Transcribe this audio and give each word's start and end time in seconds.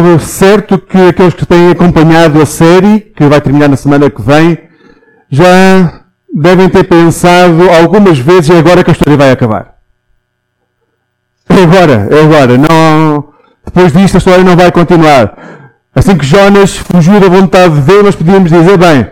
estou 0.00 0.18
certo 0.18 0.78
que 0.78 0.98
aqueles 0.98 1.34
que 1.34 1.46
têm 1.46 1.70
acompanhado 1.70 2.40
a 2.40 2.46
série, 2.46 3.00
que 3.00 3.24
vai 3.26 3.40
terminar 3.40 3.68
na 3.68 3.76
semana 3.76 4.10
que 4.10 4.22
vem, 4.22 4.58
já 5.30 6.02
devem 6.32 6.68
ter 6.68 6.84
pensado 6.84 7.68
algumas 7.70 8.18
vezes, 8.18 8.50
é 8.50 8.58
agora 8.58 8.82
que 8.82 8.90
a 8.90 8.92
história 8.92 9.16
vai 9.16 9.30
acabar. 9.30 9.74
É 11.48 11.62
agora, 11.62 12.08
é 12.10 12.22
agora. 12.22 12.56
Não, 12.56 13.32
depois 13.64 13.92
disto 13.92 14.14
a 14.16 14.18
história 14.18 14.44
não 14.44 14.56
vai 14.56 14.72
continuar. 14.72 15.36
Assim 15.94 16.16
que 16.16 16.24
Jonas 16.24 16.76
fugiu 16.76 17.20
da 17.20 17.28
vontade 17.28 17.74
de 17.74 17.80
Deus, 17.82 18.04
nós 18.04 18.16
podíamos 18.16 18.50
dizer, 18.50 18.78
bem, 18.78 19.06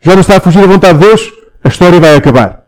Jonas 0.00 0.20
está 0.20 0.36
a 0.36 0.40
fugir 0.40 0.60
da 0.60 0.66
vontade 0.66 0.98
de 0.98 1.06
Deus, 1.06 1.32
a 1.64 1.68
história 1.68 2.00
vai 2.00 2.16
acabar. 2.16 2.62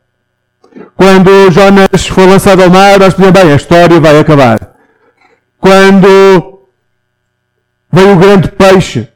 Quando 0.96 1.50
Jonas 1.50 2.06
foi 2.06 2.26
lançado 2.26 2.62
ao 2.62 2.70
mar, 2.70 2.98
nós 2.98 3.14
podíamos, 3.14 3.40
bem, 3.40 3.52
a 3.52 3.56
história 3.56 4.00
vai 4.00 4.18
acabar. 4.18 4.58
Quando 5.60 6.57
veio 7.90 8.12
o 8.12 8.16
grande 8.16 8.48
peixe 8.48 9.08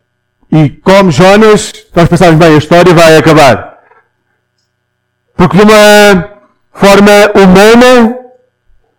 e 0.50 0.68
come 0.68 1.10
Jonas, 1.10 1.72
nós 1.94 2.08
pensávamos, 2.08 2.38
bem, 2.38 2.54
a 2.54 2.58
história 2.58 2.92
vai 2.92 3.16
acabar. 3.16 3.78
Porque 5.34 5.56
de 5.56 5.62
uma 5.62 6.30
forma 6.74 7.10
humana, 7.34 8.18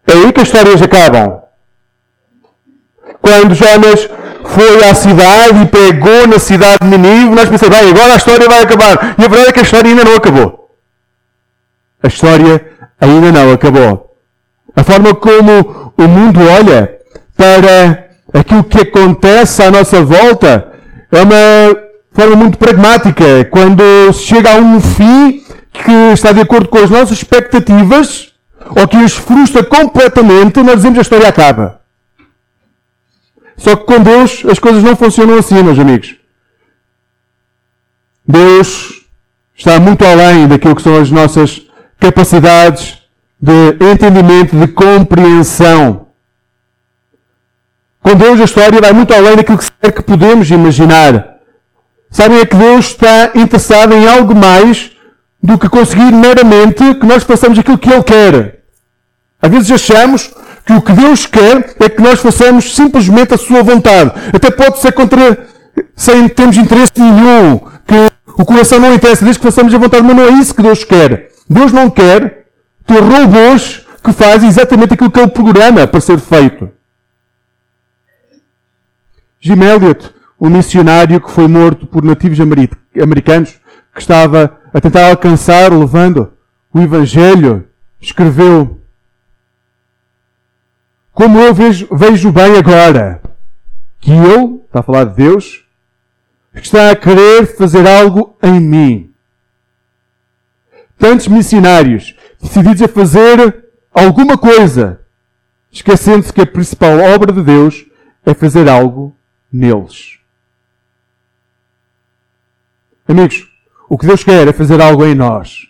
é 0.08 0.14
aí 0.14 0.34
que 0.34 0.41
as 0.41 0.48
histórias 0.48 0.81
acabam. 0.81 1.44
Quando 3.22 3.54
Jonas 3.54 4.09
foi 4.45 4.84
à 4.84 4.95
cidade 4.95 5.62
e 5.62 5.66
pegou 5.67 6.28
na 6.28 6.40
cidade 6.40 6.80
de 6.90 6.98
Nínive, 6.98 7.36
nós 7.36 7.50
pensamos, 7.50 7.78
bem, 7.78 7.90
agora 7.90 8.14
a 8.14 8.17
história 8.17 8.50
vai 8.50 8.64
acabar. 8.64 9.16
E 9.17 9.23
a 9.23 9.28
verdade 9.28 9.50
é 9.50 9.52
que 9.53 9.59
a 9.59 9.64
história 9.64 9.90
ainda 9.90 10.03
não 10.03 10.16
acabou. 10.16 10.75
A 12.02 12.08
história 12.08 12.66
ainda 13.00 13.31
não 13.31 13.53
acabou. 13.53 14.17
A 14.75 14.84
forma 14.84 15.14
como 15.14 15.94
o 15.95 16.08
mundo 16.08 16.40
olha 16.42 16.97
para 17.38 18.09
aquilo 18.34 18.64
que 18.64 18.80
acontece 18.80 19.62
à 19.62 19.70
nossa 19.70 20.03
volta 20.03 20.73
é 21.12 21.22
uma 21.22 21.78
forma 22.12 22.36
muito 22.36 22.58
pragmática. 22.58 23.45
Quando 23.52 23.84
se 24.14 24.23
chega 24.23 24.53
a 24.53 24.58
um 24.58 24.81
fim 24.81 25.44
que 25.72 25.92
está 26.14 26.31
de 26.31 26.42
acordo 26.42 26.67
com 26.67 26.80
as 26.80 26.90
nossas 26.90 27.17
expectativas, 27.17 28.34
ou 28.75 28.88
que 28.88 28.98
os 28.98 29.14
frustra 29.14 29.64
completamente, 29.64 30.62
nós 30.62 30.78
dizemos 30.78 31.00
a 31.00 31.02
história 31.02 31.28
acaba. 31.28 31.81
Só 33.58 33.75
que 33.75 33.86
com 33.86 34.02
Deus 34.02 34.44
as 34.50 34.59
coisas 34.59 34.84
não 34.84 34.95
funcionam 34.95 35.38
assim, 35.38 35.62
meus 35.62 35.78
amigos. 35.78 36.16
Deus 38.25 39.03
está 39.56 39.80
muito 39.80 40.03
além 40.06 40.47
daquilo 40.47 40.75
que 40.75 40.81
são 40.81 41.00
as 41.00 41.12
nossas 41.12 41.62
capacidades 42.00 42.97
de 43.40 43.75
entendimento, 43.92 44.56
de 44.56 44.68
compreensão. 44.68 46.08
Com 48.04 48.16
Deus 48.16 48.42
a 48.42 48.44
história 48.44 48.82
vai 48.82 48.92
muito 48.92 49.14
além 49.14 49.38
daquilo 49.38 49.58
que, 49.58 50.02
podemos 50.02 50.52
imaginar. 50.52 51.38
Sabem 52.12 52.40
é 52.40 52.46
que 52.46 52.56
Deus 52.56 52.88
está 52.88 53.32
interessado 53.34 53.94
em 53.94 54.06
algo 54.06 54.36
mais 54.36 54.92
do 55.42 55.58
que 55.58 55.70
conseguir 55.70 56.12
meramente 56.12 56.96
que 56.96 57.06
nós 57.06 57.24
façamos 57.24 57.58
aquilo 57.58 57.78
que 57.78 57.90
Ele 57.90 58.04
quer. 58.04 58.59
Às 59.42 59.50
vezes 59.50 59.72
achamos 59.72 60.31
que 60.66 60.74
o 60.74 60.81
que 60.81 60.92
Deus 60.92 61.26
quer 61.26 61.76
é 61.80 61.88
que 61.88 62.02
nós 62.02 62.20
façamos 62.20 62.76
simplesmente 62.76 63.34
a 63.34 63.38
sua 63.38 63.64
vontade. 63.64 64.12
Até 64.34 64.52
pode 64.52 64.80
ser 64.80 64.92
contra, 64.92 65.48
sem 65.96 66.28
termos 66.28 66.58
interesse 66.58 66.92
nenhum, 66.98 67.59
que 67.88 68.12
o 68.38 68.46
coração 68.46 68.80
não 68.80 68.94
interessa, 68.94 69.24
desde 69.24 69.40
que 69.40 69.46
façamos 69.46 69.74
a 69.74 69.78
vontade, 69.78 70.04
mas 70.04 70.16
não 70.16 70.26
é 70.26 70.31
isso 70.31 70.54
que 70.54 70.62
Deus 70.62 70.84
quer. 70.84 71.30
Deus 71.50 71.72
não 71.72 71.90
quer 71.90 72.47
ter 72.86 73.00
robôs 73.00 73.81
que 74.03 74.12
fazem 74.12 74.50
exatamente 74.50 74.94
aquilo 74.94 75.09
que 75.09 75.19
Ele 75.19 75.30
programa 75.30 75.88
para 75.88 76.02
ser 76.02 76.19
feito. 76.19 76.69
Jim 79.46 79.62
Elliot, 79.62 80.09
um 80.40 80.50
missionário 80.50 81.20
que 81.20 81.30
foi 81.30 81.50
morto 81.50 81.86
por 81.86 82.02
nativos 82.02 82.40
americanos, 82.40 83.59
que 83.94 84.00
estava 84.00 84.58
a 84.74 84.80
tentar 84.80 85.09
alcançar, 85.09 85.70
levando 85.70 86.31
o 86.74 86.80
Evangelho, 86.80 87.68
escreveu: 88.00 88.80
Como 91.12 91.42
eu 91.42 91.54
vejo, 91.54 91.90
vejo 91.92 92.31
bem 92.31 92.56
agora 92.58 93.22
que 94.00 94.14
Ele, 94.14 94.62
está 94.66 94.80
a 94.80 94.84
falar 94.84 95.04
de 95.08 95.16
Deus, 95.16 95.66
está 96.54 96.92
a 96.92 96.96
querer 96.96 97.46
fazer 97.58 97.86
algo 97.86 98.38
em 98.42 98.62
mim. 98.62 99.14
Tantos 100.98 101.28
missionários 101.28 102.16
decididos 102.42 102.81
a 102.81 102.88
fazer 102.88 103.66
alguma 103.94 104.38
coisa, 104.38 105.02
esquecendo-se 105.70 106.31
que 106.31 106.40
a 106.40 106.48
principal 106.48 106.98
obra 107.14 107.34
de 107.34 107.42
Deus 107.42 107.86
é 108.25 108.34
fazer 108.34 108.70
algo 108.70 109.14
neles. 109.53 110.18
Amigos, 113.08 113.47
o 113.88 113.97
que 113.97 114.08
Deus 114.08 114.24
quer 114.24 114.47
é 114.47 114.52
fazer 114.52 114.81
algo 114.81 115.06
em 115.06 115.14
nós. 115.14 115.68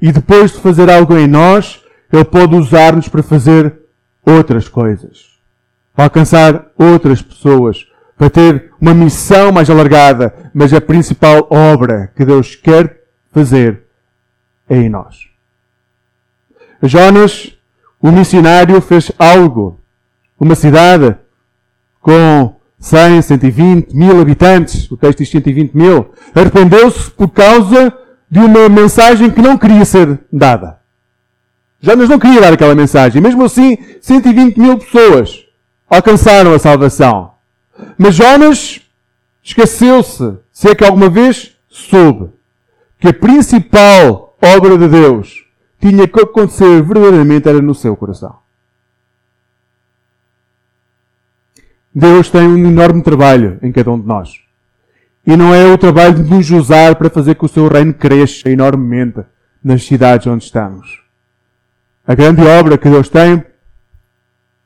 E 0.00 0.12
depois 0.12 0.52
de 0.52 0.60
fazer 0.60 0.88
algo 0.88 1.16
em 1.16 1.26
nós, 1.26 1.82
Ele 2.12 2.24
pode 2.24 2.54
usar-nos 2.54 3.08
para 3.08 3.22
fazer 3.22 3.74
outras 4.24 4.68
coisas. 4.68 5.30
Para 5.94 6.04
alcançar 6.04 6.66
outras 6.78 7.20
pessoas. 7.20 7.86
Para 8.16 8.30
ter 8.30 8.70
uma 8.80 8.94
missão 8.94 9.50
mais 9.50 9.68
alargada. 9.68 10.50
Mas 10.54 10.72
a 10.72 10.80
principal 10.80 11.48
obra 11.50 12.12
que 12.16 12.24
Deus 12.24 12.54
quer 12.54 13.02
fazer 13.32 13.82
é 14.68 14.76
em 14.76 14.88
nós. 14.88 15.28
Jonas, 16.82 17.52
o 18.00 18.10
missionário, 18.10 18.80
fez 18.80 19.10
algo. 19.18 19.80
Uma 20.38 20.54
cidade 20.54 21.16
com 22.00 22.54
100, 22.78 23.22
120 23.22 23.92
mil 23.94 24.20
habitantes, 24.20 24.90
o 24.90 24.96
texto 24.96 25.18
diz 25.18 25.30
120 25.30 25.74
mil, 25.74 26.12
arrependeu-se 26.34 27.10
por 27.10 27.28
causa 27.28 27.92
de 28.30 28.38
uma 28.38 28.68
mensagem 28.68 29.30
que 29.30 29.42
não 29.42 29.58
queria 29.58 29.84
ser 29.84 30.20
dada. 30.32 30.78
Jonas 31.80 32.08
não 32.08 32.18
queria 32.18 32.40
dar 32.40 32.52
aquela 32.52 32.74
mensagem. 32.74 33.22
Mesmo 33.22 33.44
assim, 33.44 33.78
120 34.00 34.58
mil 34.58 34.78
pessoas 34.78 35.44
alcançaram 35.88 36.52
a 36.52 36.58
salvação. 36.58 37.32
Mas 37.96 38.14
Jonas 38.14 38.82
esqueceu-se, 39.42 40.34
se 40.52 40.68
é 40.68 40.74
que 40.74 40.84
alguma 40.84 41.08
vez 41.08 41.56
soube, 41.68 42.30
que 42.98 43.08
a 43.08 43.14
principal 43.14 44.36
obra 44.42 44.76
de 44.76 44.88
Deus 44.88 45.44
tinha 45.80 46.06
que 46.06 46.20
acontecer 46.20 46.82
verdadeiramente 46.82 47.48
era 47.48 47.62
no 47.62 47.74
seu 47.74 47.96
coração. 47.96 48.39
Deus 51.94 52.30
tem 52.30 52.46
um 52.46 52.68
enorme 52.68 53.02
trabalho 53.02 53.58
em 53.62 53.72
cada 53.72 53.90
um 53.90 54.00
de 54.00 54.06
nós. 54.06 54.40
E 55.26 55.36
não 55.36 55.54
é 55.54 55.72
o 55.72 55.78
trabalho 55.78 56.14
de 56.14 56.30
nos 56.30 56.50
usar 56.50 56.94
para 56.94 57.10
fazer 57.10 57.34
que 57.34 57.44
o 57.44 57.48
seu 57.48 57.68
reino 57.68 57.92
cresça 57.92 58.48
enormemente 58.48 59.20
nas 59.62 59.84
cidades 59.84 60.26
onde 60.26 60.44
estamos. 60.44 61.02
A 62.06 62.14
grande 62.14 62.42
obra 62.42 62.78
que 62.78 62.88
Deus 62.88 63.08
tem 63.08 63.44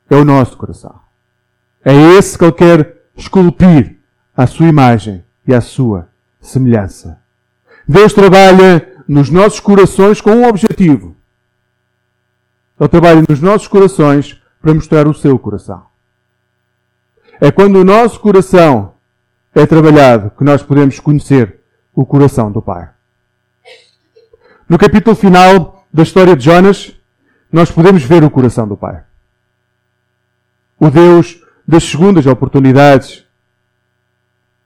é 0.09 0.15
o 0.15 0.23
nosso 0.23 0.55
coração. 0.55 0.99
É 1.83 1.93
esse 2.17 2.37
que 2.37 2.45
Ele 2.45 2.53
quer 2.53 2.95
esculpir 3.15 3.97
à 4.35 4.47
sua 4.47 4.67
imagem 4.67 5.23
e 5.47 5.53
à 5.53 5.61
sua 5.61 6.07
semelhança. 6.39 7.19
Deus 7.87 8.13
trabalha 8.13 8.87
nos 9.07 9.29
nossos 9.29 9.59
corações 9.59 10.21
com 10.21 10.31
um 10.31 10.47
objetivo. 10.47 11.15
Ele 12.79 12.89
trabalha 12.89 13.23
nos 13.27 13.39
nossos 13.39 13.67
corações 13.67 14.41
para 14.61 14.73
mostrar 14.73 15.07
o 15.07 15.13
seu 15.13 15.37
coração. 15.37 15.94
É 17.45 17.51
quando 17.51 17.75
o 17.75 17.83
nosso 17.83 18.19
coração 18.19 18.95
é 19.53 19.67
trabalhado 19.67 20.31
que 20.31 20.43
nós 20.43 20.63
podemos 20.63 20.99
conhecer 20.99 21.59
o 21.93 22.03
coração 22.03 22.51
do 22.51 22.59
Pai. 22.59 22.89
No 24.67 24.79
capítulo 24.79 25.15
final 25.15 25.85
da 25.93 26.01
história 26.01 26.35
de 26.35 26.43
Jonas, 26.43 26.95
nós 27.51 27.69
podemos 27.69 28.01
ver 28.01 28.23
o 28.23 28.31
coração 28.31 28.67
do 28.67 28.75
Pai. 28.75 29.03
O 30.79 30.89
Deus 30.89 31.39
das 31.67 31.83
segundas 31.83 32.25
oportunidades. 32.25 33.23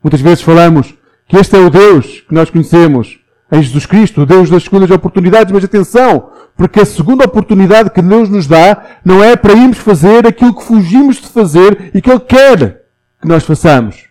Muitas 0.01 0.21
vezes 0.21 0.41
falamos 0.41 0.95
que 1.27 1.35
este 1.35 1.57
é 1.57 1.59
o 1.59 1.69
Deus 1.69 2.21
que 2.21 2.33
nós 2.33 2.49
conhecemos 2.49 3.19
em 3.51 3.61
Jesus 3.61 3.85
Cristo, 3.85 4.21
o 4.21 4.25
Deus 4.25 4.49
das 4.49 4.63
segundas 4.63 4.89
oportunidades, 4.89 5.51
mas 5.51 5.65
atenção, 5.65 6.31
porque 6.59 6.81
a 6.81 6.85
segunda 6.85 7.23
oportunidade 7.23 7.89
que 7.89 8.01
Deus 8.01 8.27
nos 8.27 8.45
dá 8.45 8.83
não 9.05 9.23
é 9.23 9.37
para 9.37 9.53
irmos 9.53 9.77
fazer 9.77 10.27
aquilo 10.27 10.53
que 10.53 10.65
fugimos 10.65 11.15
de 11.15 11.27
fazer 11.29 11.89
e 11.93 12.01
que 12.01 12.11
Ele 12.11 12.19
quer 12.19 12.83
que 13.21 13.25
nós 13.29 13.45
façamos. 13.45 14.09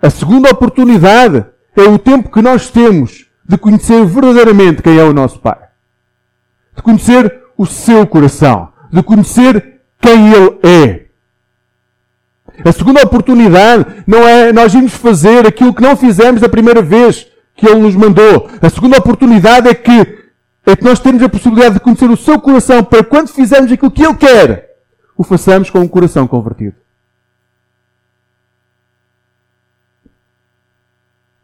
A 0.00 0.08
segunda 0.08 0.48
oportunidade 0.48 1.44
é 1.76 1.82
o 1.82 1.98
tempo 1.98 2.30
que 2.30 2.40
nós 2.40 2.70
temos 2.70 3.26
de 3.44 3.58
conhecer 3.58 4.04
verdadeiramente 4.06 4.82
quem 4.82 4.96
é 4.96 5.02
o 5.02 5.12
nosso 5.12 5.40
Pai. 5.40 5.58
De 6.76 6.82
conhecer 6.82 7.42
o 7.58 7.66
seu 7.66 8.06
coração. 8.06 8.68
De 8.88 9.02
conhecer 9.02 9.80
quem 10.00 10.32
Ele 10.32 10.58
é. 10.62 11.06
A 12.64 12.70
segunda 12.70 13.02
oportunidade 13.02 13.84
não 14.06 14.20
é 14.28 14.52
nós 14.52 14.74
irmos 14.74 14.94
fazer 14.94 15.44
aquilo 15.44 15.74
que 15.74 15.82
não 15.82 15.96
fizemos 15.96 16.40
da 16.40 16.48
primeira 16.48 16.82
vez 16.82 17.26
que 17.60 17.68
Ele 17.68 17.80
nos 17.80 17.94
mandou. 17.94 18.48
A 18.62 18.70
segunda 18.70 18.96
oportunidade 18.96 19.68
é 19.68 19.74
que, 19.74 20.19
é 20.66 20.76
que 20.76 20.84
nós 20.84 21.00
temos 21.00 21.22
a 21.22 21.28
possibilidade 21.28 21.74
de 21.74 21.80
conhecer 21.80 22.10
o 22.10 22.16
seu 22.16 22.40
coração 22.40 22.84
para 22.84 23.02
quando 23.02 23.28
fizermos 23.28 23.72
aquilo 23.72 23.90
que 23.90 24.02
Ele 24.02 24.16
quer, 24.16 24.76
o 25.16 25.24
façamos 25.24 25.70
com 25.70 25.80
um 25.80 25.88
coração 25.88 26.26
convertido. 26.26 26.76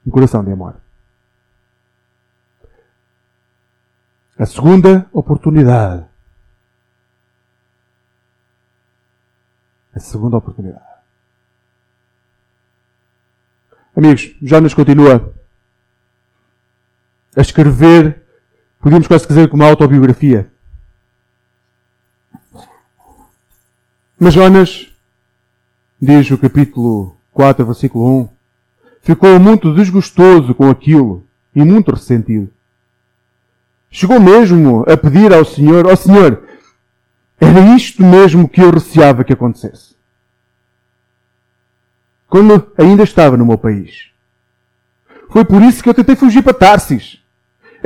Um 0.06 0.10
coração 0.10 0.44
de 0.44 0.52
amor. 0.52 0.76
A 4.38 4.46
segunda 4.46 5.08
oportunidade. 5.12 6.04
A 9.94 9.98
segunda 9.98 10.36
oportunidade. 10.36 10.84
Amigos, 13.96 14.36
Jonas 14.42 14.74
continua 14.74 15.34
a 17.34 17.40
escrever, 17.40 18.25
podíamos 18.86 19.08
quase 19.08 19.26
dizer 19.26 19.48
como 19.48 19.64
uma 19.64 19.68
autobiografia. 19.68 20.48
Mas 24.16 24.32
Jonas, 24.32 24.92
diz 26.00 26.30
o 26.30 26.38
capítulo 26.38 27.16
4, 27.32 27.66
versículo 27.66 28.20
1, 28.20 28.28
ficou 29.02 29.40
muito 29.40 29.74
desgostoso 29.74 30.54
com 30.54 30.70
aquilo 30.70 31.26
e 31.52 31.64
muito 31.64 31.90
ressentido. 31.90 32.48
Chegou 33.90 34.20
mesmo 34.20 34.84
a 34.88 34.96
pedir 34.96 35.34
ao 35.34 35.44
Senhor, 35.44 35.84
ó 35.84 35.92
oh, 35.92 35.96
Senhor, 35.96 36.46
era 37.40 37.74
isto 37.74 38.04
mesmo 38.04 38.48
que 38.48 38.60
eu 38.60 38.70
receava 38.70 39.24
que 39.24 39.32
acontecesse. 39.32 39.96
Quando 42.28 42.70
ainda 42.78 43.02
estava 43.02 43.36
no 43.36 43.46
meu 43.46 43.58
país. 43.58 44.12
Foi 45.28 45.44
por 45.44 45.60
isso 45.60 45.82
que 45.82 45.88
eu 45.88 45.94
tentei 45.94 46.14
fugir 46.14 46.40
para 46.40 46.54
Tarsis. 46.54 47.25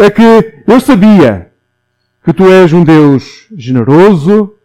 É 0.00 0.11
que 0.11 0.23
eu 0.67 0.81
sabia 0.81 1.52
que 2.25 2.32
tu 2.32 2.50
és 2.50 2.73
um 2.73 2.82
Deus 2.82 3.47
generoso 3.55 4.56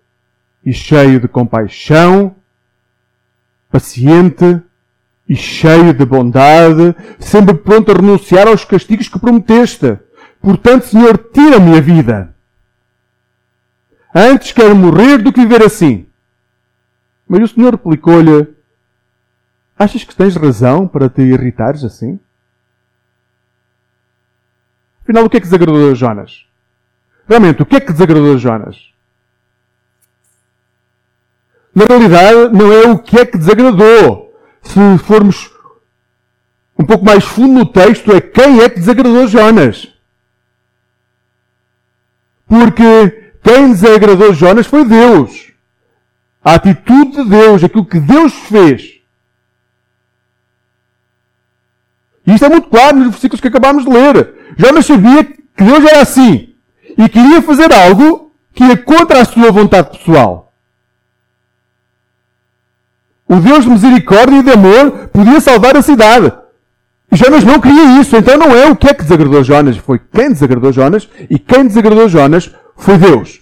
e 0.66 0.72
cheio 0.72 1.20
de 1.20 1.28
compaixão, 1.28 2.34
paciente 3.70 4.62
e 5.28 5.36
cheio 5.36 5.94
de 5.94 6.06
bondade, 6.06 6.96
sempre 7.20 7.54
pronto 7.54 7.92
a 7.92 7.96
renunciar 7.96 8.48
aos 8.48 8.64
castigos 8.64 9.10
que 9.10 9.20
prometeste. 9.20 10.00
Portanto, 10.40 10.86
Senhor, 10.86 11.18
tira-me 11.18 11.78
a 11.78 11.82
vida. 11.82 12.34
Antes 14.16 14.54
quero 14.54 14.74
morrer 14.74 15.18
do 15.18 15.34
que 15.34 15.42
viver 15.42 15.62
assim. 15.62 16.06
Mas 17.28 17.52
o 17.52 17.54
Senhor 17.54 17.74
replicou-lhe, 17.74 18.48
achas 19.78 20.06
que 20.06 20.16
tens 20.16 20.38
razão 20.38 20.88
para 20.88 21.10
te 21.10 21.22
irritares 21.24 21.84
assim? 21.84 22.22
Afinal, 25.06 25.26
o 25.26 25.30
que 25.30 25.38
é 25.38 25.40
que 25.40 25.46
desagradou 25.46 25.92
a 25.92 25.94
Jonas? 25.94 26.48
Realmente, 27.30 27.62
o 27.62 27.66
que 27.66 27.76
é 27.76 27.80
que 27.80 27.92
desagradou 27.92 28.34
a 28.34 28.38
Jonas? 28.38 28.92
Na 31.76 31.86
realidade, 31.86 32.58
não 32.58 32.74
é 32.74 32.88
o 32.88 32.98
que 32.98 33.20
é 33.20 33.26
que 33.26 33.38
desagradou. 33.38 34.36
Se 34.64 34.98
formos 35.06 35.52
um 36.78 36.84
pouco 36.84 37.06
mais 37.06 37.24
fundo 37.24 37.54
no 37.54 37.66
texto, 37.68 38.12
é 38.12 38.20
quem 38.20 38.62
é 38.62 38.70
que 38.70 38.80
desagradou 38.80 39.28
Jonas. 39.28 39.88
Porque 42.48 43.34
quem 43.44 43.72
desagradou 43.74 44.34
Jonas 44.34 44.66
foi 44.66 44.86
Deus. 44.86 45.52
A 46.44 46.56
atitude 46.56 47.24
de 47.24 47.30
Deus, 47.30 47.64
aquilo 47.64 47.86
que 47.86 48.00
Deus 48.00 48.34
fez. 48.34 48.96
E 52.26 52.34
isto 52.34 52.46
é 52.46 52.50
muito 52.50 52.70
claro 52.70 52.98
nos 52.98 53.12
versículos 53.12 53.40
que 53.40 53.48
acabámos 53.48 53.86
de 53.86 53.92
ler. 53.92 54.45
Jonas 54.58 54.86
sabia 54.86 55.24
que 55.24 55.64
Deus 55.64 55.84
era 55.86 56.02
assim. 56.02 56.54
E 56.98 57.10
queria 57.10 57.42
fazer 57.42 57.74
algo 57.74 58.32
que 58.54 58.64
ia 58.64 58.78
contra 58.78 59.22
a 59.22 59.26
sua 59.26 59.52
vontade 59.52 59.98
pessoal. 59.98 60.54
O 63.28 63.36
Deus 63.38 63.66
de 63.66 63.72
misericórdia 63.72 64.38
e 64.38 64.44
de 64.44 64.52
amor 64.52 65.10
podia 65.10 65.42
salvar 65.42 65.76
a 65.76 65.82
cidade. 65.82 66.32
Jonas 67.12 67.44
não 67.44 67.60
queria 67.60 68.00
isso, 68.00 68.16
então 68.16 68.38
não 68.38 68.52
é 68.52 68.70
o 68.70 68.76
que 68.76 68.88
é 68.88 68.94
que 68.94 69.04
desagradou 69.04 69.44
Jonas, 69.44 69.78
foi 69.78 70.00
quem 70.00 70.30
desagradou 70.30 70.72
Jonas, 70.72 71.08
e 71.30 71.40
quem 71.40 71.66
desagradou 71.66 72.10
Jonas 72.10 72.52
foi 72.76 72.98
Deus. 72.98 73.42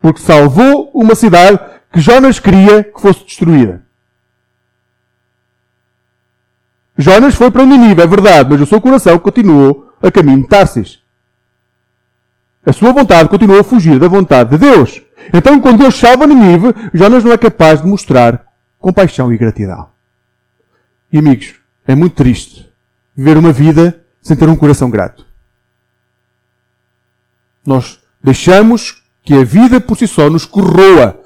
Porque 0.00 0.20
salvou 0.20 0.90
uma 0.94 1.14
cidade 1.14 1.58
que 1.92 2.00
Jonas 2.00 2.38
queria 2.38 2.84
que 2.84 3.00
fosse 3.00 3.24
destruída. 3.24 3.82
Jonas 6.96 7.34
foi 7.34 7.50
para 7.50 7.64
Nínive, 7.64 8.02
é 8.02 8.06
verdade, 8.06 8.50
mas 8.50 8.60
o 8.60 8.66
seu 8.66 8.80
coração 8.80 9.18
continuou 9.18 9.87
a 10.02 10.10
caminho 10.10 10.42
de 10.42 10.48
Tarsis. 10.48 11.00
A 12.64 12.72
sua 12.72 12.92
vontade 12.92 13.28
continuou 13.28 13.60
a 13.60 13.64
fugir 13.64 13.98
da 13.98 14.08
vontade 14.08 14.50
de 14.50 14.58
Deus. 14.58 15.00
Então, 15.32 15.60
quando 15.60 15.78
Deus 15.78 15.94
salva 15.94 16.26
Nínive, 16.26 16.74
Jonas 16.92 17.24
não 17.24 17.32
é 17.32 17.38
capaz 17.38 17.80
de 17.80 17.88
mostrar 17.88 18.44
compaixão 18.78 19.32
e 19.32 19.38
gratidão. 19.38 19.88
E 21.12 21.18
amigos, 21.18 21.54
é 21.86 21.94
muito 21.94 22.16
triste 22.16 22.68
viver 23.16 23.36
uma 23.36 23.52
vida 23.52 24.04
sem 24.20 24.36
ter 24.36 24.48
um 24.48 24.56
coração 24.56 24.90
grato. 24.90 25.26
Nós 27.64 27.98
deixamos 28.22 29.02
que 29.22 29.34
a 29.34 29.44
vida 29.44 29.80
por 29.80 29.96
si 29.96 30.06
só 30.06 30.30
nos 30.30 30.44
corroa 30.44 31.18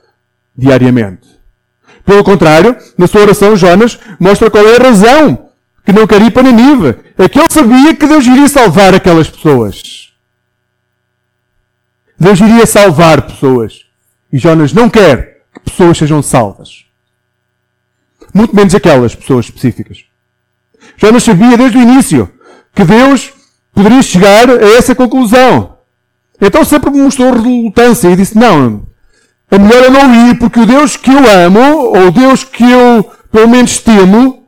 diariamente. 0.57 1.29
Pelo 2.05 2.25
contrário, 2.25 2.77
na 2.97 3.07
sua 3.07 3.23
oração, 3.23 3.57
Jonas 3.57 3.99
mostra 4.19 4.51
qual 4.51 4.67
é 4.67 4.77
a 4.77 4.83
razão 4.83 5.51
que 5.85 5.93
não 5.93 6.07
quer 6.07 6.21
ir 6.23 6.33
para 6.33 6.43
Nínive. 6.43 6.99
É 7.19 7.29
que 7.29 7.39
ele 7.39 7.51
sabia 7.51 7.95
que 7.95 8.07
Deus 8.07 8.27
iria 8.27 8.49
salvar 8.49 8.95
aquelas 8.95 9.29
pessoas. 9.29 10.13
Deus 12.19 12.41
iria 12.41 12.67
salvar 12.67 13.23
pessoas. 13.23 13.85
E 14.33 14.39
Jonas 14.39 14.73
não 14.73 14.89
quer 14.89 15.43
que 15.53 15.61
pessoas 15.61 15.99
sejam 15.99 16.23
salvas. 16.23 16.85
Muito 18.33 18.57
menos 18.57 18.75
aquelas 18.75 19.15
pessoas 19.15 19.47
específicas. 19.47 20.05
Jonas 20.97 21.23
sabia 21.23 21.57
desde 21.57 21.79
o 21.79 21.83
início 21.83 22.33
que 22.75 22.85
Deus 22.85 23.33
poderia 23.75 24.03
chegar 24.03 24.49
a 24.49 24.77
essa 24.77 24.95
conclusão. 24.95 25.77
Então 26.41 26.65
sempre 26.65 26.91
mostrou 26.91 27.33
relutância 27.33 28.09
e 28.09 28.17
disse, 28.17 28.37
não, 28.37 28.87
é 29.51 29.59
melhor 29.59 29.85
eu 29.85 29.91
não 29.91 30.31
ir 30.31 30.39
porque 30.39 30.61
o 30.61 30.67
Deus 30.67 30.97
que 30.97 31.11
eu 31.11 31.29
amo, 31.29 31.61
ou 31.61 32.09
o 32.09 32.11
Deus 32.11 32.43
que 32.43 32.65
eu 32.65 33.13
pelo 33.31 33.49
menos 33.49 33.79
temo, 33.79 34.47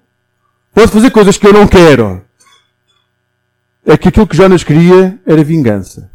pode 0.75 0.91
fazer 0.91 1.11
coisas 1.11 1.37
que 1.37 1.47
eu 1.47 1.53
não 1.53 1.67
quero. 1.67 2.24
É 3.87 3.97
que 3.97 4.09
aquilo 4.09 4.27
que 4.27 4.37
Jonas 4.37 4.65
queria 4.65 5.19
era 5.27 5.45
vingança. 5.45 6.11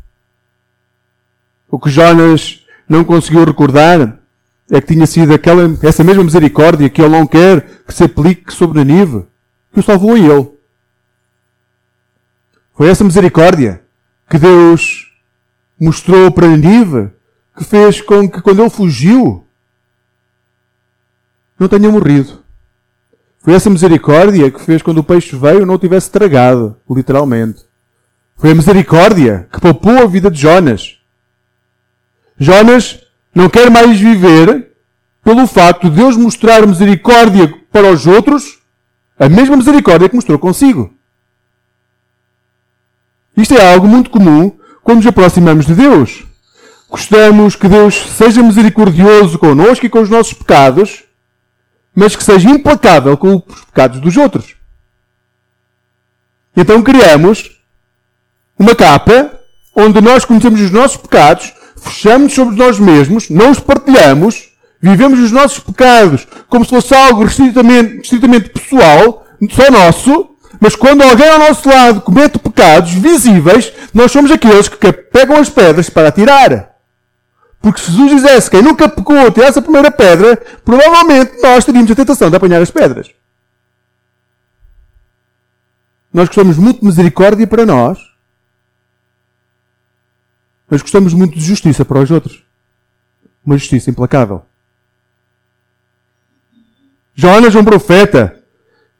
O 1.69 1.79
que 1.79 1.89
Jonas 1.89 2.65
não 2.87 3.03
conseguiu 3.03 3.45
recordar 3.45 4.19
é 4.71 4.81
que 4.81 4.93
tinha 4.93 5.05
sido 5.05 5.33
aquela, 5.33 5.77
essa 5.83 6.03
mesma 6.03 6.23
misericórdia 6.23 6.89
que 6.89 7.01
ele 7.01 7.09
não 7.09 7.27
quer 7.27 7.61
que 7.85 7.93
se 7.93 8.03
aplique 8.03 8.51
sobre 8.53 8.83
Nínive 8.83 9.25
que 9.71 9.79
o 9.79 9.83
salvou 9.83 10.15
a 10.15 10.19
ele. 10.19 10.51
Foi 12.75 12.87
essa 12.87 13.03
misericórdia 13.03 13.81
que 14.29 14.39
Deus 14.39 15.11
mostrou 15.79 16.31
para 16.31 16.47
Nínive 16.47 17.11
que 17.55 17.63
fez 17.63 18.01
com 18.01 18.29
que 18.29 18.41
quando 18.41 18.61
ele 18.61 18.69
fugiu 18.69 19.45
não 21.59 21.67
tenha 21.67 21.91
morrido. 21.91 22.43
Foi 23.41 23.53
essa 23.53 23.69
misericórdia 23.69 24.51
que 24.51 24.61
fez 24.61 24.81
quando 24.81 24.99
o 24.99 25.03
peixe 25.03 25.35
veio 25.35 25.65
não 25.65 25.75
o 25.75 25.79
tivesse 25.79 26.11
tragado, 26.11 26.75
literalmente. 26.89 27.63
Foi 28.35 28.51
a 28.51 28.55
misericórdia 28.55 29.47
que 29.51 29.59
poupou 29.59 29.97
a 29.97 30.05
vida 30.05 30.29
de 30.29 30.39
Jonas. 30.39 30.97
Jonas 32.37 32.99
não 33.33 33.49
quer 33.49 33.69
mais 33.69 33.99
viver 33.99 34.71
pelo 35.23 35.45
facto 35.45 35.89
de 35.89 35.95
Deus 35.95 36.15
mostrar 36.17 36.65
misericórdia 36.65 37.53
para 37.71 37.91
os 37.91 38.07
outros 38.07 38.59
a 39.17 39.27
mesma 39.27 39.57
misericórdia 39.57 40.07
que 40.07 40.15
mostrou 40.15 40.39
consigo. 40.39 40.93
Isto 43.35 43.53
é 43.55 43.73
algo 43.73 43.87
muito 43.87 44.09
comum 44.09 44.51
quando 44.83 44.97
nos 44.97 45.07
aproximamos 45.07 45.65
de 45.65 45.75
Deus. 45.75 46.23
Gostamos 46.89 47.55
que 47.55 47.67
Deus 47.67 47.95
seja 48.17 48.41
misericordioso 48.41 49.37
connosco 49.37 49.85
e 49.85 49.89
com 49.89 50.01
os 50.01 50.09
nossos 50.09 50.33
pecados, 50.33 51.03
mas 51.99 52.15
que 52.15 52.23
seja 52.23 52.49
implacável 52.49 53.17
com 53.17 53.43
os 53.47 53.65
pecados 53.65 53.99
dos 53.99 54.15
outros. 54.17 54.55
Então 56.55 56.81
criamos 56.81 57.59
uma 58.57 58.73
capa 58.75 59.31
onde 59.75 60.01
nós 60.01 60.25
conhecemos 60.25 60.61
os 60.61 60.71
nossos 60.71 60.97
pecados, 60.97 61.53
fechamos 61.77 62.33
sobre 62.33 62.55
nós 62.55 62.79
mesmos, 62.79 63.29
não 63.29 63.51
os 63.51 63.59
partilhamos 63.59 64.49
Vivemos 64.81 65.19
os 65.19 65.31
nossos 65.31 65.59
pecados 65.59 66.25
como 66.47 66.63
se 66.63 66.71
fosse 66.71 66.95
algo 66.95 67.25
estritamente, 67.25 68.01
estritamente 68.01 68.49
pessoal, 68.49 69.25
só 69.51 69.69
nosso, 69.69 70.29
mas 70.59 70.75
quando 70.75 71.01
alguém 71.01 71.27
ao 71.27 71.39
nosso 71.39 71.67
lado 71.67 72.01
comete 72.01 72.39
pecados 72.39 72.93
visíveis, 72.93 73.73
nós 73.93 74.11
somos 74.11 74.31
aqueles 74.31 74.69
que 74.69 74.91
pegam 74.91 75.37
as 75.37 75.49
pedras 75.49 75.89
para 75.89 76.07
atirar. 76.07 76.68
Porque 77.61 77.81
se 77.81 77.91
Jesus 77.91 78.11
dissesse 78.11 78.49
quem 78.49 78.61
nunca 78.61 78.87
pecou 78.87 79.31
tirasse 79.31 79.59
a 79.59 79.61
primeira 79.61 79.91
pedra, 79.91 80.37
provavelmente 80.63 81.41
nós 81.41 81.65
teríamos 81.65 81.91
a 81.91 81.95
tentação 81.95 82.29
de 82.29 82.35
apanhar 82.35 82.61
as 82.61 82.71
pedras. 82.71 83.09
Nós 86.11 86.27
gostamos 86.27 86.57
muito 86.57 86.79
de 86.79 86.85
misericórdia 86.85 87.45
para 87.45 87.65
nós, 87.65 87.99
mas 90.69 90.81
gostamos 90.81 91.13
muito 91.13 91.37
de 91.37 91.43
justiça 91.43 91.83
para 91.83 91.99
os 91.99 92.09
outros. 92.09 92.43
Uma 93.45 93.57
justiça 93.57 93.89
implacável. 93.89 94.43
Jonas, 97.13 97.55
um 97.55 97.63
profeta. 97.63 98.41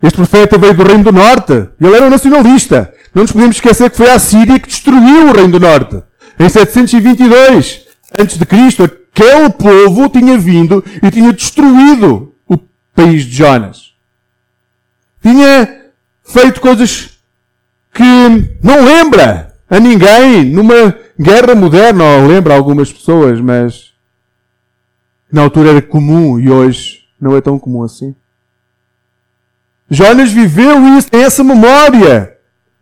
Este 0.02 0.16
profeta 0.16 0.58
veio 0.58 0.74
do 0.74 0.84
Reino 0.84 1.04
do 1.04 1.12
Norte. 1.12 1.70
Ele 1.80 1.96
era 1.96 2.06
um 2.06 2.10
nacionalista. 2.10 2.94
Não 3.14 3.24
nos 3.24 3.32
podemos 3.32 3.56
esquecer 3.56 3.90
que 3.90 3.98
foi 3.98 4.10
a 4.10 4.20
Síria 4.20 4.60
que 4.60 4.68
destruiu 4.68 5.30
o 5.30 5.32
Reino 5.32 5.52
do 5.52 5.60
Norte. 5.60 6.04
Em 6.38 6.50
722 6.50 7.89
antes 8.18 8.38
de 8.38 8.46
Cristo, 8.46 8.84
aquele 8.84 9.50
povo 9.50 10.10
tinha 10.10 10.38
vindo 10.38 10.84
e 11.02 11.12
tinha 11.12 11.34
destruído 11.34 12.34
o 12.48 12.58
país 12.96 13.24
de 13.24 13.36
Jonas. 13.36 13.94
Tinha 15.22 15.82
feito 16.24 16.62
coisas 16.62 17.20
que 17.94 18.04
não 18.64 18.84
lembra 18.84 19.54
a 19.70 19.80
ninguém 19.80 20.46
numa 20.46 20.96
guerra 21.20 21.54
moderna, 21.54 22.04
ou 22.04 22.28
lembra 22.28 22.56
algumas 22.56 22.92
pessoas, 22.92 23.42
mas 23.42 23.94
na 25.32 25.42
altura 25.42 25.72
era 25.72 25.82
comum 25.82 26.40
e 26.40 26.50
hoje 26.50 27.04
não 27.20 27.36
é 27.36 27.42
tão 27.42 27.60
comum 27.60 27.84
assim. 27.84 28.16
Jonas 29.90 30.32
viveu 30.32 30.98
isso, 30.98 31.10
tem 31.10 31.24
essa 31.24 31.44
memória. 31.44 32.38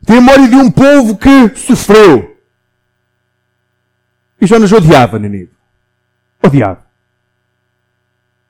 Tem 0.05 0.17
a 0.17 0.21
memória 0.21 0.47
de 0.47 0.55
um 0.55 0.69
povo 0.69 1.17
que 1.17 1.57
sofreu. 1.57 2.36
E 4.39 4.45
Jonas 4.45 4.71
odiava 4.71 5.17
Nínive. 5.17 5.51
Odiava. 6.43 6.85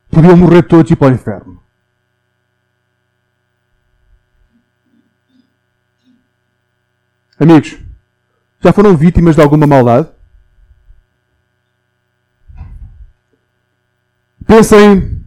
Podiam 0.09 0.37
morrer 0.37 0.63
todos 0.63 0.89
e 0.89 0.93
ir 0.93 0.97
para 0.97 1.07
o 1.07 1.15
inferno. 1.15 1.63
Amigos, 7.39 7.77
já 8.61 8.73
foram 8.73 8.97
vítimas 8.97 9.35
de 9.35 9.41
alguma 9.41 9.67
maldade? 9.67 10.09
Pensem. 14.45 15.23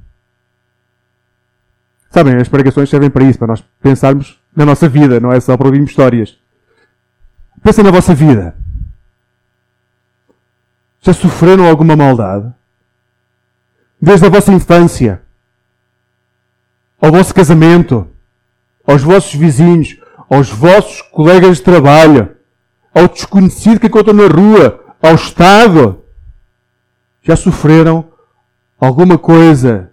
Sabem, 2.11 2.37
as 2.37 2.49
pregações 2.49 2.91
servem 2.91 3.09
para 3.09 3.23
isso, 3.23 3.39
para 3.39 3.49
nós 3.49 3.65
pensarmos 3.81 4.41
na 4.57 4.67
nossa 4.67 4.89
vida, 4.89 5.21
não 5.21 5.33
é 5.33 5.39
só 5.39 5.57
para 5.57 5.67
ouvirmos 5.67 5.91
histórias. 5.91 6.37
Pensem 7.63 7.85
na 7.85 7.91
vossa 7.93 8.15
vida. 8.15 8.57
Já 11.03 11.15
sofreram 11.15 11.67
alguma 11.67 11.97
maldade? 11.97 12.53
Desde 14.01 14.27
a 14.27 14.29
vossa 14.29 14.53
infância, 14.53 15.23
ao 17.01 17.11
vosso 17.11 17.35
casamento, 17.35 18.07
aos 18.87 19.03
vossos 19.03 19.35
vizinhos, 19.35 19.97
aos 20.29 20.51
vossos 20.51 21.01
colegas 21.03 21.57
de 21.57 21.63
trabalho, 21.63 22.37
ao 22.95 23.09
desconhecido 23.09 23.81
que 23.81 23.87
encontram 23.87 24.15
na 24.15 24.27
rua, 24.27 24.85
ao 25.01 25.15
Estado. 25.15 26.03
Já 27.23 27.37
sofreram 27.37 28.11
alguma 28.79 29.17
coisa 29.17 29.91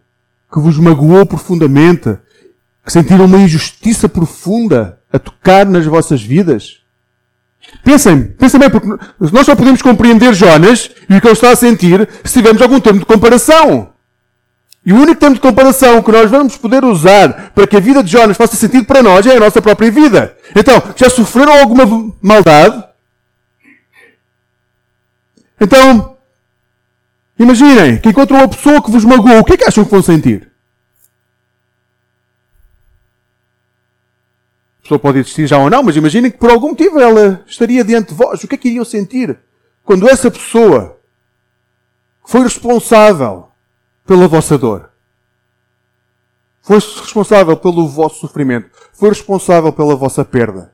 que 0.52 0.60
vos 0.60 0.78
magoou 0.78 1.26
profundamente, 1.26 2.18
que 2.84 2.92
sentiram 2.92 3.26
uma 3.26 3.40
injustiça 3.40 4.10
profunda 4.10 5.00
a 5.12 5.18
tocar 5.18 5.66
nas 5.66 5.86
vossas 5.86 6.22
vidas? 6.22 6.82
Pensem, 7.84 8.24
pensem 8.24 8.60
bem, 8.60 8.70
porque 8.70 8.88
nós 9.32 9.46
só 9.46 9.56
podemos 9.56 9.82
compreender 9.82 10.34
Jonas 10.34 10.92
e 11.10 11.16
o 11.16 11.22
que 11.22 11.28
ele 11.28 11.34
está 11.34 11.52
a 11.52 11.56
sentir 11.56 12.08
se 12.24 12.34
tivermos 12.34 12.62
algum 12.62 12.80
termo 12.80 13.00
de 13.00 13.06
comparação. 13.06 13.94
E 14.86 14.94
o 14.94 14.96
único 14.96 15.20
termo 15.20 15.36
de 15.36 15.42
comparação 15.42 16.02
que 16.02 16.12
nós 16.12 16.32
vamos 16.32 16.56
poder 16.58 16.86
usar 16.86 17.52
para 17.54 17.68
que 17.68 17.76
a 17.76 17.80
vida 17.80 18.02
de 18.02 18.10
Jonas 18.12 18.38
faça 18.38 18.56
sentido 18.56 18.86
para 18.86 19.04
nós 19.04 19.26
é 19.26 19.36
a 19.36 19.40
nossa 19.40 19.62
própria 19.62 19.92
vida. 19.92 20.36
Então, 20.56 20.82
já 20.96 21.10
sofreram 21.10 21.52
alguma 21.60 22.14
maldade? 22.22 22.84
Então, 25.60 26.18
imaginem 27.38 27.98
que 27.98 28.10
encontram 28.10 28.38
uma 28.38 28.48
pessoa 28.48 28.82
que 28.82 28.92
vos 28.92 29.04
magoou. 29.04 29.40
O 29.40 29.44
que 29.44 29.54
é 29.54 29.58
que 29.58 29.66
acham 29.66 29.84
que 29.84 29.92
vão 29.92 30.02
sentir? 30.02 30.48
A 34.72 34.76
pessoa 34.88 35.00
pode 35.00 35.20
existir 35.20 35.46
já 35.46 35.58
ou 35.58 35.70
não, 35.70 35.84
mas 35.84 35.98
imaginem 35.98 36.32
que 36.32 36.38
por 36.38 36.50
algum 36.50 36.70
motivo 36.70 36.98
ela 36.98 37.44
estaria 37.46 37.84
diante 37.84 38.10
de 38.10 38.15
vós. 38.15 38.41
O 38.41 38.48
que 38.48 38.56
é 38.56 38.58
que 38.58 38.70
iriam 38.70 38.86
sentir 38.86 39.38
quando 39.84 40.10
essa 40.10 40.32
pessoa 40.32 40.98
foi 42.25 42.41
responsável 42.41 43.50
pela 44.06 44.27
vossa 44.27 44.58
dor? 44.58 44.89
Foi 46.62 46.77
responsável 46.77 47.58
pelo 47.58 47.88
vosso 47.88 48.22
sofrimento? 48.22 48.70
Foi 48.94 49.10
responsável 49.10 49.74
pela 49.74 49.96
vossa 49.96 50.24
perda? 50.24 50.74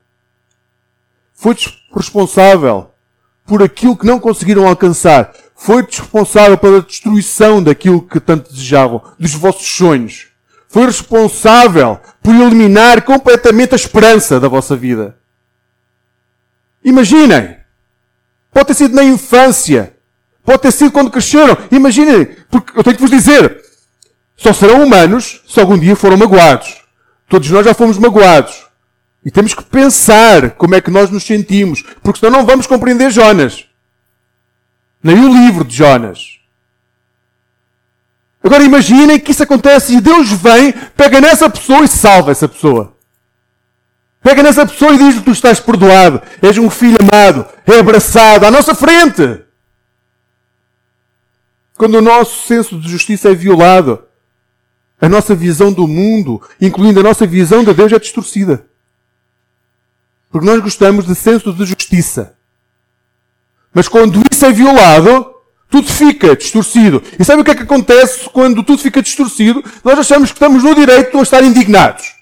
Foi 1.32 1.56
responsável 1.92 2.90
por 3.44 3.62
aquilo 3.62 3.96
que 3.96 4.06
não 4.06 4.20
conseguiram 4.20 4.66
alcançar. 4.66 5.34
Foi 5.56 5.82
responsável 5.82 6.56
pela 6.56 6.80
destruição 6.80 7.62
daquilo 7.62 8.02
que 8.02 8.20
tanto 8.20 8.50
desejavam, 8.50 9.02
dos 9.18 9.34
vossos 9.34 9.66
sonhos. 9.66 10.28
Foi 10.74 10.86
responsável 10.86 12.00
por 12.20 12.34
eliminar 12.34 13.02
completamente 13.02 13.74
a 13.74 13.76
esperança 13.76 14.40
da 14.40 14.48
vossa 14.48 14.74
vida. 14.74 15.16
Imaginem! 16.84 17.58
Pode 18.50 18.66
ter 18.66 18.74
sido 18.74 18.92
na 18.92 19.04
infância. 19.04 19.94
Pode 20.42 20.62
ter 20.62 20.72
sido 20.72 20.90
quando 20.90 21.12
cresceram. 21.12 21.56
Imaginem, 21.70 22.24
porque 22.50 22.76
eu 22.76 22.82
tenho 22.82 22.96
que 22.96 23.02
vos 23.02 23.10
dizer, 23.12 23.62
só 24.36 24.52
serão 24.52 24.82
humanos 24.82 25.42
se 25.46 25.60
algum 25.60 25.78
dia 25.78 25.94
foram 25.94 26.16
magoados. 26.16 26.82
Todos 27.28 27.48
nós 27.50 27.64
já 27.64 27.72
fomos 27.72 27.96
magoados. 27.96 28.66
E 29.24 29.30
temos 29.30 29.54
que 29.54 29.62
pensar 29.62 30.56
como 30.56 30.74
é 30.74 30.80
que 30.80 30.90
nós 30.90 31.08
nos 31.08 31.22
sentimos, 31.22 31.84
porque 32.02 32.18
senão 32.18 32.38
não 32.38 32.44
vamos 32.44 32.66
compreender 32.66 33.12
Jonas. 33.12 33.64
Nem 35.00 35.24
o 35.24 35.32
livro 35.32 35.64
de 35.64 35.76
Jonas. 35.76 36.33
Agora 38.44 38.62
imaginem 38.62 39.18
que 39.18 39.30
isso 39.30 39.42
acontece 39.42 39.96
e 39.96 40.00
Deus 40.02 40.30
vem, 40.30 40.72
pega 40.94 41.18
nessa 41.18 41.48
pessoa 41.48 41.82
e 41.82 41.88
salva 41.88 42.30
essa 42.30 42.46
pessoa. 42.46 42.94
Pega 44.22 44.42
nessa 44.42 44.66
pessoa 44.66 44.92
e 44.92 44.98
diz 44.98 45.14
que 45.16 45.22
tu 45.22 45.30
estás 45.30 45.58
perdoado, 45.58 46.20
és 46.42 46.58
um 46.58 46.68
filho 46.68 46.98
amado, 47.00 47.46
é 47.66 47.78
abraçado 47.78 48.44
à 48.44 48.50
nossa 48.50 48.74
frente. 48.74 49.42
Quando 51.76 51.94
o 51.96 52.02
nosso 52.02 52.46
senso 52.46 52.78
de 52.78 52.88
justiça 52.88 53.30
é 53.30 53.34
violado, 53.34 54.04
a 55.00 55.08
nossa 55.08 55.34
visão 55.34 55.72
do 55.72 55.88
mundo, 55.88 56.40
incluindo 56.60 57.00
a 57.00 57.02
nossa 57.02 57.26
visão 57.26 57.64
de 57.64 57.72
Deus, 57.72 57.92
é 57.92 57.98
distorcida. 57.98 58.66
Porque 60.30 60.46
nós 60.46 60.60
gostamos 60.60 61.06
de 61.06 61.14
senso 61.14 61.52
de 61.52 61.64
justiça. 61.64 62.34
Mas 63.72 63.88
quando 63.88 64.22
isso 64.30 64.44
é 64.44 64.52
violado, 64.52 65.33
tudo 65.74 65.92
fica 65.92 66.36
distorcido. 66.36 67.02
E 67.18 67.24
sabe 67.24 67.42
o 67.42 67.44
que 67.44 67.50
é 67.50 67.54
que 67.56 67.64
acontece 67.64 68.30
quando 68.30 68.62
tudo 68.62 68.80
fica 68.80 69.02
distorcido? 69.02 69.60
Nós 69.82 69.98
achamos 69.98 70.30
que 70.30 70.36
estamos 70.36 70.62
no 70.62 70.72
direito 70.72 71.18
a 71.18 71.22
estar 71.22 71.42
indignados. 71.42 72.14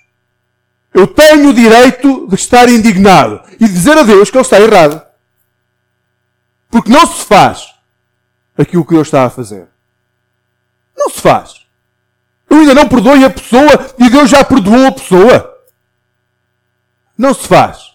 Eu 0.94 1.06
tenho 1.06 1.50
o 1.50 1.52
direito 1.52 2.26
de 2.28 2.34
estar 2.34 2.66
indignado 2.70 3.42
e 3.60 3.68
dizer 3.68 3.98
a 3.98 4.04
Deus 4.04 4.30
que 4.30 4.38
Ele 4.38 4.42
está 4.42 4.58
errado. 4.58 5.02
Porque 6.70 6.90
não 6.90 7.06
se 7.06 7.26
faz 7.26 7.74
aquilo 8.56 8.86
que 8.86 8.94
Deus 8.94 9.08
está 9.08 9.26
a 9.26 9.30
fazer. 9.30 9.68
Não 10.96 11.10
se 11.10 11.20
faz. 11.20 11.66
Eu 12.48 12.56
ainda 12.60 12.72
não 12.72 12.88
perdoei 12.88 13.22
a 13.22 13.28
pessoa 13.28 13.94
e 13.98 14.08
Deus 14.08 14.30
já 14.30 14.42
perdoou 14.42 14.86
a 14.86 14.92
pessoa. 14.92 15.58
Não 17.18 17.34
se 17.34 17.46
faz. 17.46 17.91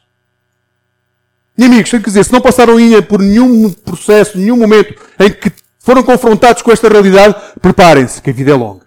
E 1.58 1.66
amigos, 1.66 1.90
tenho 1.90 2.04
que 2.04 2.10
dizer, 2.10 2.24
se 2.24 2.32
não 2.32 2.40
passaram 2.40 2.78
ainda 2.78 3.02
por 3.02 3.20
nenhum 3.20 3.72
processo, 3.72 4.38
nenhum 4.38 4.58
momento 4.58 4.94
em 5.20 5.32
que 5.32 5.52
foram 5.80 6.04
confrontados 6.04 6.62
com 6.62 6.72
esta 6.72 6.88
realidade, 6.88 7.36
preparem-se, 7.60 8.22
que 8.22 8.30
a 8.30 8.34
vida 8.34 8.52
é 8.52 8.54
longa. 8.54 8.86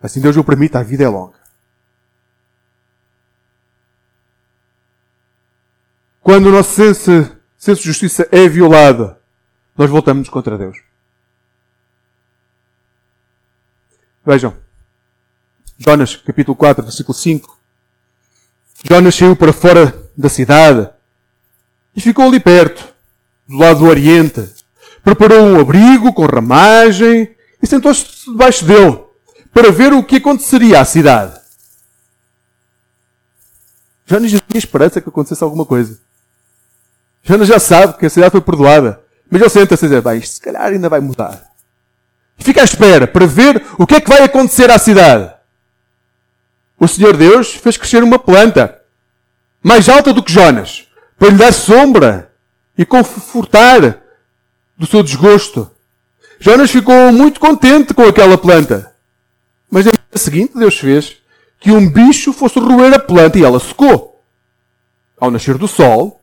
Assim 0.00 0.20
Deus 0.20 0.36
o 0.36 0.44
permite, 0.44 0.76
a 0.76 0.82
vida 0.82 1.02
é 1.02 1.08
longa. 1.08 1.34
Quando 6.20 6.46
o 6.46 6.52
nosso 6.52 6.74
senso, 6.74 7.36
senso 7.58 7.80
de 7.80 7.88
justiça 7.88 8.28
é 8.30 8.48
violado, 8.48 9.16
nós 9.76 9.90
voltamos 9.90 10.28
contra 10.28 10.56
Deus. 10.56 10.78
Vejam. 14.24 14.56
Jonas, 15.78 16.16
capítulo 16.16 16.56
4, 16.56 16.84
versículo 16.84 17.14
5. 17.14 17.58
Jonas 18.84 19.14
saiu 19.14 19.34
para 19.34 19.52
fora 19.52 20.05
da 20.16 20.28
cidade 20.28 20.88
e 21.94 22.00
ficou 22.00 22.26
ali 22.26 22.40
perto, 22.40 22.84
do 23.48 23.56
lado 23.56 23.80
do 23.80 23.86
Oriente. 23.86 24.48
Preparou 25.02 25.40
um 25.40 25.60
abrigo 25.60 26.12
com 26.12 26.26
ramagem 26.26 27.34
e 27.62 27.66
sentou-se 27.66 28.06
debaixo 28.26 28.64
dele 28.64 29.00
para 29.52 29.70
ver 29.70 29.92
o 29.92 30.02
que 30.02 30.16
aconteceria 30.16 30.80
à 30.80 30.84
cidade. 30.84 31.40
Jonas 34.04 34.30
já 34.30 34.38
tinha 34.38 34.58
esperança 34.58 35.00
que 35.00 35.08
acontecesse 35.08 35.42
alguma 35.42 35.64
coisa. 35.64 35.98
Jonas 37.22 37.48
já 37.48 37.58
sabe 37.58 37.98
que 37.98 38.06
a 38.06 38.10
cidade 38.10 38.30
foi 38.30 38.40
perdoada. 38.40 39.00
Mas 39.28 39.40
ele 39.40 39.50
senta-se 39.50 39.84
a 39.84 39.88
dizer, 39.88 40.02
bem, 40.02 40.18
isto 40.18 40.34
se 40.34 40.40
calhar 40.40 40.62
ainda 40.62 40.88
vai 40.88 41.00
mudar. 41.00 41.50
Fica 42.38 42.60
à 42.60 42.64
espera 42.64 43.06
para 43.06 43.26
ver 43.26 43.64
o 43.78 43.86
que 43.86 43.96
é 43.96 44.00
que 44.00 44.08
vai 44.08 44.22
acontecer 44.22 44.70
à 44.70 44.78
cidade. 44.78 45.32
O 46.78 46.86
Senhor 46.86 47.16
Deus 47.16 47.54
fez 47.54 47.76
crescer 47.76 48.04
uma 48.04 48.18
planta 48.18 48.75
mais 49.62 49.88
alta 49.88 50.12
do 50.12 50.22
que 50.22 50.32
Jonas, 50.32 50.86
para 51.18 51.30
lhe 51.30 51.36
dar 51.36 51.52
sombra 51.52 52.30
e 52.76 52.84
confortar 52.84 53.98
do 54.76 54.86
seu 54.86 55.02
desgosto. 55.02 55.70
Jonas 56.38 56.70
ficou 56.70 57.12
muito 57.12 57.40
contente 57.40 57.94
com 57.94 58.02
aquela 58.02 58.36
planta. 58.36 58.92
Mas 59.70 59.86
no 59.86 59.92
dia 59.92 60.00
seguinte, 60.14 60.52
Deus 60.54 60.78
fez 60.78 61.16
que 61.58 61.72
um 61.72 61.88
bicho 61.88 62.32
fosse 62.32 62.58
roer 62.58 62.94
a 62.94 62.98
planta 62.98 63.38
e 63.38 63.44
ela 63.44 63.58
secou. 63.58 64.22
Ao 65.18 65.30
nascer 65.30 65.56
do 65.56 65.66
sol, 65.66 66.20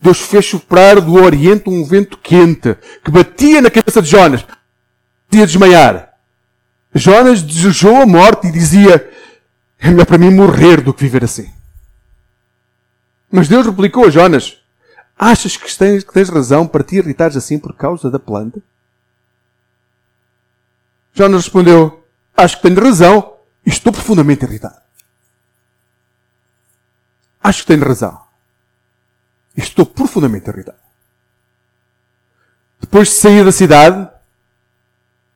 Deus 0.00 0.20
fez 0.20 0.46
soprar 0.46 1.00
do 1.00 1.14
oriente 1.14 1.68
um 1.68 1.84
vento 1.84 2.16
quente 2.18 2.76
que 3.04 3.10
batia 3.10 3.60
na 3.60 3.70
cabeça 3.70 4.00
de 4.00 4.08
Jonas. 4.08 4.44
Ia 5.32 5.46
desmaiar. 5.46 6.10
Jonas 6.94 7.42
desejou 7.42 7.96
a 7.96 8.06
morte 8.06 8.46
e 8.46 8.52
dizia: 8.52 9.10
É 9.78 9.88
melhor 9.88 10.06
para 10.06 10.18
mim 10.18 10.30
morrer 10.30 10.80
do 10.80 10.94
que 10.94 11.02
viver 11.02 11.24
assim. 11.24 11.50
Mas 13.36 13.48
Deus 13.48 13.66
replicou 13.66 14.06
a 14.06 14.10
Jonas: 14.10 14.56
Achas 15.14 15.58
que 15.58 15.76
tens, 15.76 16.02
que 16.02 16.10
tens 16.10 16.30
razão 16.30 16.66
para 16.66 16.82
te 16.82 16.96
irritares 16.96 17.36
assim 17.36 17.58
por 17.58 17.76
causa 17.76 18.10
da 18.10 18.18
planta? 18.18 18.62
Jonas 21.12 21.42
respondeu: 21.42 22.02
Acho 22.34 22.56
que 22.56 22.62
tenho 22.62 22.82
razão 22.82 23.36
e 23.66 23.68
estou 23.68 23.92
profundamente 23.92 24.46
irritado. 24.46 24.76
Acho 27.42 27.60
que 27.60 27.66
tenho 27.66 27.86
razão. 27.86 28.18
E 29.54 29.60
estou 29.60 29.84
profundamente 29.84 30.48
irritado. 30.48 30.78
Depois 32.80 33.08
de 33.08 33.14
sair 33.16 33.44
da 33.44 33.52
cidade, 33.52 34.08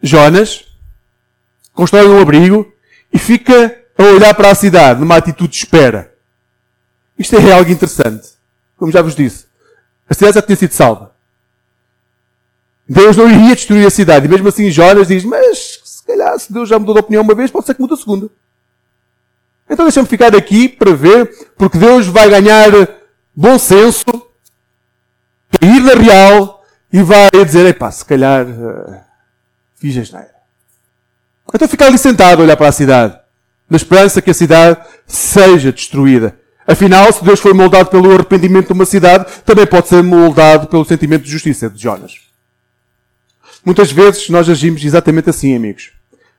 Jonas 0.02 0.64
constrói 1.74 2.08
um 2.08 2.18
abrigo 2.18 2.72
e 3.12 3.18
fica 3.18 3.78
a 3.98 4.02
olhar 4.04 4.34
para 4.34 4.50
a 4.50 4.54
cidade 4.54 5.00
numa 5.00 5.18
atitude 5.18 5.52
de 5.52 5.58
espera. 5.58 6.09
Isto 7.20 7.36
é 7.36 7.52
algo 7.52 7.70
interessante. 7.70 8.30
Como 8.78 8.90
já 8.90 9.02
vos 9.02 9.14
disse, 9.14 9.44
a 10.08 10.14
cidade 10.14 10.36
já 10.36 10.42
tinha 10.42 10.56
sido 10.56 10.72
salva. 10.72 11.12
Deus 12.88 13.14
não 13.14 13.30
iria 13.30 13.54
destruir 13.54 13.86
a 13.86 13.90
cidade. 13.90 14.24
E 14.24 14.28
mesmo 14.28 14.48
assim 14.48 14.70
Jonas 14.70 15.08
diz, 15.08 15.22
mas 15.22 15.80
se 15.84 16.02
calhar 16.02 16.38
se 16.38 16.50
Deus 16.50 16.66
já 16.66 16.78
mudou 16.78 16.94
de 16.94 17.00
opinião 17.00 17.22
uma 17.22 17.34
vez, 17.34 17.50
pode 17.50 17.66
ser 17.66 17.74
que 17.74 17.80
mude 17.82 17.92
a 17.92 17.96
segunda. 17.98 18.30
Então 19.68 19.84
deixa-me 19.84 20.08
ficar 20.08 20.34
aqui 20.34 20.66
para 20.66 20.94
ver, 20.94 21.52
porque 21.58 21.76
Deus 21.76 22.06
vai 22.06 22.30
ganhar 22.30 22.70
bom 23.36 23.58
senso, 23.58 24.06
ir 25.60 25.80
na 25.82 25.92
real 25.92 26.64
e 26.90 27.02
vai 27.02 27.30
dizer, 27.44 27.66
epá, 27.66 27.90
se 27.90 28.04
calhar 28.04 28.46
uh, 28.46 28.98
fiz 29.76 29.96
asneira. 29.96 30.34
Então 31.54 31.68
ficar 31.68 31.86
ali 31.86 31.98
sentado 31.98 32.40
a 32.40 32.44
olhar 32.44 32.56
para 32.56 32.68
a 32.68 32.72
cidade, 32.72 33.20
na 33.68 33.76
esperança 33.76 34.22
que 34.22 34.30
a 34.30 34.34
cidade 34.34 34.80
seja 35.06 35.70
destruída. 35.70 36.39
Afinal, 36.70 37.12
se 37.12 37.24
Deus 37.24 37.40
foi 37.40 37.52
moldado 37.52 37.90
pelo 37.90 38.12
arrependimento 38.12 38.68
de 38.68 38.72
uma 38.74 38.84
cidade, 38.84 39.26
também 39.44 39.66
pode 39.66 39.88
ser 39.88 40.04
moldado 40.04 40.68
pelo 40.68 40.84
sentimento 40.84 41.24
de 41.24 41.30
justiça 41.30 41.68
de 41.68 41.82
Jonas. 41.82 42.12
Muitas 43.64 43.90
vezes 43.90 44.28
nós 44.28 44.48
agimos 44.48 44.84
exatamente 44.84 45.28
assim, 45.28 45.56
amigos. 45.56 45.90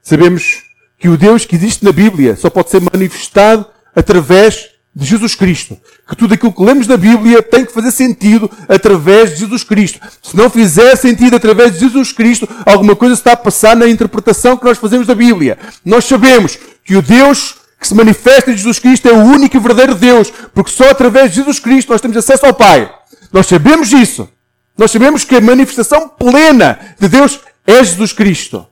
Sabemos 0.01 0.63
que 0.97 1.09
o 1.09 1.17
Deus 1.17 1.43
que 1.43 1.53
existe 1.53 1.83
na 1.83 1.91
Bíblia 1.91 2.37
só 2.37 2.49
pode 2.49 2.69
ser 2.69 2.81
manifestado 2.81 3.65
através 3.93 4.69
de 4.95 5.05
Jesus 5.05 5.35
Cristo. 5.35 5.77
Que 6.07 6.15
tudo 6.15 6.33
aquilo 6.33 6.53
que 6.53 6.63
lemos 6.63 6.87
na 6.87 6.95
Bíblia 6.95 7.43
tem 7.43 7.65
que 7.65 7.73
fazer 7.73 7.91
sentido 7.91 8.49
através 8.69 9.31
de 9.31 9.41
Jesus 9.41 9.65
Cristo. 9.65 9.99
Se 10.21 10.37
não 10.37 10.49
fizer 10.49 10.95
sentido 10.95 11.35
através 11.35 11.73
de 11.73 11.79
Jesus 11.79 12.13
Cristo, 12.13 12.47
alguma 12.65 12.95
coisa 12.95 13.15
está 13.15 13.33
a 13.33 13.37
passar 13.37 13.75
na 13.75 13.87
interpretação 13.87 14.55
que 14.55 14.63
nós 14.63 14.77
fazemos 14.77 15.05
da 15.05 15.13
Bíblia. 15.13 15.59
Nós 15.83 16.05
sabemos 16.05 16.57
que 16.85 16.95
o 16.95 17.01
Deus 17.01 17.60
que 17.81 17.87
se 17.87 17.95
manifesta 17.95 18.51
em 18.51 18.55
Jesus 18.55 18.77
Cristo 18.77 19.09
é 19.09 19.11
o 19.11 19.23
único 19.23 19.57
e 19.57 19.59
verdadeiro 19.59 19.95
Deus, 19.95 20.29
porque 20.53 20.69
só 20.69 20.91
através 20.91 21.31
de 21.31 21.37
Jesus 21.37 21.57
Cristo 21.57 21.89
nós 21.89 21.99
temos 21.99 22.15
acesso 22.15 22.45
ao 22.45 22.53
Pai. 22.53 22.93
Nós 23.33 23.47
sabemos 23.47 23.91
isso. 23.91 24.29
Nós 24.77 24.91
sabemos 24.91 25.23
que 25.23 25.35
a 25.35 25.41
manifestação 25.41 26.07
plena 26.07 26.95
de 26.99 27.09
Deus 27.09 27.39
é 27.65 27.83
Jesus 27.83 28.13
Cristo. 28.13 28.67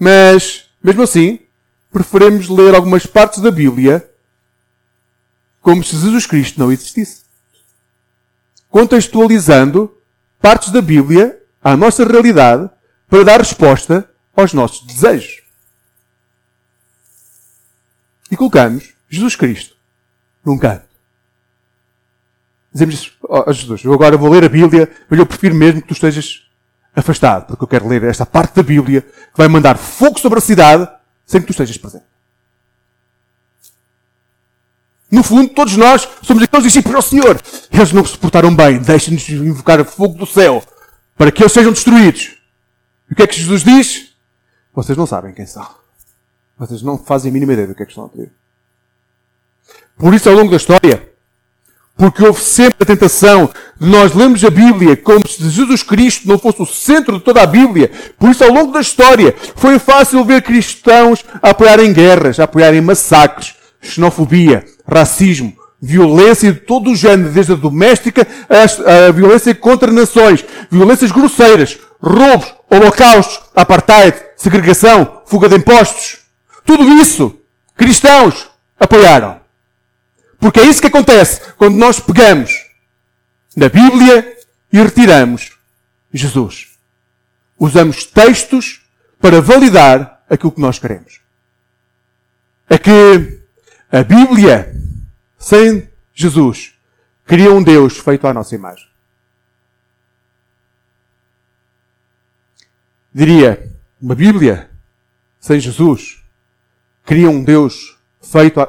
Mas, 0.00 0.70
mesmo 0.82 1.02
assim, 1.02 1.40
preferimos 1.92 2.48
ler 2.48 2.74
algumas 2.74 3.04
partes 3.04 3.40
da 3.40 3.50
Bíblia 3.50 4.08
como 5.60 5.84
se 5.84 5.96
Jesus 5.96 6.24
Cristo 6.24 6.58
não 6.58 6.72
existisse. 6.72 7.24
Contextualizando 8.70 9.94
partes 10.40 10.70
da 10.70 10.80
Bíblia 10.80 11.38
à 11.62 11.76
nossa 11.76 12.06
realidade 12.06 12.70
para 13.06 13.22
dar 13.22 13.38
resposta 13.38 14.08
aos 14.34 14.54
nossos 14.54 14.86
desejos. 14.86 15.37
E 18.30 18.36
colocamos 18.36 18.94
Jesus 19.08 19.36
Cristo 19.36 19.76
num 20.44 20.58
canto. 20.58 20.86
Dizemos 22.72 23.16
oh, 23.22 23.52
Jesus, 23.52 23.84
eu 23.84 23.92
agora 23.92 24.16
vou 24.16 24.30
ler 24.30 24.44
a 24.44 24.48
Bíblia, 24.48 24.90
mas 25.08 25.18
eu 25.18 25.26
prefiro 25.26 25.54
mesmo 25.54 25.80
que 25.80 25.88
tu 25.88 25.94
estejas 25.94 26.46
afastado, 26.94 27.46
porque 27.46 27.64
eu 27.64 27.68
quero 27.68 27.88
ler 27.88 28.04
esta 28.04 28.26
parte 28.26 28.54
da 28.54 28.62
Bíblia 28.62 29.02
que 29.02 29.36
vai 29.36 29.48
mandar 29.48 29.76
fogo 29.76 30.18
sobre 30.18 30.38
a 30.38 30.42
cidade 30.42 30.88
sem 31.26 31.40
que 31.40 31.46
tu 31.46 31.50
estejas 31.50 31.76
presente. 31.76 32.04
No 35.10 35.22
fundo, 35.22 35.48
todos 35.54 35.76
nós 35.76 36.06
somos 36.22 36.42
aqueles 36.42 36.64
discípulos 36.64 36.96
ao 36.96 37.02
Senhor. 37.02 37.40
Eles 37.72 37.92
não 37.92 38.04
se 38.04 38.16
portaram 38.18 38.54
bem. 38.54 38.78
Deixem-nos 38.78 39.26
invocar 39.30 39.80
o 39.80 39.84
fogo 39.84 40.18
do 40.18 40.26
céu 40.26 40.62
para 41.16 41.32
que 41.32 41.42
eles 41.42 41.52
sejam 41.52 41.72
destruídos. 41.72 42.36
E 43.08 43.14
o 43.14 43.16
que 43.16 43.22
é 43.22 43.26
que 43.26 43.38
Jesus 43.38 43.64
diz? 43.64 44.12
Vocês 44.74 44.98
não 44.98 45.06
sabem 45.06 45.32
quem 45.32 45.46
são. 45.46 45.77
Vocês 46.58 46.82
não 46.82 46.98
fazem 46.98 47.30
a 47.30 47.32
mínima 47.32 47.52
ideia 47.52 47.68
do 47.68 47.74
que 47.74 47.82
é 47.82 47.86
que 47.86 47.92
estão 47.92 48.06
a 48.06 48.08
pedir. 48.08 48.32
Por 49.96 50.12
isso, 50.14 50.28
ao 50.28 50.34
longo 50.34 50.50
da 50.50 50.56
história, 50.56 51.08
porque 51.96 52.24
houve 52.24 52.40
sempre 52.40 52.84
a 52.84 52.86
tentação 52.86 53.50
de 53.80 53.88
nós 53.88 54.14
lermos 54.14 54.44
a 54.44 54.50
Bíblia 54.50 54.96
como 54.96 55.26
se 55.26 55.48
Jesus 55.50 55.82
Cristo 55.82 56.28
não 56.28 56.38
fosse 56.38 56.62
o 56.62 56.66
centro 56.66 57.18
de 57.18 57.24
toda 57.24 57.42
a 57.42 57.46
Bíblia. 57.46 57.90
Por 58.16 58.30
isso, 58.30 58.44
ao 58.44 58.52
longo 58.52 58.72
da 58.72 58.80
história, 58.80 59.34
foi 59.56 59.78
fácil 59.80 60.24
ver 60.24 60.42
cristãos 60.42 61.24
apoiarem 61.42 61.92
guerras, 61.92 62.38
apoiarem 62.38 62.80
massacres, 62.80 63.56
xenofobia, 63.80 64.64
racismo, 64.86 65.56
violência 65.80 66.52
de 66.52 66.60
todo 66.60 66.90
o 66.90 66.96
género, 66.96 67.30
desde 67.30 67.52
a 67.52 67.56
doméstica 67.56 68.26
à 68.48 69.10
violência 69.10 69.54
contra 69.54 69.90
nações, 69.90 70.44
violências 70.70 71.10
grosseiras, 71.10 71.78
roubos, 72.00 72.54
holocaustos, 72.70 73.40
apartheid, 73.54 74.16
segregação, 74.36 75.22
fuga 75.26 75.48
de 75.48 75.56
impostos. 75.56 76.17
Tudo 76.68 76.86
isso, 77.00 77.40
cristãos 77.74 78.50
apoiaram. 78.78 79.40
Porque 80.38 80.60
é 80.60 80.66
isso 80.66 80.82
que 80.82 80.88
acontece 80.88 81.40
quando 81.54 81.78
nós 81.78 81.98
pegamos 81.98 82.52
na 83.56 83.70
Bíblia 83.70 84.36
e 84.70 84.76
retiramos 84.76 85.56
Jesus. 86.12 86.76
Usamos 87.58 88.04
textos 88.04 88.86
para 89.18 89.40
validar 89.40 90.22
aquilo 90.28 90.52
que 90.52 90.60
nós 90.60 90.78
queremos. 90.78 91.22
É 92.68 92.76
que 92.76 93.40
a 93.90 94.02
Bíblia, 94.04 94.70
sem 95.38 95.88
Jesus, 96.12 96.74
cria 97.24 97.50
um 97.50 97.62
Deus 97.62 97.96
feito 97.96 98.26
à 98.26 98.34
nossa 98.34 98.54
imagem. 98.54 98.86
Diria, 103.14 103.72
uma 103.98 104.14
Bíblia 104.14 104.70
sem 105.40 105.58
Jesus 105.58 106.18
cria 107.08 107.30
um 107.30 107.42
Deus 107.42 107.96
feito 108.20 108.60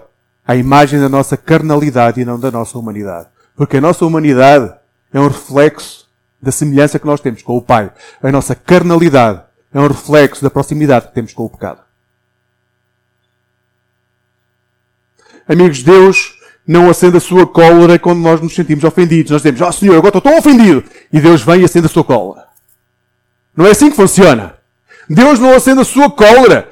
à, 0.47 0.56
imagem 0.56 0.97
da 0.97 1.10
nossa 1.10 1.36
carnalidade 1.36 2.21
e 2.21 2.25
não 2.25 2.39
da 2.39 2.49
nossa 2.49 2.80
humanidade. 2.80 3.28
Porque 3.54 3.75
a 3.75 3.82
nossa 3.82 4.06
humanidade 4.06 4.73
é 5.12 5.19
um 5.19 5.28
reflexo 5.28 6.08
da 6.41 6.49
semelhança 6.49 6.97
que 6.97 7.06
nós 7.06 7.19
temos 7.19 7.41
com 7.41 7.58
o 7.58 7.62
Pai. 7.62 7.91
A 8.23 8.32
nossa 8.32 8.56
carnalidade 8.56 9.41
é 9.73 9.80
um 9.80 9.88
reflexo 9.88 10.41
da 10.41 10.49
proximidade 10.49 11.10
que 11.10 11.13
temos 11.13 11.34
com 11.34 11.43
o 11.43 11.49
pecado. 11.49 11.82
Amigos, 15.45 15.84
Deus 15.84 16.39
não 16.65 16.89
acende 16.89 17.17
a 17.17 17.19
sua 17.19 17.45
cólera 17.45 17.99
quando 17.99 18.21
nós 18.21 18.39
nos 18.39 18.56
sentimos 18.56 18.86
ofendidos. 18.86 19.34
Nós 19.34 19.41
dizemos, 19.41 19.60
ó 19.60 19.67
oh, 19.67 19.71
Senhor, 19.73 19.97
agora 19.97 20.17
estou 20.17 20.21
tão 20.21 20.39
ofendido. 20.39 20.82
E 21.12 21.19
Deus 21.19 21.41
vem 21.41 21.60
e 21.60 21.65
acende 21.65 21.88
a 21.88 21.89
sua 21.89 22.06
cólera. 22.06 22.47
Não 23.54 23.65
é 23.65 23.71
assim 23.71 23.89
que 23.89 23.97
funciona. 23.97 24.56
Deus 25.10 25.39
não 25.39 25.54
acende 25.54 25.82
a 25.82 25.84
sua 25.84 26.10
cólera 26.10 26.69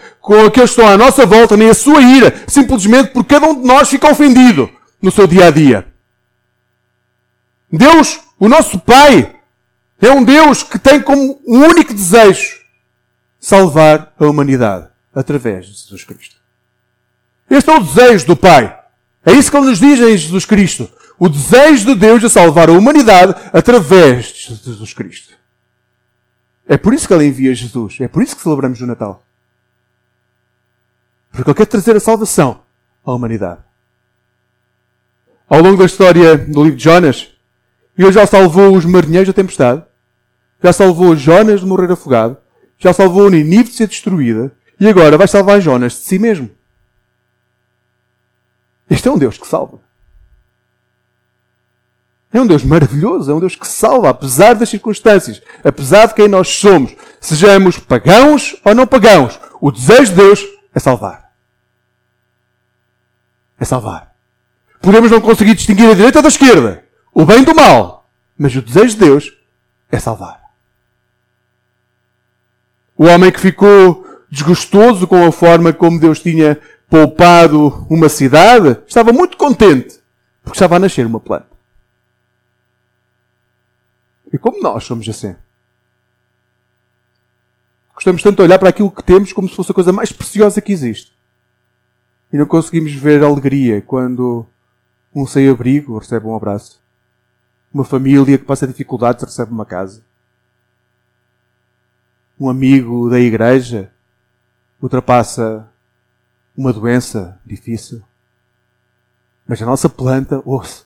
que 0.51 0.61
estão 0.61 0.87
à 0.87 0.97
nossa 0.97 1.25
volta, 1.25 1.55
nem 1.55 1.69
a 1.69 1.73
sua 1.73 2.01
ira, 2.01 2.43
simplesmente 2.47 3.11
porque 3.11 3.35
cada 3.35 3.47
um 3.47 3.61
de 3.61 3.67
nós 3.67 3.89
fica 3.89 4.11
ofendido 4.11 4.69
no 5.01 5.11
seu 5.11 5.25
dia 5.25 5.47
a 5.47 5.51
dia. 5.51 5.87
Deus, 7.71 8.19
o 8.39 8.47
nosso 8.47 8.79
Pai, 8.79 9.35
é 10.01 10.11
um 10.11 10.23
Deus 10.23 10.63
que 10.63 10.77
tem 10.77 11.01
como 11.01 11.41
um 11.45 11.59
único 11.59 11.93
desejo 11.93 12.57
salvar 13.39 14.13
a 14.19 14.25
humanidade 14.25 14.87
através 15.13 15.65
de 15.65 15.73
Jesus 15.73 16.03
Cristo. 16.03 16.35
Este 17.49 17.69
é 17.69 17.75
o 17.75 17.83
desejo 17.83 18.27
do 18.27 18.35
Pai. 18.35 18.77
É 19.25 19.31
isso 19.31 19.49
que 19.49 19.57
ele 19.57 19.67
nos 19.67 19.79
diz 19.79 19.99
em 19.99 20.17
Jesus 20.17 20.45
Cristo. 20.45 20.89
O 21.17 21.27
desejo 21.27 21.85
de 21.85 21.95
Deus 21.95 22.21
de 22.21 22.29
salvar 22.29 22.69
a 22.69 22.73
humanidade 22.73 23.33
através 23.51 24.27
de 24.27 24.57
Jesus 24.63 24.93
Cristo. 24.93 25.33
É 26.67 26.77
por 26.77 26.93
isso 26.93 27.07
que 27.07 27.13
ele 27.13 27.25
envia 27.25 27.55
Jesus. 27.55 27.97
É 27.99 28.07
por 28.07 28.21
isso 28.21 28.35
que 28.35 28.41
celebramos 28.41 28.79
o 28.81 28.85
Natal. 28.85 29.26
Porque 31.31 31.49
ele 31.49 31.57
quer 31.57 31.65
trazer 31.65 31.95
a 31.95 31.99
salvação 31.99 32.61
à 33.05 33.13
humanidade. 33.13 33.61
Ao 35.49 35.61
longo 35.61 35.77
da 35.77 35.85
história 35.85 36.37
do 36.37 36.63
livro 36.63 36.77
de 36.77 36.83
Jonas, 36.83 37.29
ele 37.97 38.11
já 38.11 38.27
salvou 38.27 38.75
os 38.75 38.85
marinheiros 38.85 39.27
da 39.27 39.33
tempestade, 39.33 39.83
já 40.61 40.73
salvou 40.73 41.15
Jonas 41.15 41.61
de 41.61 41.65
morrer 41.65 41.91
afogado, 41.91 42.37
já 42.77 42.91
salvou 42.93 43.29
Ninive 43.29 43.69
de 43.69 43.75
ser 43.75 43.87
destruída, 43.87 44.51
e 44.79 44.87
agora 44.87 45.17
vai 45.17 45.27
salvar 45.27 45.61
Jonas 45.61 45.93
de 45.93 45.99
si 45.99 46.19
mesmo. 46.19 46.49
Este 48.89 49.07
é 49.07 49.11
um 49.11 49.17
Deus 49.17 49.37
que 49.37 49.47
salva. 49.47 49.79
É 52.31 52.41
um 52.41 52.45
Deus 52.45 52.63
maravilhoso, 52.63 53.31
é 53.31 53.33
um 53.33 53.39
Deus 53.39 53.55
que 53.55 53.67
salva, 53.67 54.09
apesar 54.09 54.53
das 54.53 54.69
circunstâncias, 54.69 55.41
apesar 55.63 56.07
de 56.07 56.13
quem 56.13 56.27
nós 56.27 56.49
somos, 56.49 56.93
sejamos 57.19 57.79
pagãos 57.79 58.55
ou 58.63 58.75
não 58.75 58.85
pagãos. 58.85 59.39
O 59.59 59.71
desejo 59.71 60.11
de 60.11 60.15
Deus 60.15 60.45
é 60.77 60.79
salvar. 60.79 61.33
É 63.59 63.65
salvar. 63.65 64.13
Podemos 64.79 65.09
não 65.09 65.19
conseguir 65.19 65.55
distinguir 65.55 65.89
a 65.89 65.95
direita 65.95 66.21
da 66.21 66.27
esquerda, 66.27 66.85
o 67.11 67.25
bem 67.25 67.43
do 67.43 67.55
mal, 67.55 68.07
mas 68.37 68.55
o 68.55 68.61
desejo 68.61 68.93
de 68.93 68.99
Deus 68.99 69.33
é 69.91 69.99
salvar. 69.99 70.39
O 72.95 73.05
homem 73.05 73.31
que 73.31 73.39
ficou 73.39 74.05
desgostoso 74.29 75.07
com 75.07 75.25
a 75.25 75.31
forma 75.31 75.73
como 75.73 75.99
Deus 75.99 76.19
tinha 76.19 76.59
poupado 76.87 77.85
uma 77.89 78.07
cidade 78.07 78.77
estava 78.87 79.11
muito 79.11 79.35
contente 79.35 79.99
porque 80.43 80.57
estava 80.57 80.75
a 80.75 80.79
nascer 80.79 81.05
uma 81.05 81.19
planta. 81.19 81.47
E 84.31 84.37
como 84.37 84.61
nós 84.61 84.83
somos 84.83 85.09
assim? 85.09 85.35
Gostamos 87.97 88.21
tanto 88.21 88.35
de 88.35 88.43
olhar 88.43 88.59
para 88.59 88.69
aquilo 88.69 88.91
que 88.91 89.01
temos 89.01 89.33
como 89.33 89.49
se 89.49 89.55
fosse 89.55 89.71
a 89.71 89.73
coisa 89.73 89.91
mais 89.91 90.11
preciosa 90.11 90.61
que 90.61 90.71
existe. 90.71 91.11
E 92.31 92.37
não 92.37 92.45
conseguimos 92.45 92.93
ver 92.93 93.23
alegria 93.23 93.81
quando 93.81 94.45
um 95.15 95.25
sem-abrigo 95.25 95.97
recebe 95.97 96.27
um 96.27 96.35
abraço. 96.35 96.79
Uma 97.73 97.83
família 97.83 98.37
que 98.37 98.45
passa 98.45 98.67
dificuldades 98.67 99.23
recebe 99.23 99.51
uma 99.51 99.65
casa. 99.65 100.03
Um 102.39 102.47
amigo 102.47 103.09
da 103.09 103.19
igreja 103.19 103.91
ultrapassa 104.79 105.67
uma 106.55 106.71
doença 106.71 107.41
difícil. 107.43 108.03
Mas 109.47 109.59
a 109.59 109.65
nossa 109.65 109.89
planta, 109.89 110.39
ouça, 110.45 110.83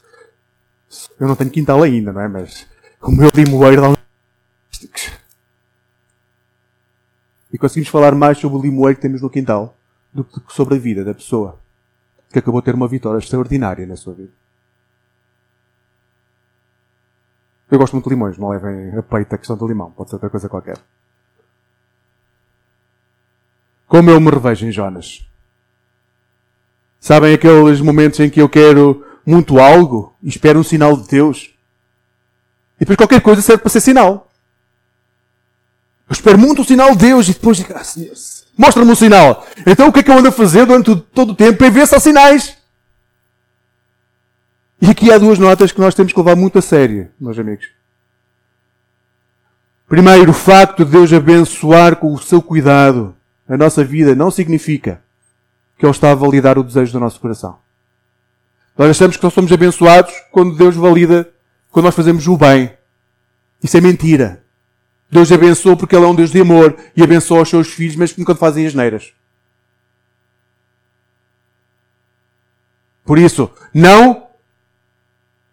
eu 1.19 1.27
não 1.27 1.35
tenho 1.35 1.51
quintal 1.51 1.83
ainda, 1.83 2.13
não 2.13 2.21
é? 2.21 2.29
Mas 2.29 2.65
o 3.01 3.11
meu 3.11 3.29
limoeiro 3.35 3.81
dá 3.81 3.89
um... 3.89 3.95
E 7.51 7.57
conseguimos 7.57 7.89
falar 7.89 8.15
mais 8.15 8.37
sobre 8.37 8.57
o 8.57 8.61
limoeiro 8.61 8.95
que 8.95 9.01
temos 9.01 9.21
no 9.21 9.29
quintal 9.29 9.77
do 10.13 10.23
que 10.23 10.41
sobre 10.53 10.75
a 10.75 10.79
vida 10.79 11.03
da 11.03 11.13
pessoa 11.13 11.59
que 12.31 12.39
acabou 12.39 12.61
de 12.61 12.65
ter 12.65 12.75
uma 12.75 12.87
vitória 12.87 13.19
extraordinária 13.19 13.85
na 13.85 13.95
sua 13.95 14.13
vida. 14.13 14.31
Eu 17.69 17.77
gosto 17.77 17.93
muito 17.93 18.05
de 18.05 18.15
limões, 18.15 18.37
não 18.37 18.49
levem 18.49 18.97
a 18.97 19.03
peito 19.03 19.33
a 19.33 19.37
questão 19.37 19.57
do 19.57 19.67
limão, 19.67 19.91
pode 19.91 20.09
ser 20.09 20.15
outra 20.15 20.29
coisa 20.29 20.49
qualquer. 20.49 20.77
Como 23.87 24.09
eu 24.09 24.19
me 24.21 24.29
revejo 24.29 24.65
em 24.65 24.71
Jonas. 24.71 25.27
Sabem 26.99 27.33
aqueles 27.33 27.81
momentos 27.81 28.19
em 28.19 28.29
que 28.29 28.41
eu 28.41 28.47
quero 28.47 29.05
muito 29.25 29.59
algo 29.59 30.15
e 30.21 30.29
espero 30.29 30.59
um 30.59 30.63
sinal 30.63 30.95
de 30.95 31.07
Deus? 31.07 31.53
E 32.77 32.79
depois 32.79 32.97
qualquer 32.97 33.21
coisa 33.21 33.41
serve 33.41 33.61
para 33.61 33.69
ser 33.69 33.81
sinal. 33.81 34.30
Eu 36.11 36.13
espero 36.13 36.37
muito 36.37 36.61
o 36.61 36.65
sinal 36.65 36.91
de 36.91 36.97
Deus 37.05 37.29
e 37.29 37.33
depois 37.33 37.55
digo, 37.55 37.73
ah, 37.73 37.81
mostra-me 38.57 38.91
um 38.91 38.95
sinal. 38.95 39.47
Então 39.65 39.87
o 39.87 39.93
que 39.93 39.99
é 39.99 40.03
que 40.03 40.11
eu 40.11 40.17
ando 40.17 40.27
a 40.27 40.31
fazer 40.31 40.65
durante 40.65 40.93
todo 40.93 41.31
o 41.31 41.35
tempo 41.35 41.63
é 41.63 41.69
ver 41.69 41.87
se 41.87 41.95
há 41.95 42.01
sinais. 42.01 42.57
E 44.81 44.89
aqui 44.89 45.09
há 45.09 45.17
duas 45.17 45.39
notas 45.39 45.71
que 45.71 45.79
nós 45.79 45.95
temos 45.95 46.11
que 46.11 46.19
levar 46.19 46.35
muito 46.35 46.59
a 46.59 46.61
sério, 46.61 47.09
meus 47.17 47.39
amigos. 47.39 47.69
Primeiro, 49.87 50.31
o 50.31 50.33
facto 50.33 50.83
de 50.83 50.91
Deus 50.91 51.13
abençoar 51.13 51.95
com 51.95 52.13
o 52.13 52.19
seu 52.19 52.41
cuidado 52.41 53.15
a 53.47 53.55
nossa 53.55 53.81
vida 53.81 54.13
não 54.13 54.29
significa 54.29 55.01
que 55.77 55.85
Ele 55.85 55.91
está 55.91 56.11
a 56.11 56.15
validar 56.15 56.57
o 56.57 56.63
desejo 56.63 56.91
do 56.91 56.99
nosso 56.99 57.21
coração. 57.21 57.57
Nós 58.77 58.89
achamos 58.89 59.15
que 59.15 59.23
nós 59.23 59.33
somos 59.33 59.51
abençoados 59.53 60.13
quando 60.29 60.57
Deus 60.57 60.75
valida, 60.75 61.29
quando 61.71 61.85
nós 61.85 61.95
fazemos 61.95 62.27
o 62.27 62.35
bem. 62.35 62.69
Isso 63.63 63.77
é 63.77 63.79
mentira. 63.79 64.40
Deus 65.11 65.29
abençoa 65.29 65.75
porque 65.75 65.93
Ele 65.93 66.05
é 66.05 66.07
um 66.07 66.15
Deus 66.15 66.31
de 66.31 66.39
amor 66.39 66.77
e 66.95 67.03
abençoa 67.03 67.41
os 67.41 67.49
seus 67.49 67.67
filhos 67.67 67.97
mesmo 67.97 68.23
quando 68.23 68.37
fazem 68.37 68.65
as 68.65 68.73
neiras. 68.73 69.11
Por 73.03 73.19
isso, 73.19 73.51
não 73.73 74.27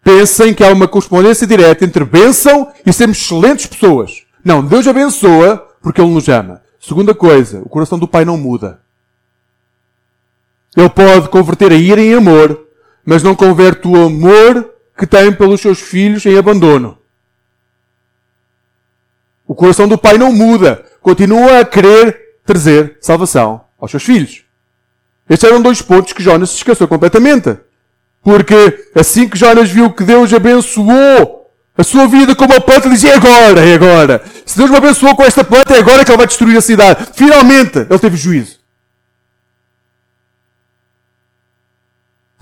pensem 0.01 0.53
que 0.53 0.63
há 0.63 0.71
uma 0.71 0.87
correspondência 0.87 1.45
direta 1.45 1.83
entre 1.83 2.05
bênção 2.05 2.71
e 2.85 2.93
sermos 2.93 3.17
excelentes 3.17 3.65
pessoas. 3.65 4.23
Não, 4.43 4.63
Deus 4.63 4.87
abençoa 4.87 5.57
porque 5.81 5.99
Ele 5.99 6.13
nos 6.13 6.29
ama. 6.29 6.61
Segunda 6.79 7.13
coisa, 7.13 7.59
o 7.59 7.67
coração 7.67 7.99
do 7.99 8.07
Pai 8.07 8.23
não 8.23 8.37
muda. 8.37 8.79
Ele 10.77 10.89
pode 10.89 11.27
converter 11.27 11.73
a 11.73 11.75
ira 11.75 11.99
em 11.99 12.13
amor, 12.13 12.65
mas 13.03 13.23
não 13.23 13.35
converte 13.35 13.89
o 13.89 14.05
amor 14.05 14.73
que 14.97 15.05
tem 15.05 15.33
pelos 15.33 15.59
seus 15.59 15.81
filhos 15.81 16.25
em 16.25 16.37
abandono. 16.37 16.98
O 19.49 19.55
coração 19.55 19.87
do 19.87 19.97
pai 19.97 20.15
não 20.15 20.31
muda. 20.31 20.85
Continua 21.01 21.61
a 21.61 21.65
querer 21.65 22.35
trazer 22.45 22.99
salvação 23.01 23.61
aos 23.79 23.89
seus 23.89 24.03
filhos. 24.03 24.43
Estes 25.27 25.49
eram 25.49 25.59
dois 25.59 25.81
pontos 25.81 26.13
que 26.13 26.21
Jonas 26.21 26.51
se 26.51 26.57
esqueceu 26.57 26.87
completamente. 26.87 27.57
Porque 28.21 28.91
assim 28.93 29.27
que 29.27 29.35
Jonas 29.35 29.71
viu 29.71 29.91
que 29.91 30.03
Deus 30.03 30.31
abençoou 30.31 31.51
a 31.75 31.83
sua 31.83 32.07
vida 32.07 32.35
como 32.35 32.53
a 32.53 32.61
planta, 32.61 32.89
dizia, 32.89 33.15
agora, 33.15 33.65
é 33.65 33.73
agora. 33.73 34.23
Se 34.45 34.55
Deus 34.55 34.69
me 34.69 34.77
abençoou 34.77 35.15
com 35.15 35.23
esta 35.23 35.43
planta, 35.43 35.73
é 35.75 35.79
agora 35.79 36.05
que 36.05 36.11
ele 36.11 36.17
vai 36.17 36.27
destruir 36.27 36.55
a 36.55 36.61
cidade. 36.61 37.07
Finalmente, 37.15 37.79
ele 37.79 37.99
teve 37.99 38.17
juízo. 38.17 38.59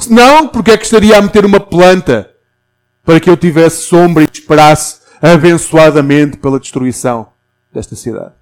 Não, 0.09 0.49
porque 0.49 0.71
é 0.71 0.77
que 0.77 0.83
estaria 0.83 1.17
a 1.17 1.21
meter 1.21 1.45
uma 1.45 1.61
planta 1.61 2.29
para 3.05 3.17
que 3.17 3.29
eu 3.29 3.37
tivesse 3.37 3.83
sombra 3.83 4.23
e 4.23 4.27
esperasse 4.29 5.06
abençoadamente 5.21 6.37
pela 6.37 6.59
destruição 6.59 7.27
desta 7.71 7.95
cidade? 7.95 8.33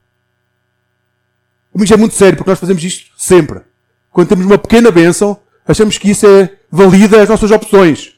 Isto 1.76 1.94
é 1.94 1.98
muito 1.98 2.16
sério, 2.16 2.38
porque 2.38 2.50
nós 2.50 2.60
fazemos 2.60 2.84
isto 2.84 3.12
sempre. 3.18 3.62
Quando 4.12 4.30
temos 4.30 4.46
uma 4.46 4.58
pequena 4.58 4.92
bênção, 4.92 5.38
achamos 5.68 5.98
que 5.98 6.10
isso 6.10 6.26
é 6.26 6.50
valida 6.72 7.22
as 7.22 7.28
nossas 7.28 7.52
opções. 7.52 8.16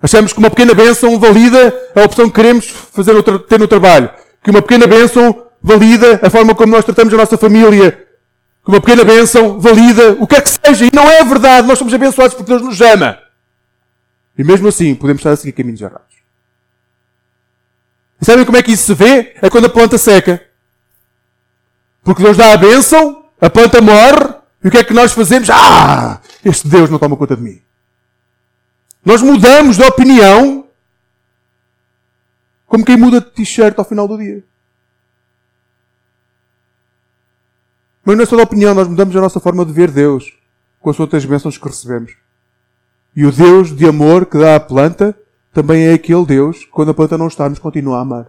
Achamos 0.00 0.32
que 0.32 0.38
uma 0.38 0.48
pequena 0.48 0.74
bênção 0.74 1.18
valida 1.18 1.74
a 1.96 2.04
opção 2.04 2.28
que 2.28 2.36
queremos 2.36 2.68
fazer 2.68 3.12
no 3.12 3.22
ter 3.22 3.58
no 3.58 3.66
trabalho. 3.66 4.10
Que 4.42 4.50
uma 4.50 4.62
pequena 4.62 4.86
bênção 4.86 5.46
valida 5.60 6.20
a 6.22 6.30
forma 6.30 6.54
como 6.54 6.72
nós 6.72 6.84
tratamos 6.84 7.12
a 7.12 7.16
nossa 7.16 7.36
família. 7.36 8.06
Que 8.64 8.70
uma 8.70 8.80
pequena 8.80 9.04
bênção 9.04 9.58
valida 9.58 10.16
o 10.20 10.26
que 10.26 10.36
é 10.36 10.40
que 10.40 10.50
seja. 10.50 10.84
E 10.84 10.90
não 10.94 11.10
é 11.10 11.24
verdade. 11.24 11.66
Nós 11.66 11.78
somos 11.78 11.92
abençoados 11.92 12.34
porque 12.34 12.48
Deus 12.48 12.62
nos 12.62 12.80
ama. 12.80 13.18
E 14.38 14.44
mesmo 14.44 14.68
assim, 14.68 14.94
podemos 14.94 15.18
estar 15.18 15.32
a 15.32 15.36
seguir 15.36 15.52
caminhos 15.52 15.80
errados. 15.80 16.16
E 18.20 18.24
sabem 18.24 18.44
como 18.44 18.56
é 18.56 18.62
que 18.62 18.72
isso 18.72 18.86
se 18.86 18.94
vê? 18.94 19.34
É 19.40 19.48
quando 19.48 19.66
a 19.66 19.70
planta 19.70 19.96
seca. 19.96 20.42
Porque 22.02 22.22
Deus 22.22 22.36
dá 22.36 22.52
a 22.52 22.56
bênção, 22.56 23.24
a 23.40 23.50
planta 23.50 23.80
morre, 23.80 24.34
e 24.62 24.68
o 24.68 24.70
que 24.70 24.78
é 24.78 24.84
que 24.84 24.94
nós 24.94 25.12
fazemos? 25.12 25.48
Ah! 25.50 26.20
Este 26.44 26.66
Deus 26.66 26.90
não 26.90 26.98
toma 26.98 27.16
conta 27.16 27.36
de 27.36 27.42
mim. 27.42 27.60
Nós 29.04 29.22
mudamos 29.22 29.76
de 29.76 29.84
opinião 29.84 30.66
como 32.66 32.84
quem 32.84 32.96
muda 32.96 33.20
de 33.20 33.30
t-shirt 33.30 33.78
ao 33.78 33.84
final 33.84 34.06
do 34.06 34.18
dia. 34.18 34.44
Mas 38.04 38.16
não 38.16 38.22
é 38.22 38.26
só 38.26 38.36
de 38.36 38.42
opinião, 38.42 38.74
nós 38.74 38.88
mudamos 38.88 39.14
a 39.16 39.20
nossa 39.20 39.40
forma 39.40 39.64
de 39.64 39.72
ver 39.72 39.90
Deus 39.90 40.36
com 40.80 40.90
as 40.90 41.00
outras 41.00 41.24
bênçãos 41.24 41.58
que 41.58 41.66
recebemos. 41.66 42.14
E 43.14 43.24
o 43.24 43.32
Deus 43.32 43.74
de 43.74 43.86
amor 43.86 44.26
que 44.26 44.38
dá 44.38 44.56
à 44.56 44.60
planta 44.60 45.14
também 45.52 45.86
é 45.86 45.94
aquele 45.94 46.24
Deus 46.24 46.64
que 46.64 46.70
quando 46.70 46.90
a 46.90 46.94
planta 46.94 47.18
não 47.18 47.28
está 47.28 47.48
nos 47.48 47.58
continua 47.58 47.98
a 47.98 48.00
amar. 48.02 48.26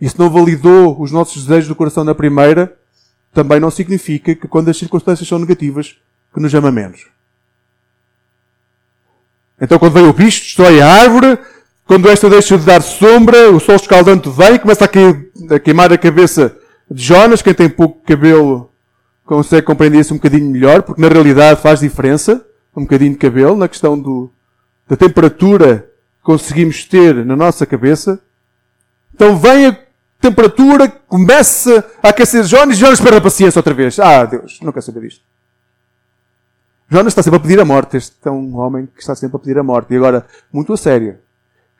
E 0.00 0.08
se 0.08 0.18
não 0.18 0.28
validou 0.28 1.00
os 1.00 1.12
nossos 1.12 1.44
desejos 1.44 1.68
do 1.68 1.76
coração 1.76 2.04
na 2.04 2.14
primeira, 2.14 2.76
também 3.32 3.60
não 3.60 3.70
significa 3.70 4.34
que 4.34 4.48
quando 4.48 4.68
as 4.68 4.76
circunstâncias 4.76 5.28
são 5.28 5.38
negativas, 5.38 5.96
que 6.34 6.40
nos 6.40 6.54
ama 6.54 6.72
menos. 6.72 7.06
Então 9.60 9.78
quando 9.78 9.92
vem 9.92 10.04
o 10.04 10.12
bicho, 10.12 10.42
destrói 10.42 10.80
a 10.80 10.92
árvore, 10.92 11.38
quando 11.86 12.08
esta 12.08 12.28
deixa 12.28 12.58
de 12.58 12.64
dar 12.64 12.82
sombra, 12.82 13.50
o 13.50 13.60
sol 13.60 13.76
escaldante 13.76 14.28
vem, 14.28 14.58
começa 14.58 14.84
a, 14.84 15.58
queimar 15.60 15.92
a 15.92 15.98
cabeça 15.98 16.56
de 16.90 17.02
Jonas, 17.02 17.42
quem 17.42 17.54
tem 17.54 17.68
pouco 17.68 18.04
cabelo 18.04 18.70
consegue 19.24 19.66
compreender 19.66 20.00
isso 20.00 20.12
um 20.12 20.16
bocadinho 20.16 20.50
melhor, 20.50 20.82
porque 20.82 21.00
na 21.00 21.08
realidade 21.08 21.60
faz 21.60 21.80
diferença, 21.80 22.44
um 22.76 22.82
bocadinho 22.82 23.12
de 23.12 23.18
cabelo, 23.18 23.56
na 23.56 23.68
questão 23.68 23.98
do, 23.98 24.30
da 24.92 24.96
temperatura 24.96 25.90
que 26.18 26.22
conseguimos 26.22 26.84
ter 26.84 27.24
na 27.24 27.34
nossa 27.34 27.64
cabeça. 27.64 28.20
Então 29.14 29.38
vem 29.38 29.68
a 29.68 29.78
temperatura, 30.20 30.86
começa 30.86 31.90
a 32.02 32.10
aquecer 32.10 32.44
Jonas 32.44 32.76
e 32.76 32.80
Jonas 32.80 33.00
perde 33.00 33.16
a 33.16 33.20
paciência 33.22 33.58
outra 33.58 33.72
vez. 33.72 33.98
Ah, 33.98 34.26
Deus, 34.26 34.60
não 34.60 34.70
quero 34.70 34.84
saber 34.84 35.00
disto. 35.00 35.24
Jonas 36.90 37.12
está 37.12 37.22
sempre 37.22 37.38
a 37.38 37.40
pedir 37.40 37.58
a 37.58 37.64
morte. 37.64 37.96
Este 37.96 38.14
é 38.22 38.30
um 38.30 38.54
homem 38.58 38.84
que 38.84 39.00
está 39.00 39.14
sempre 39.14 39.36
a 39.36 39.38
pedir 39.38 39.56
a 39.58 39.62
morte. 39.62 39.94
E 39.94 39.96
agora, 39.96 40.26
muito 40.52 40.74
a 40.74 40.76
sério. 40.76 41.18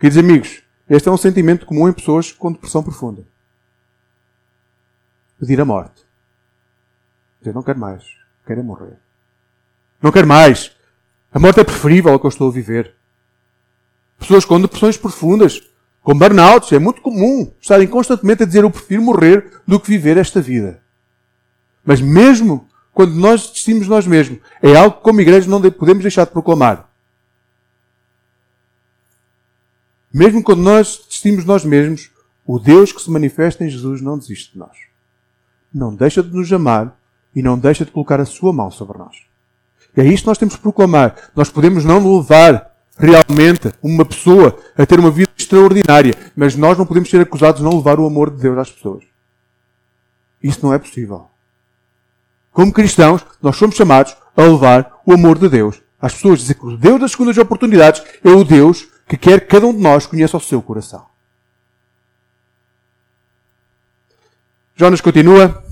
Queridos 0.00 0.16
amigos, 0.16 0.62
este 0.88 1.06
é 1.06 1.12
um 1.12 1.18
sentimento 1.18 1.66
comum 1.66 1.90
em 1.90 1.92
pessoas 1.92 2.32
com 2.32 2.50
depressão 2.50 2.82
profunda. 2.82 3.22
Pedir 5.38 5.60
a 5.60 5.66
morte. 5.66 6.02
Dizer, 7.40 7.52
não 7.52 7.62
quero 7.62 7.78
mais. 7.78 8.04
Quero 8.46 8.60
é 8.60 8.62
morrer. 8.62 8.96
Não 10.00 10.10
quero 10.10 10.26
mais. 10.26 10.74
A 11.30 11.38
morte 11.38 11.60
é 11.60 11.64
preferível 11.64 12.10
ao 12.10 12.18
que 12.18 12.24
eu 12.24 12.30
estou 12.30 12.48
a 12.48 12.52
viver. 12.52 13.01
Pessoas 14.22 14.44
com 14.44 14.60
depressões 14.60 14.96
profundas, 14.96 15.60
com 16.00 16.14
burnouts, 16.14 16.70
é 16.70 16.78
muito 16.78 17.02
comum 17.02 17.52
estarem 17.60 17.88
constantemente 17.88 18.44
a 18.44 18.46
dizer 18.46 18.62
eu 18.62 18.70
prefiro 18.70 19.02
morrer 19.02 19.60
do 19.66 19.80
que 19.80 19.88
viver 19.88 20.16
esta 20.16 20.40
vida. 20.40 20.80
Mas 21.84 22.00
mesmo 22.00 22.68
quando 22.94 23.14
nós 23.14 23.48
desistimos 23.48 23.88
nós 23.88 24.06
mesmos, 24.06 24.38
é 24.62 24.76
algo 24.76 24.96
que 24.96 25.02
como 25.02 25.20
igreja 25.20 25.50
não 25.50 25.60
podemos 25.72 26.02
deixar 26.02 26.24
de 26.24 26.30
proclamar. 26.30 26.88
Mesmo 30.14 30.40
quando 30.40 30.62
nós 30.62 30.98
desistimos 30.98 31.44
nós 31.44 31.64
mesmos, 31.64 32.08
o 32.46 32.60
Deus 32.60 32.92
que 32.92 33.02
se 33.02 33.10
manifesta 33.10 33.64
em 33.64 33.68
Jesus 33.68 34.00
não 34.00 34.16
desiste 34.16 34.52
de 34.52 34.58
nós. 34.60 34.76
Não 35.74 35.92
deixa 35.92 36.22
de 36.22 36.32
nos 36.32 36.52
amar 36.52 36.96
e 37.34 37.42
não 37.42 37.58
deixa 37.58 37.84
de 37.84 37.90
colocar 37.90 38.20
a 38.20 38.24
sua 38.24 38.52
mão 38.52 38.70
sobre 38.70 38.98
nós. 38.98 39.16
E 39.96 40.00
é 40.00 40.04
isto 40.04 40.22
que 40.22 40.28
nós 40.28 40.38
temos 40.38 40.54
que 40.54 40.62
proclamar. 40.62 41.30
Nós 41.34 41.50
podemos 41.50 41.84
não 41.84 42.18
levar 42.18 42.71
realmente 43.02 43.74
uma 43.82 44.04
pessoa 44.04 44.56
a 44.78 44.86
ter 44.86 45.00
uma 45.00 45.10
vida 45.10 45.30
extraordinária, 45.36 46.14
mas 46.36 46.54
nós 46.54 46.78
não 46.78 46.86
podemos 46.86 47.10
ser 47.10 47.20
acusados 47.20 47.60
de 47.60 47.64
não 47.64 47.76
levar 47.76 47.98
o 47.98 48.06
amor 48.06 48.30
de 48.30 48.40
Deus 48.40 48.56
às 48.56 48.70
pessoas. 48.70 49.04
Isso 50.40 50.64
não 50.64 50.72
é 50.72 50.78
possível. 50.78 51.26
Como 52.52 52.72
cristãos, 52.72 53.24
nós 53.42 53.56
somos 53.56 53.74
chamados 53.74 54.16
a 54.36 54.42
levar 54.42 55.00
o 55.04 55.12
amor 55.12 55.36
de 55.36 55.48
Deus 55.48 55.82
às 56.00 56.14
pessoas. 56.14 56.38
Dizer 56.38 56.54
que 56.54 56.66
o 56.66 56.76
Deus 56.76 57.00
das 57.00 57.10
segundas 57.10 57.36
oportunidades 57.38 58.02
é 58.24 58.30
o 58.30 58.44
Deus 58.44 58.86
que 59.08 59.16
quer 59.16 59.40
que 59.40 59.46
cada 59.46 59.66
um 59.66 59.74
de 59.74 59.80
nós 59.80 60.06
conheça 60.06 60.36
o 60.36 60.40
seu 60.40 60.62
coração. 60.62 61.04
Jonas 64.76 65.00
continua 65.00 65.62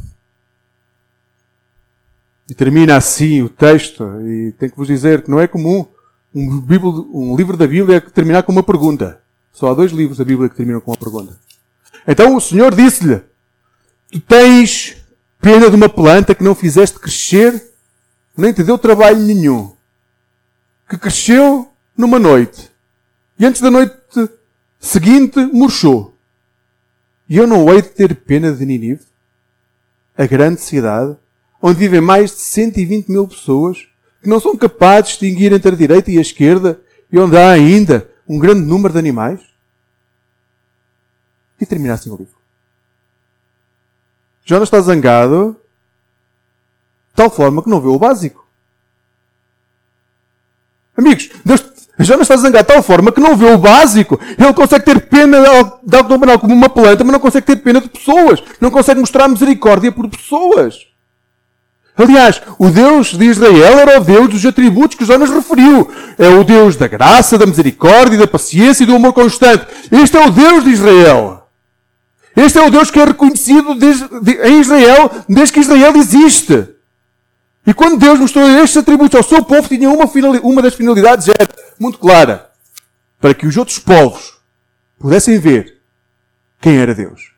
e 2.48 2.54
termina 2.54 2.96
assim 2.96 3.42
o 3.42 3.48
texto, 3.48 4.04
e 4.22 4.52
tenho 4.58 4.72
que 4.72 4.76
vos 4.76 4.88
dizer 4.88 5.22
que 5.22 5.30
não 5.30 5.38
é 5.38 5.46
comum 5.46 5.86
um, 6.34 6.60
Bíblia, 6.60 6.90
um 6.90 7.36
livro 7.36 7.56
da 7.56 7.66
Bíblia 7.66 8.00
terminar 8.00 8.42
com 8.42 8.52
uma 8.52 8.62
pergunta. 8.62 9.20
Só 9.52 9.70
há 9.70 9.74
dois 9.74 9.92
livros 9.92 10.18
da 10.18 10.24
Bíblia 10.24 10.48
que 10.48 10.56
terminam 10.56 10.80
com 10.80 10.90
uma 10.90 10.96
pergunta. 10.96 11.38
Então 12.06 12.36
o 12.36 12.40
Senhor 12.40 12.74
disse-lhe: 12.74 13.20
Tu 14.10 14.20
tens 14.20 14.96
pena 15.40 15.68
de 15.68 15.76
uma 15.76 15.88
planta 15.88 16.34
que 16.34 16.44
não 16.44 16.54
fizeste 16.54 16.98
crescer, 16.98 17.72
nem 18.36 18.52
te 18.52 18.62
deu 18.62 18.78
trabalho 18.78 19.18
nenhum, 19.18 19.74
que 20.88 20.96
cresceu 20.96 21.70
numa 21.96 22.18
noite, 22.18 22.70
e 23.38 23.44
antes 23.44 23.60
da 23.60 23.70
noite 23.70 23.94
seguinte 24.78 25.38
murchou. 25.46 26.16
E 27.28 27.36
eu 27.36 27.46
não 27.46 27.72
hei 27.72 27.82
de 27.82 27.88
ter 27.88 28.14
pena 28.14 28.52
de 28.52 28.64
Ninive, 28.64 29.04
a 30.16 30.26
grande 30.26 30.60
cidade, 30.60 31.16
onde 31.62 31.78
vivem 31.78 32.00
mais 32.00 32.30
de 32.30 32.38
120 32.38 33.08
mil 33.08 33.28
pessoas, 33.28 33.86
que 34.22 34.28
não 34.28 34.40
são 34.40 34.56
capazes 34.56 35.04
de 35.04 35.10
distinguir 35.10 35.52
entre 35.52 35.72
a 35.72 35.76
direita 35.76 36.10
e 36.10 36.18
a 36.18 36.20
esquerda, 36.20 36.80
e 37.10 37.18
onde 37.18 37.36
há 37.36 37.50
ainda 37.50 38.08
um 38.28 38.38
grande 38.38 38.60
número 38.60 38.92
de 38.92 38.98
animais? 38.98 39.40
E 41.60 41.66
termina 41.66 41.94
assim 41.94 42.10
o 42.10 42.16
livro. 42.16 42.34
Jonas 44.44 44.68
está 44.68 44.80
zangado 44.80 45.56
de 47.10 47.14
tal 47.14 47.30
forma 47.30 47.62
que 47.62 47.68
não 47.68 47.80
vê 47.80 47.88
o 47.88 47.98
básico. 47.98 48.46
Amigos, 50.96 51.30
Deus, 51.44 51.64
Jonas 51.98 52.22
está 52.22 52.36
zangado 52.36 52.66
de 52.66 52.74
tal 52.74 52.82
forma 52.82 53.12
que 53.12 53.20
não 53.20 53.36
vê 53.36 53.46
o 53.46 53.58
básico. 53.58 54.18
Ele 54.38 54.54
consegue 54.54 54.84
ter 54.84 55.08
pena 55.08 55.38
de 55.82 55.96
algo 55.96 56.38
como 56.38 56.54
uma 56.54 56.68
planta, 56.68 57.04
mas 57.04 57.12
não 57.12 57.20
consegue 57.20 57.46
ter 57.46 57.56
pena 57.56 57.80
de 57.80 57.88
pessoas. 57.88 58.42
Não 58.60 58.70
consegue 58.70 59.00
mostrar 59.00 59.28
misericórdia 59.28 59.92
por 59.92 60.08
pessoas. 60.08 60.89
Aliás, 62.02 62.40
o 62.58 62.70
Deus 62.70 63.08
de 63.08 63.24
Israel 63.26 63.78
era 63.78 64.00
o 64.00 64.04
Deus 64.04 64.28
dos 64.30 64.46
atributos 64.46 64.96
que 64.96 65.04
Jonas 65.04 65.28
referiu. 65.28 65.90
É 66.16 66.28
o 66.28 66.42
Deus 66.42 66.74
da 66.74 66.88
graça, 66.88 67.36
da 67.36 67.44
misericórdia, 67.44 68.18
da 68.18 68.26
paciência 68.26 68.84
e 68.84 68.86
do 68.86 68.96
amor 68.96 69.12
constante. 69.12 69.66
Este 69.92 70.16
é 70.16 70.26
o 70.26 70.30
Deus 70.30 70.64
de 70.64 70.70
Israel. 70.70 71.46
Este 72.34 72.58
é 72.58 72.62
o 72.62 72.70
Deus 72.70 72.90
que 72.90 72.98
é 72.98 73.04
reconhecido 73.04 73.74
desde, 73.74 74.08
de, 74.20 74.32
em 74.48 74.60
Israel 74.60 75.10
desde 75.28 75.52
que 75.52 75.60
Israel 75.60 75.94
existe. 75.96 76.68
E 77.66 77.74
quando 77.74 77.98
Deus 77.98 78.18
mostrou 78.18 78.48
estes 78.48 78.78
atributos 78.78 79.16
ao 79.16 79.22
seu 79.22 79.44
povo, 79.44 79.68
tinha 79.68 79.90
uma, 79.90 80.06
uma 80.42 80.62
das 80.62 80.74
finalidades 80.74 81.28
era 81.28 81.46
muito 81.78 81.98
clara. 81.98 82.50
Para 83.20 83.34
que 83.34 83.46
os 83.46 83.56
outros 83.58 83.78
povos 83.78 84.38
pudessem 84.98 85.38
ver 85.38 85.76
quem 86.60 86.78
era 86.78 86.94
Deus. 86.94 87.32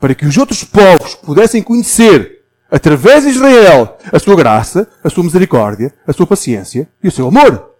Para 0.00 0.12
que 0.14 0.26
os 0.26 0.36
outros 0.36 0.64
povos 0.64 1.14
pudessem 1.14 1.62
conhecer 1.62 2.43
através 2.74 3.22
de 3.22 3.30
Israel, 3.30 3.96
a 4.12 4.18
sua 4.18 4.34
graça, 4.34 4.88
a 5.04 5.08
sua 5.08 5.22
misericórdia, 5.22 5.94
a 6.04 6.12
sua 6.12 6.26
paciência 6.26 6.88
e 7.00 7.06
o 7.06 7.12
seu 7.12 7.28
amor. 7.28 7.70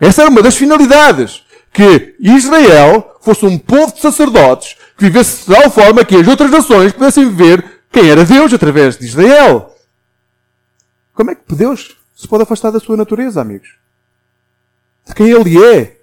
Essa 0.00 0.22
era 0.22 0.30
uma 0.32 0.42
das 0.42 0.56
finalidades. 0.56 1.44
Que 1.72 2.16
Israel 2.18 3.16
fosse 3.20 3.46
um 3.46 3.56
povo 3.56 3.94
de 3.94 4.00
sacerdotes 4.00 4.76
que 4.96 5.04
vivesse 5.04 5.46
de 5.46 5.54
tal 5.54 5.70
forma 5.70 6.04
que 6.04 6.16
as 6.16 6.26
outras 6.26 6.50
nações 6.50 6.92
pudessem 6.92 7.32
ver 7.32 7.82
quem 7.90 8.10
era 8.10 8.24
Deus 8.24 8.52
através 8.52 8.96
de 8.96 9.06
Israel. 9.06 9.72
Como 11.12 11.30
é 11.30 11.36
que 11.36 11.54
Deus 11.54 11.96
se 12.16 12.26
pode 12.26 12.42
afastar 12.42 12.72
da 12.72 12.80
sua 12.80 12.96
natureza, 12.96 13.40
amigos? 13.40 13.76
De 15.06 15.14
quem 15.14 15.30
Ele 15.30 15.64
é? 15.64 15.96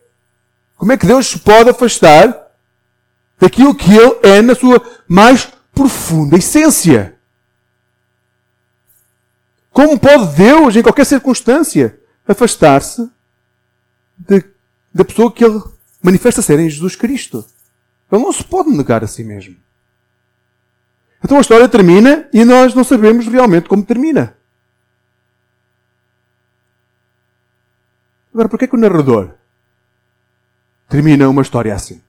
Como 0.77 0.93
é 0.93 0.97
que 0.97 1.05
Deus 1.05 1.27
se 1.27 1.39
pode 1.39 1.69
afastar 1.69 2.37
daquilo 3.37 3.75
que 3.75 3.91
Ele 3.91 4.17
é 4.23 4.41
na 4.41 4.55
sua 4.55 4.81
mais 5.09 5.49
profunda 5.73 6.37
essência? 6.37 7.17
Como 9.71 9.99
pode 9.99 10.35
Deus, 10.35 10.75
em 10.75 10.83
qualquer 10.83 11.05
circunstância, 11.05 11.99
afastar-se 12.27 13.09
da 14.93 15.05
pessoa 15.05 15.31
que 15.31 15.43
Ele 15.43 15.61
manifesta 16.01 16.41
ser 16.41 16.59
em 16.59 16.69
Jesus 16.69 16.95
Cristo? 16.95 17.45
Ele 18.11 18.21
não 18.21 18.33
se 18.33 18.43
pode 18.43 18.69
negar 18.69 19.03
a 19.03 19.07
si 19.07 19.23
mesmo. 19.23 19.55
Então 21.23 21.37
a 21.37 21.41
história 21.41 21.69
termina 21.69 22.27
e 22.33 22.43
nós 22.43 22.73
não 22.73 22.83
sabemos 22.83 23.27
realmente 23.27 23.69
como 23.69 23.85
termina. 23.85 24.35
Agora, 28.33 28.49
porquê 28.49 28.67
que 28.67 28.75
o 28.75 28.79
narrador 28.79 29.31
termina 30.89 31.29
uma 31.29 31.41
história 31.41 31.73
assim? 31.73 32.01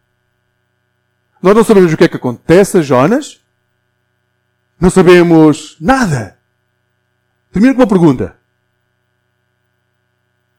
Nós 1.40 1.54
não 1.54 1.64
sabemos 1.64 1.92
o 1.92 1.96
que 1.96 2.04
é 2.04 2.08
que 2.08 2.16
acontece 2.16 2.78
a 2.78 2.82
Jonas. 2.82 3.40
Não 4.80 4.90
sabemos 4.90 5.76
nada. 5.80 6.38
Termino 7.52 7.74
com 7.74 7.82
uma 7.82 7.86
pergunta. 7.86 8.34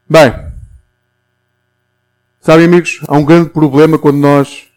Bem, 0.08 0.32
sabem 2.40 2.66
amigos, 2.66 3.02
há 3.08 3.18
um 3.18 3.26
grande 3.26 3.50
problema 3.50 3.98
quando 3.98 4.18
nós 4.18 4.68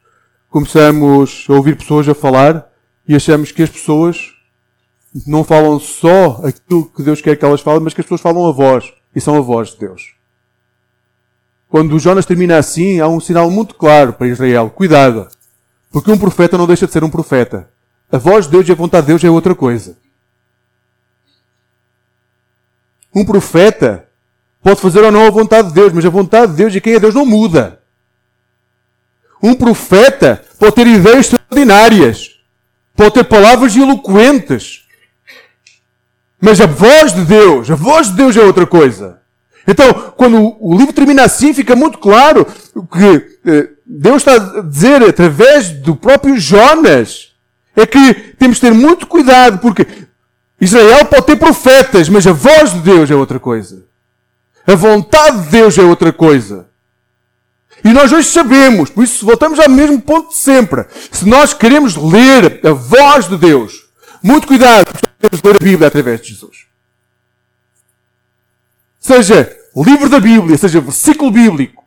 começamos 0.48 1.44
a 1.48 1.52
ouvir 1.52 1.76
pessoas 1.76 2.09
a 2.09 2.14
falar 2.14 2.72
e 3.07 3.14
achamos 3.14 3.52
que 3.52 3.62
as 3.62 3.68
pessoas 3.68 4.33
não 5.26 5.44
falam 5.44 5.79
só 5.79 6.40
aquilo 6.42 6.87
que 6.87 7.02
Deus 7.02 7.20
quer 7.20 7.37
que 7.37 7.44
elas 7.44 7.61
falem, 7.61 7.83
mas 7.83 7.92
que 7.92 8.00
as 8.00 8.07
pessoas 8.07 8.22
falam 8.22 8.46
a 8.46 8.52
voz 8.52 8.90
e 9.14 9.20
são 9.20 9.37
a 9.37 9.40
voz 9.40 9.72
de 9.72 9.81
Deus. 9.81 10.14
Quando 11.68 11.98
Jonas 11.98 12.24
termina 12.24 12.57
assim, 12.57 12.98
há 12.98 13.09
um 13.09 13.20
sinal 13.20 13.50
muito 13.50 13.74
claro 13.74 14.14
para 14.14 14.29
Israel. 14.29 14.70
Cuidado. 14.70 15.29
Porque 15.90 16.11
um 16.11 16.18
profeta 16.18 16.57
não 16.57 16.66
deixa 16.66 16.87
de 16.87 16.92
ser 16.92 17.05
um 17.05 17.11
profeta. 17.11 17.68
A 18.11 18.16
voz 18.16 18.46
de 18.46 18.52
Deus 18.52 18.68
e 18.68 18.72
a 18.72 18.74
vontade 18.74 19.07
de 19.07 19.12
Deus 19.12 19.24
é 19.24 19.29
outra 19.29 19.55
coisa. 19.55 19.98
Um 23.16 23.24
profeta 23.24 24.07
pode 24.62 24.79
fazer 24.79 25.02
ou 25.02 25.11
não 25.11 25.26
a 25.26 25.31
vontade 25.31 25.68
de 25.68 25.74
Deus, 25.74 25.90
mas 25.90 26.05
a 26.05 26.11
vontade 26.11 26.52
de 26.52 26.59
Deus 26.59 26.74
e 26.74 26.83
quem 26.83 26.92
é 26.92 27.00
Deus 27.00 27.14
não 27.14 27.24
muda. 27.24 27.81
Um 29.42 29.55
profeta 29.55 30.44
pode 30.59 30.74
ter 30.74 30.87
ideias 30.87 31.20
extraordinárias, 31.20 32.38
pode 32.94 33.14
ter 33.14 33.24
palavras 33.24 33.74
eloquentes, 33.74 34.85
mas 36.38 36.61
a 36.61 36.66
voz 36.66 37.14
de 37.14 37.24
Deus, 37.24 37.70
a 37.70 37.74
voz 37.74 38.09
de 38.09 38.16
Deus 38.16 38.37
é 38.37 38.42
outra 38.42 38.66
coisa. 38.66 39.22
Então, 39.66 40.12
quando 40.14 40.55
o 40.61 40.76
livro 40.76 40.92
termina 40.92 41.24
assim, 41.24 41.55
fica 41.55 41.74
muito 41.74 41.96
claro 41.96 42.44
que 42.44 43.50
eh, 43.50 43.68
Deus 43.87 44.18
está 44.18 44.35
a 44.35 44.61
dizer 44.61 45.02
através 45.02 45.70
do 45.70 45.96
próprio 45.96 46.38
Jonas 46.38 47.33
é 47.74 47.87
que 47.87 48.14
temos 48.38 48.57
de 48.57 48.62
ter 48.62 48.74
muito 48.74 49.07
cuidado, 49.07 49.59
porque 49.59 49.87
Israel 50.61 51.05
pode 51.07 51.27
ter 51.27 51.37
profetas, 51.37 52.09
mas 52.09 52.27
a 52.27 52.33
voz 52.33 52.73
de 52.73 52.81
Deus 52.81 53.11
é 53.11 53.14
outra 53.14 53.38
coisa. 53.38 53.85
A 54.66 54.75
vontade 54.75 55.42
de 55.42 55.51
Deus 55.51 55.79
é 55.79 55.83
outra 55.83 56.12
coisa. 56.12 56.69
E 57.85 57.92
nós 57.92 58.11
hoje 58.11 58.29
sabemos, 58.29 58.90
por 58.90 59.05
isso 59.05 59.25
voltamos 59.25 59.61
ao 59.61 59.69
mesmo 59.69 60.01
ponto 60.01 60.31
de 60.31 60.37
sempre. 60.37 60.87
Se 61.12 61.29
nós 61.29 61.53
queremos 61.53 61.95
ler 61.95 62.61
a 62.66 62.73
voz 62.73 63.29
de 63.29 63.37
Deus, 63.37 63.87
muito 64.23 64.47
cuidado, 64.47 64.92
temos 65.21 65.42
ler 65.42 65.57
a 65.57 65.64
Bíblia 65.64 65.88
através 65.88 66.21
de 66.21 66.29
Jesus. 66.29 66.66
Seja 68.99 69.57
livro 69.77 70.09
da 70.09 70.19
Bíblia, 70.19 70.57
seja 70.57 70.81
versículo 70.81 71.31
bíblico, 71.31 71.85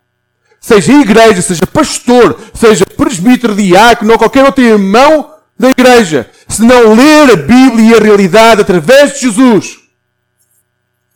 seja 0.62 0.93
igreja, 0.93 1.41
seja 1.41 1.65
pastor, 1.65 2.39
seja 2.53 2.86
presbítero, 2.86 3.55
diácono 3.55 4.13
ou 4.13 4.17
qualquer 4.17 4.45
outro 4.45 4.63
irmão 4.63 5.34
da 5.59 5.69
igreja. 5.69 6.31
se 6.47 6.61
não 6.61 6.95
ler 6.95 7.33
a 7.33 7.35
Bíblia 7.35 7.89
e 7.89 7.93
a 7.93 7.99
realidade 7.99 8.61
através 8.61 9.13
de 9.13 9.19
Jesus, 9.19 9.79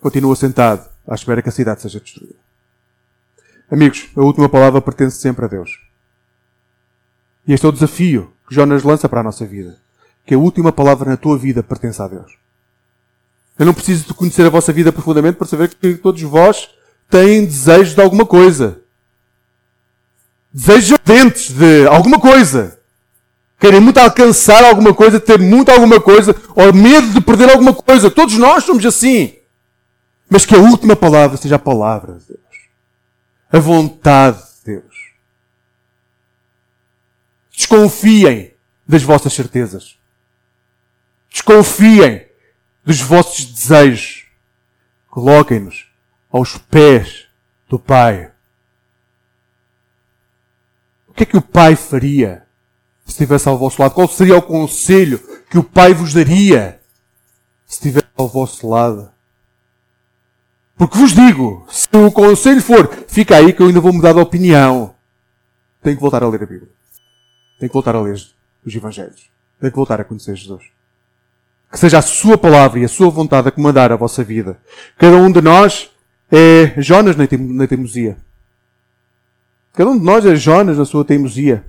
continua 0.02 0.36
sentado 0.36 0.90
à 1.08 1.16
espera 1.16 1.42
que 1.42 1.48
a 1.48 1.52
cidade 1.52 1.82
seja 1.82 2.00
destruída. 2.00 2.36
Amigos, 3.72 4.10
a 4.16 4.22
última 4.22 4.50
palavra 4.50 4.82
pertence 4.82 5.18
sempre 5.18 5.46
a 5.46 5.48
Deus. 5.48 5.80
E 7.48 7.54
este 7.54 7.66
é 7.66 7.70
o 7.70 7.72
desafio 7.72 8.34
que 8.48 8.54
Jonas 8.54 8.84
lança 8.84 9.08
para 9.08 9.22
a 9.22 9.24
nossa 9.24 9.46
vida. 9.46 9.78
Que 10.26 10.34
a 10.34 10.38
última 10.38 10.72
palavra 10.72 11.10
na 11.10 11.18
tua 11.18 11.38
vida 11.38 11.64
pertence 11.64 12.02
a 12.02 12.08
Deus. 12.08 12.38
Eu 13.58 13.66
não 13.66 13.74
preciso 13.74 14.08
de 14.08 14.14
conhecer 14.14 14.46
a 14.46 14.50
vossa 14.50 14.72
vida 14.72 14.92
profundamente 14.92 15.38
para 15.38 15.48
saber 15.48 15.70
que 15.70 15.96
todos 15.96 16.22
vós 16.22 16.70
têm 17.10 17.46
desejos 17.46 17.96
de 17.96 18.02
alguma 18.02 18.26
coisa. 18.26 18.80
Desejos 20.52 20.94
ardentes 20.94 21.52
de 21.52 21.88
alguma 21.88 22.20
coisa. 22.20 22.80
Querem 23.64 23.80
muito 23.80 23.98
alcançar 23.98 24.62
alguma 24.66 24.94
coisa, 24.94 25.22
ter 25.22 25.40
muito 25.40 25.72
alguma 25.72 25.98
coisa, 25.98 26.36
ou 26.54 26.74
medo 26.74 27.14
de 27.14 27.22
perder 27.22 27.50
alguma 27.50 27.74
coisa. 27.74 28.12
Todos 28.12 28.38
nós 28.38 28.66
somos 28.66 28.86
assim. 28.86 29.38
Mas 30.30 30.46
que 30.46 30.54
a 30.54 30.60
última 30.60 30.98
palavra 30.98 31.38
seja 31.38 31.56
a 31.56 31.60
palavra 31.60 32.16
de 32.16 32.26
Deus. 32.26 32.68
A 33.50 33.60
vontade 33.60 34.38
de 34.38 34.74
Deus. 34.74 35.14
Desconfiem 37.56 38.54
das 38.86 39.02
vossas 39.02 39.32
certezas. 39.32 39.98
Desconfiem 41.32 42.28
dos 42.84 43.00
vossos 43.00 43.46
desejos. 43.46 44.26
Coloquem-nos 45.10 45.88
aos 46.30 46.58
pés 46.58 47.28
do 47.70 47.80
Pai. 47.80 48.30
O 51.08 51.14
que 51.14 51.24
é 51.24 51.26
que 51.26 51.38
o 51.38 51.42
Pai 51.42 51.78
faria 51.78 52.43
estivesse 53.12 53.48
ao 53.48 53.58
vosso 53.58 53.82
lado? 53.82 53.94
Qual 53.94 54.08
seria 54.08 54.38
o 54.38 54.42
conselho 54.42 55.20
que 55.50 55.58
o 55.58 55.64
Pai 55.64 55.94
vos 55.94 56.14
daria 56.14 56.80
se 57.66 57.76
estivesse 57.76 58.08
ao 58.16 58.28
vosso 58.28 58.68
lado? 58.70 59.12
Porque 60.78 60.98
vos 60.98 61.14
digo, 61.14 61.66
se 61.70 61.88
o 61.94 62.12
conselho 62.12 62.62
for, 62.62 62.90
fica 63.08 63.38
aí 63.38 63.54
que 63.54 63.62
eu 63.62 63.68
ainda 63.68 63.80
vou 63.80 63.94
mudar 63.94 64.14
de 64.14 64.20
opinião. 64.20 64.96
Tenho 65.82 65.96
que 65.96 66.02
voltar 66.02 66.24
a 66.24 66.28
ler 66.28 66.42
a 66.44 66.46
Bíblia. 66.46 66.70
Tenho 67.60 67.70
que 67.70 67.74
voltar 67.74 67.96
a 67.96 68.02
ler 68.02 68.20
os 68.66 68.76
Evangelhos. 68.76 69.30
Tenho 69.60 69.72
que 69.72 69.76
voltar 69.78 70.02
a 70.02 70.04
conhecer 70.04 70.36
Jesus. 70.36 70.64
Que 71.72 71.80
seja 71.80 72.00
a 72.00 72.02
sua 72.02 72.38
palavra 72.38 72.80
e 72.80 72.86
a 72.86 72.88
sua 72.88 73.10
vontade 73.10 73.48
a 73.48 73.52
comandar 73.52 73.92
a 73.92 73.96
vossa 73.96 74.24
vida. 74.24 74.60
Cada 74.98 75.18
um 75.18 75.32
de 75.32 75.42
nós 75.42 75.92
é 76.32 76.82
Jonas 76.82 77.16
na 77.16 77.68
teimosia. 77.68 78.18
Cada 79.74 79.90
um 79.90 79.98
de 79.98 80.04
nós 80.04 80.26
é 80.26 80.36
Jonas 80.36 80.78
na 80.78 80.86
sua 80.86 81.06
teimosia. 81.06 81.66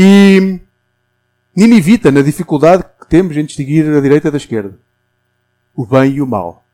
E 0.00 0.60
Ninivita 1.56 2.12
na 2.12 2.22
dificuldade 2.22 2.84
que 3.00 3.08
temos 3.08 3.36
em 3.36 3.44
distinguir 3.44 3.84
a 3.84 4.00
direita 4.00 4.30
da 4.30 4.36
esquerda. 4.36 4.78
O 5.74 5.84
bem 5.84 6.12
e 6.12 6.22
o 6.22 6.26
mal. 6.26 6.64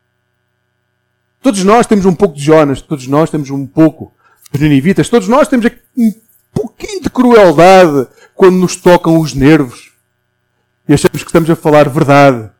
Todos 1.40 1.64
nós 1.64 1.86
temos 1.86 2.04
um 2.04 2.14
pouco 2.14 2.36
de 2.36 2.42
Jonas, 2.42 2.82
todos 2.82 3.06
nós 3.06 3.30
temos 3.30 3.48
um 3.48 3.66
pouco 3.66 4.12
de 4.52 4.62
Ninivitas, 4.62 5.08
todos 5.08 5.26
nós 5.26 5.48
temos 5.48 5.70
um 5.96 6.12
pouquinho 6.52 7.00
de 7.00 7.08
crueldade 7.08 8.06
quando 8.34 8.56
nos 8.56 8.76
tocam 8.76 9.18
os 9.18 9.32
nervos 9.32 9.94
e 10.86 10.92
achamos 10.92 11.22
que 11.22 11.28
estamos 11.28 11.48
a 11.48 11.56
falar 11.56 11.88
verdade. 11.88 12.50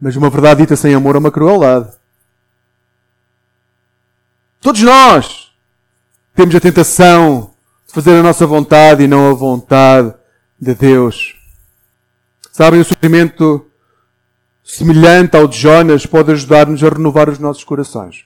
Mas 0.00 0.16
uma 0.16 0.30
verdade 0.30 0.62
dita 0.62 0.76
sem 0.76 0.94
amor 0.94 1.14
é 1.14 1.18
uma 1.18 1.30
crueldade. 1.30 1.92
Todos 4.62 4.80
nós 4.80 5.52
temos 6.34 6.54
a 6.54 6.60
tentação 6.60 7.53
fazer 7.94 8.18
a 8.18 8.22
nossa 8.24 8.44
vontade 8.44 9.04
e 9.04 9.06
não 9.06 9.30
a 9.30 9.34
vontade 9.34 10.12
de 10.60 10.74
Deus. 10.74 11.36
Sabem, 12.50 12.80
o 12.80 12.84
sofrimento 12.84 13.64
semelhante 14.64 15.36
ao 15.36 15.46
de 15.46 15.56
Jonas 15.56 16.04
pode 16.04 16.32
ajudar-nos 16.32 16.82
a 16.82 16.88
renovar 16.88 17.30
os 17.30 17.38
nossos 17.38 17.62
corações 17.62 18.24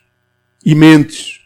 e 0.64 0.74
mentes 0.74 1.40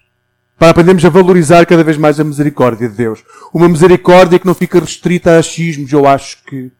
para 0.56 0.70
aprendermos 0.70 1.04
a 1.04 1.08
valorizar 1.08 1.66
cada 1.66 1.82
vez 1.82 1.96
mais 1.96 2.20
a 2.20 2.24
misericórdia 2.24 2.88
de 2.88 2.94
Deus. 2.94 3.24
Uma 3.52 3.68
misericórdia 3.68 4.38
que 4.38 4.46
não 4.46 4.54
fica 4.54 4.78
restrita 4.78 5.32
a 5.32 5.38
achismos, 5.38 5.92
eu 5.92 6.06
acho 6.06 6.44
que. 6.44 6.70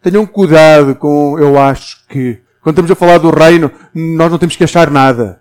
Tenham 0.00 0.24
cuidado 0.24 0.94
com 0.94 1.36
eu 1.36 1.58
acho 1.58 2.06
que. 2.06 2.38
Quando 2.60 2.74
estamos 2.74 2.92
a 2.92 2.94
falar 2.94 3.18
do 3.18 3.30
reino, 3.30 3.72
nós 3.92 4.30
não 4.30 4.38
temos 4.38 4.54
que 4.54 4.62
achar 4.62 4.88
nada. 4.88 5.40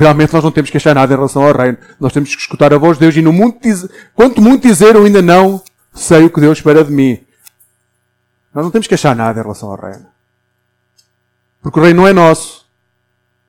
Realmente 0.00 0.32
nós 0.32 0.42
não 0.42 0.50
temos 0.50 0.70
que 0.70 0.78
achar 0.78 0.94
nada 0.94 1.12
em 1.12 1.16
relação 1.16 1.42
ao 1.42 1.54
reino. 1.54 1.76
Nós 2.00 2.10
temos 2.10 2.34
que 2.34 2.40
escutar 2.40 2.72
a 2.72 2.78
voz 2.78 2.96
de 2.96 3.04
Deus 3.04 3.14
e 3.16 3.20
no 3.20 3.34
muito 3.34 3.60
quanto 4.14 4.40
muito 4.40 4.66
dizer 4.66 4.94
eu 4.94 5.04
ainda 5.04 5.20
não 5.20 5.62
sei 5.92 6.24
o 6.24 6.30
que 6.30 6.40
Deus 6.40 6.56
espera 6.56 6.82
de 6.82 6.90
mim. 6.90 7.20
Nós 8.54 8.64
não 8.64 8.70
temos 8.70 8.86
que 8.86 8.94
achar 8.94 9.14
nada 9.14 9.38
em 9.38 9.42
relação 9.42 9.70
ao 9.70 9.78
reino. 9.78 10.06
Porque 11.60 11.78
o 11.78 11.82
reino 11.82 12.00
não 12.00 12.08
é 12.08 12.14
nosso. 12.14 12.64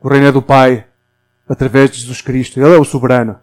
O 0.01 0.09
reino 0.09 0.27
é 0.27 0.31
do 0.33 0.41
Pai, 0.41 0.83
através 1.47 1.89
de 1.89 2.01
Jesus 2.01 2.21
Cristo. 2.21 2.59
Ele 2.59 2.75
é 2.75 2.77
o 2.77 2.83
soberano. 2.83 3.39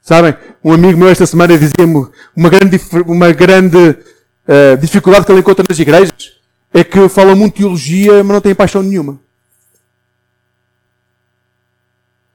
Sabem, 0.00 0.34
um 0.64 0.72
amigo 0.72 0.98
meu 0.98 1.10
esta 1.10 1.26
semana 1.26 1.58
dizia-me 1.58 2.08
uma 2.34 2.48
grande, 2.48 2.80
uma 3.06 3.30
grande 3.30 3.76
uh, 3.76 4.78
dificuldade 4.80 5.26
que 5.26 5.32
ele 5.32 5.40
encontra 5.40 5.66
nas 5.68 5.78
igrejas 5.78 6.40
é 6.72 6.82
que 6.82 7.10
falam 7.10 7.36
muito 7.36 7.58
teologia, 7.58 8.24
mas 8.24 8.32
não 8.32 8.40
têm 8.40 8.54
paixão 8.54 8.82
nenhuma. 8.82 9.20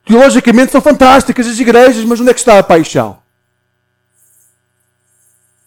Teologicamente 0.06 0.72
são 0.72 0.82
fantásticas 0.82 1.48
as 1.48 1.60
igrejas, 1.60 2.04
mas 2.06 2.20
onde 2.20 2.30
é 2.30 2.34
que 2.34 2.40
está 2.40 2.60
a 2.60 2.64
paixão? 2.64 3.18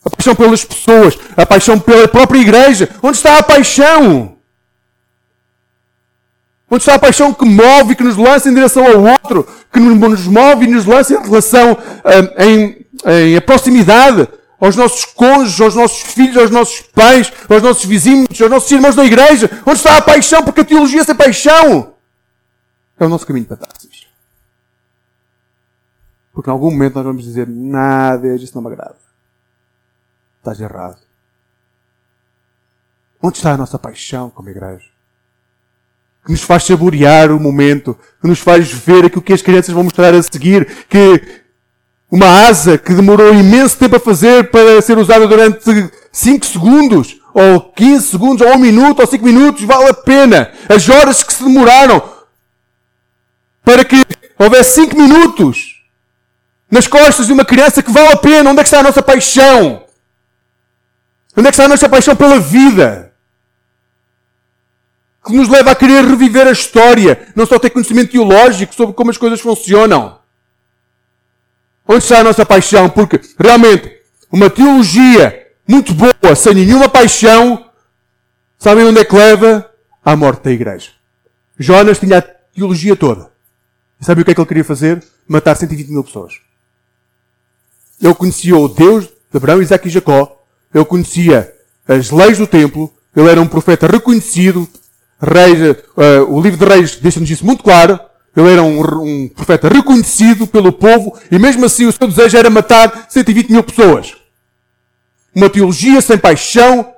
A 0.05 0.11
paixão 0.11 0.35
pelas 0.35 0.65
pessoas, 0.65 1.19
a 1.37 1.45
paixão 1.45 1.79
pela 1.79 2.07
própria 2.07 2.39
igreja. 2.39 2.89
Onde 3.03 3.17
está 3.17 3.39
a 3.39 3.43
paixão? 3.43 4.37
Onde 6.71 6.83
está 6.83 6.95
a 6.95 6.99
paixão 6.99 7.35
que 7.35 7.45
move 7.45 7.93
e 7.93 7.97
que 7.97 8.05
nos 8.05 8.17
lança 8.17 8.49
em 8.49 8.55
direção 8.55 8.87
ao 8.87 9.03
outro, 9.03 9.49
que 9.73 9.81
nos 9.81 10.27
move 10.27 10.67
e 10.67 10.69
nos 10.69 10.85
lança 10.85 11.15
em 11.15 11.23
relação 11.23 11.73
um, 11.73 12.43
em, 12.45 12.87
em 13.07 13.37
a 13.37 13.41
proximidade 13.41 14.29
aos 14.61 14.77
nossos 14.77 15.05
cônjuges, 15.05 15.61
aos 15.61 15.75
nossos 15.75 16.01
filhos, 16.13 16.37
aos 16.37 16.51
nossos 16.51 16.81
pais, 16.81 17.33
aos 17.49 17.63
nossos 17.63 17.85
vizinhos, 17.85 18.41
aos 18.41 18.51
nossos 18.51 18.71
irmãos 18.71 18.95
da 18.95 19.05
igreja. 19.05 19.51
Onde 19.67 19.79
está 19.79 19.97
a 19.97 20.03
paixão? 20.03 20.45
Porque 20.45 20.61
a 20.61 20.65
teologia 20.65 21.03
sem 21.03 21.15
paixão 21.15 21.95
é 23.01 23.05
o 23.05 23.09
nosso 23.09 23.27
caminho 23.27 23.47
para 23.47 23.57
Tarsis. 23.57 24.08
Porque 26.39 26.51
em 26.51 26.53
algum 26.53 26.71
momento 26.71 26.95
nós 26.95 27.05
vamos 27.05 27.25
dizer, 27.25 27.49
nada, 27.49 28.33
isso 28.37 28.55
não 28.55 28.63
me 28.63 28.69
agrada. 28.69 28.95
Estás 30.39 30.61
errado. 30.61 30.99
Onde 33.21 33.39
está 33.39 33.55
a 33.55 33.57
nossa 33.57 33.77
paixão 33.77 34.31
como 34.31 34.49
igreja? 34.49 34.87
que 36.25 36.31
nos 36.31 36.43
faz 36.43 36.63
saborear 36.63 37.33
o 37.33 37.41
momento, 37.41 37.99
que 38.21 38.29
nos 38.29 38.39
faz 38.39 38.71
ver 38.71 39.07
aquilo 39.07 39.21
que 39.21 39.33
as 39.33 39.43
crianças 39.43 39.75
vão 39.75 39.83
mostrar 39.83 40.15
a 40.15 40.23
seguir, 40.23 40.87
que 40.89 41.43
uma 42.09 42.47
asa 42.47 42.79
que 42.79 42.95
demorou 42.95 43.35
imenso 43.35 43.77
tempo 43.77 43.97
a 43.97 44.01
fazer 44.01 44.49
para 44.49 44.81
ser 44.81 44.97
usada 44.97 45.27
durante 45.27 45.91
5 46.13 46.47
segundos, 46.47 47.21
ou 47.35 47.73
15 47.73 48.07
segundos, 48.07 48.47
ou 48.47 48.55
1 48.55 48.59
minuto, 48.59 49.01
ou 49.01 49.09
5 49.09 49.25
minutos, 49.25 49.65
vale 49.65 49.89
a 49.89 49.95
pena. 49.95 50.53
As 50.69 50.89
horas 50.89 51.25
que 51.25 51.35
se 51.35 51.43
demoraram 51.43 52.01
para 53.65 53.85
que 53.85 54.07
houvesse 54.39 54.83
5 54.83 54.97
minutos 54.97 55.78
nas 56.71 56.87
costas 56.87 57.27
de 57.27 57.33
uma 57.33 57.45
criança 57.45 57.83
que 57.83 57.91
vale 57.91 58.13
a 58.13 58.17
pena. 58.17 58.51
Onde 58.51 58.61
é 58.61 58.63
que 58.63 58.69
está 58.69 58.81
a 58.81 58.83
nossa 58.83 59.03
paixão? 59.03 59.85
Onde 61.37 61.49
é 61.49 61.51
que 61.51 61.55
está 61.55 61.65
a 61.65 61.69
nossa 61.69 61.89
paixão 61.89 62.17
pela 62.17 62.39
vida? 62.39 63.09
que 65.29 65.37
nos 65.37 65.49
leva 65.49 65.71
a 65.71 65.75
querer 65.75 66.05
reviver 66.05 66.47
a 66.47 66.53
história, 66.53 67.29
não 67.37 67.45
só 67.45 67.59
ter 67.59 67.71
conhecimento 67.71 68.13
teológico 68.13 68.75
sobre 68.75 68.95
como 68.95 69.11
as 69.11 69.19
coisas 69.19 69.41
funcionam. 69.41 70.19
Onde 71.87 72.03
está 72.03 72.21
a 72.21 72.25
nossa 72.25 72.47
paixão? 72.47 72.89
Porque 72.89 73.21
realmente 73.39 73.99
uma 74.33 74.49
teologia 74.49 75.47
muito 75.67 75.93
boa, 75.93 76.35
sem 76.35 76.55
nenhuma 76.55 76.89
paixão, 76.89 77.71
sabem 78.59 78.85
onde 78.85 79.01
é 79.01 79.05
que 79.05 79.15
leva? 79.15 79.71
À 80.03 80.17
morte 80.17 80.45
da 80.45 80.51
igreja. 80.51 80.91
Jonas 81.59 81.99
tinha 81.99 82.19
a 82.19 82.23
teologia 82.23 82.97
toda. 82.97 83.31
E 84.01 84.05
sabe 84.05 84.23
o 84.23 84.25
que 84.25 84.31
é 84.31 84.35
que 84.35 84.41
ele 84.41 84.49
queria 84.49 84.65
fazer? 84.65 85.05
Matar 85.27 85.57
120 85.57 85.89
mil 85.89 86.05
pessoas. 86.05 86.41
Ele 88.01 88.15
conhecia 88.15 88.57
o 88.57 88.69
Deus 88.69 89.07
de 89.07 89.37
Abraão, 89.37 89.63
Isaac 89.63 89.87
e 89.87 89.91
Jacó. 89.91 90.41
Ele 90.75 90.85
conhecia 90.85 91.53
as 91.87 92.11
leis 92.11 92.39
do 92.39 92.47
templo. 92.47 92.93
Ele 93.15 93.29
era 93.29 93.41
um 93.41 93.47
profeta 93.47 93.87
reconhecido 93.87 94.69
Reis, 95.21 95.77
uh, 95.97 96.33
o 96.33 96.41
livro 96.41 96.59
de 96.59 96.65
Reis 96.65 96.97
deixa-nos 96.97 97.29
isso 97.29 97.45
muito 97.45 97.63
claro. 97.63 97.99
Ele 98.37 98.53
era 98.53 98.63
um, 98.63 98.81
um, 99.03 99.29
profeta 99.29 99.69
reconhecido 99.69 100.47
pelo 100.47 100.73
povo 100.73 101.19
e 101.31 101.39
mesmo 101.39 101.65
assim 101.65 101.87
o 101.87 101.93
seu 101.93 102.07
desejo 102.07 102.37
era 102.37 102.49
matar 102.49 103.07
120 103.11 103.51
mil 103.51 103.65
pessoas. 103.65 104.17
Uma 105.35 105.51
teologia 105.51 106.01
sem 106.01 106.17
paixão 106.17 106.95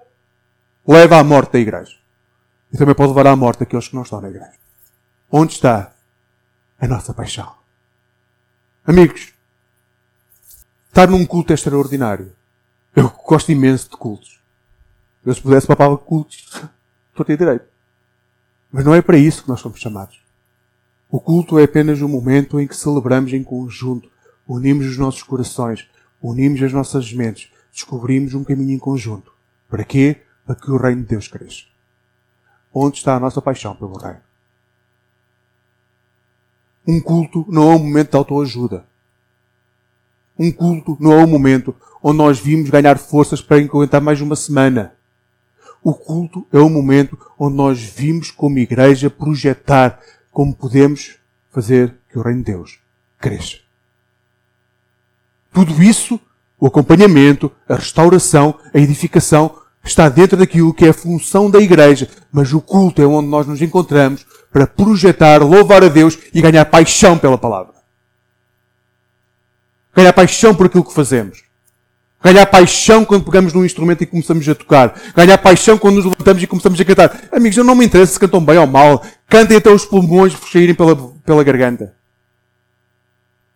leva 0.87 1.19
à 1.19 1.25
morte 1.25 1.53
da 1.53 1.59
igreja. 1.59 1.93
E 2.73 2.77
também 2.77 2.95
pode 2.95 3.09
levar 3.09 3.27
à 3.27 3.35
morte 3.35 3.63
aqueles 3.63 3.89
que 3.89 3.95
não 3.95 4.03
estão 4.03 4.21
na 4.21 4.29
igreja. 4.29 4.53
Onde 5.33 5.55
está 5.55 5.93
a 6.79 6.87
nossa 6.87 7.15
paixão? 7.15 7.51
Amigos, 8.87 9.33
estar 10.91 11.09
num 11.09 11.25
culto 11.25 11.53
é 11.53 11.55
extraordinário. 11.55 12.33
Eu 12.95 13.09
gosto 13.09 13.53
imenso 13.53 13.89
de 13.89 13.97
cultos. 13.97 14.41
Eu 15.25 15.33
se 15.35 15.41
pudesse 15.41 15.67
papava 15.67 15.97
cultos, 15.97 16.47
estou 16.47 17.23
a 17.23 17.25
ter 17.25 17.39
direito. 17.39 17.65
Mas 18.73 18.85
não 18.85 18.95
é 18.95 19.01
para 19.01 19.17
isso 19.17 19.43
que 19.43 19.49
nós 19.49 19.61
somos 19.61 19.81
chamados. 19.81 20.21
O 21.09 21.21
culto 21.21 21.59
é 21.59 21.65
apenas 21.65 22.01
um 22.03 22.09
momento 22.09 22.61
em 22.61 22.67
que 22.67 22.77
celebramos 22.77 23.33
em 23.33 23.43
conjunto, 23.43 24.11
unimos 24.47 24.87
os 24.87 24.97
nossos 24.97 25.23
corações, 25.23 25.89
unimos 26.23 26.63
as 26.63 26.73
nossas 26.73 27.13
mentes, 27.13 27.51
descobrimos 27.73 28.35
um 28.35 28.45
caminho 28.45 28.73
em 28.73 28.79
conjunto. 28.79 29.33
Para 29.69 29.85
quê? 29.85 30.23
Para 30.45 30.55
que 30.57 30.71
o 30.71 30.77
reino 30.77 31.03
de 31.03 31.09
Deus 31.09 31.29
cresça. 31.29 31.65
Onde 32.73 32.99
está 32.99 33.17
a 33.17 33.21
nossa 33.21 33.43
paixão 33.43 33.75
pelo 33.75 33.97
reino? 33.97 34.21
Um 36.87 37.01
culto 37.01 37.45
não 37.49 37.71
é 37.71 37.75
um 37.75 37.79
momento 37.79 38.11
de 38.11 38.17
autoajuda. 38.17 38.87
Um 40.39 40.51
culto 40.51 40.97
não 41.01 41.13
é 41.13 41.25
um 41.25 41.27
momento 41.27 41.75
onde 42.03 42.19
nós 42.19 42.39
vimos 42.39 42.71
ganhar 42.71 42.99
forças 42.99 43.43
para 43.43 43.59
aguentar 43.59 44.01
mais 44.01 44.21
uma 44.21 44.37
semana. 44.37 44.95
O 45.83 45.95
culto 45.95 46.47
é 46.53 46.59
o 46.59 46.69
momento 46.69 47.19
onde 47.39 47.57
nós 47.57 47.81
vimos 47.81 48.31
como 48.31 48.59
igreja 48.59 49.09
projetar 49.09 49.99
como 50.31 50.55
podemos 50.55 51.17
fazer 51.51 51.95
que 52.11 52.19
o 52.19 52.23
reino 52.23 52.43
de 52.43 52.53
Deus 52.53 52.79
cresça. 53.19 53.57
Tudo 55.53 55.83
isso, 55.83 56.21
o 56.59 56.67
acompanhamento, 56.67 57.51
a 57.69 57.75
restauração, 57.75 58.55
a 58.73 58.79
edificação, 58.79 59.57
está 59.83 60.09
dentro 60.09 60.37
daquilo 60.37 60.75
que 60.75 60.85
é 60.85 60.91
a 60.91 60.95
função 60.95 61.51
da 61.51 61.59
igreja. 61.59 62.09
Mas 62.31 62.53
o 62.53 62.61
culto 62.61 63.03
é 63.03 63.07
onde 63.07 63.29
nós 63.29 63.47
nos 63.47 63.61
encontramos 63.61 64.25
para 64.53 64.67
projetar, 64.67 65.43
louvar 65.43 65.83
a 65.83 65.89
Deus 65.89 66.19
e 66.33 66.41
ganhar 66.41 66.65
paixão 66.67 67.19
pela 67.19 67.39
palavra. 67.39 67.80
Ganhar 69.95 70.13
paixão 70.13 70.55
por 70.55 70.67
aquilo 70.67 70.85
que 70.85 70.95
fazemos. 70.95 71.43
Ganhar 72.23 72.47
paixão 72.47 73.05
quando 73.05 73.25
pegamos 73.25 73.53
num 73.53 73.65
instrumento 73.65 74.03
e 74.03 74.07
começamos 74.07 74.47
a 74.49 74.55
tocar. 74.55 74.95
Ganhar 75.17 75.39
paixão 75.39 75.79
quando 75.79 75.97
nos 75.97 76.05
levantamos 76.05 76.43
e 76.43 76.47
começamos 76.47 76.79
a 76.81 76.85
cantar. 76.85 77.29
Amigos, 77.33 77.57
eu 77.57 77.65
não 77.65 77.75
me 77.75 77.87
interessa 77.87 78.13
se 78.13 78.21
cantam 78.21 78.45
bem 78.45 78.59
ou 78.59 78.67
mal. 78.67 79.03
Cantem 79.27 79.57
até 79.57 79.71
os 79.71 79.87
pulmões 79.87 80.35
saírem 80.53 80.75
pela, 80.75 80.95
pela 81.25 81.43
garganta. 81.43 81.95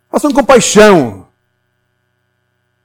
Façam 0.09 0.31
com 0.31 0.43
paixão. 0.43 1.27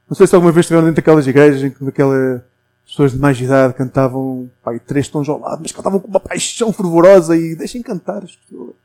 Não 0.07 0.15
sei 0.15 0.27
se 0.27 0.35
alguma 0.35 0.51
vez 0.51 0.65
estiveram 0.65 0.85
dentro 0.85 1.01
daquelas 1.01 1.25
igrejas 1.25 1.63
em 1.63 1.71
que 1.71 1.87
aquelas 1.87 2.41
pessoas 2.85 3.13
de 3.13 3.17
mais 3.17 3.39
idade 3.39 3.73
cantavam 3.73 4.51
pai, 4.61 4.79
três 4.79 5.07
tons 5.07 5.27
ao 5.29 5.39
lado, 5.39 5.61
mas 5.61 5.71
cantavam 5.71 5.99
com 5.99 6.09
uma 6.09 6.19
paixão 6.19 6.71
fervorosa 6.73 7.35
e 7.35 7.55
deixem 7.55 7.81
cantar 7.81 8.23
as 8.23 8.35
pessoas. 8.35 8.75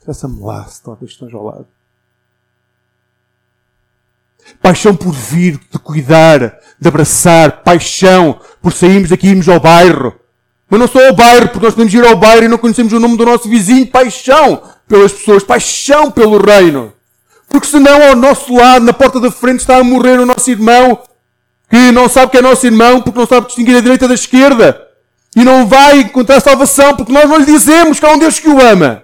Interessa-me 0.00 0.40
lá 0.40 0.64
se 0.66 0.74
estão 0.74 0.96
três 0.96 1.16
tons 1.16 1.34
ao 1.34 1.44
lado. 1.44 1.66
Paixão 4.60 4.94
por 4.94 5.12
vir, 5.12 5.60
de 5.70 5.78
cuidar, 5.78 6.58
de 6.80 6.88
abraçar. 6.88 7.62
Paixão 7.62 8.40
por 8.60 8.72
sairmos 8.72 9.10
daqui 9.10 9.26
e 9.26 9.30
irmos 9.30 9.48
ao 9.48 9.60
bairro. 9.60 10.14
Mas 10.68 10.80
não 10.80 10.88
só 10.88 11.06
ao 11.06 11.14
bairro, 11.14 11.48
porque 11.48 11.64
nós 11.64 11.74
podemos 11.74 11.94
ir 11.94 12.04
ao 12.04 12.16
bairro 12.16 12.44
e 12.44 12.48
não 12.48 12.58
conhecemos 12.58 12.92
o 12.92 13.00
nome 13.00 13.16
do 13.16 13.24
nosso 13.24 13.48
vizinho. 13.48 13.86
Paixão 13.86 14.62
pelas 14.88 15.12
pessoas. 15.12 15.44
Paixão 15.44 16.10
pelo 16.10 16.38
reino. 16.38 16.92
Porque 17.48 17.66
senão 17.66 18.02
ao 18.02 18.16
nosso 18.16 18.54
lado, 18.54 18.84
na 18.84 18.92
porta 18.92 19.20
da 19.20 19.30
frente, 19.30 19.60
está 19.60 19.76
a 19.76 19.84
morrer 19.84 20.18
o 20.18 20.26
nosso 20.26 20.50
irmão 20.50 21.00
que 21.68 21.90
não 21.92 22.08
sabe 22.08 22.30
que 22.30 22.38
é 22.38 22.42
nosso 22.42 22.64
irmão 22.66 23.02
porque 23.02 23.18
não 23.18 23.26
sabe 23.26 23.46
distinguir 23.46 23.76
a 23.76 23.80
direita 23.80 24.06
da 24.08 24.14
esquerda. 24.14 24.82
E 25.34 25.44
não 25.44 25.66
vai 25.66 26.00
encontrar 26.00 26.40
salvação 26.40 26.96
porque 26.96 27.12
nós 27.12 27.28
não 27.28 27.38
lhe 27.38 27.44
dizemos 27.44 28.00
que 28.00 28.06
há 28.06 28.10
um 28.10 28.18
Deus 28.18 28.38
que 28.38 28.48
o 28.48 28.60
ama. 28.60 29.02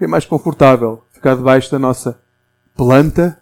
É 0.00 0.06
mais 0.06 0.26
confortável 0.26 1.02
ficar 1.12 1.34
debaixo 1.34 1.70
da 1.70 1.78
nossa 1.78 2.20
planta 2.76 3.38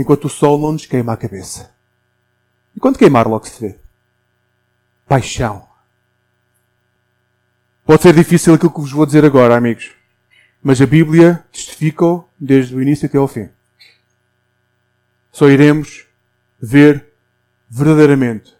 enquanto 0.00 0.24
o 0.24 0.30
sol 0.30 0.58
não 0.58 0.72
nos 0.72 0.86
queima 0.86 1.12
a 1.12 1.16
cabeça. 1.16 1.70
E 2.74 2.80
quando 2.80 2.98
queimar, 2.98 3.28
logo 3.28 3.46
se 3.46 3.60
vê. 3.60 3.78
Paixão. 5.06 5.68
Pode 7.84 8.02
ser 8.02 8.14
difícil 8.14 8.54
aquilo 8.54 8.72
que 8.72 8.80
vos 8.80 8.92
vou 8.92 9.04
dizer 9.04 9.24
agora, 9.24 9.56
amigos. 9.56 9.90
Mas 10.62 10.80
a 10.80 10.86
Bíblia 10.86 11.44
testifica 11.52 12.24
desde 12.38 12.74
o 12.74 12.82
início 12.82 13.06
até 13.06 13.18
ao 13.18 13.28
fim. 13.28 13.48
Só 15.32 15.48
iremos 15.48 16.06
ver 16.60 17.06
verdadeiramente 17.68 18.54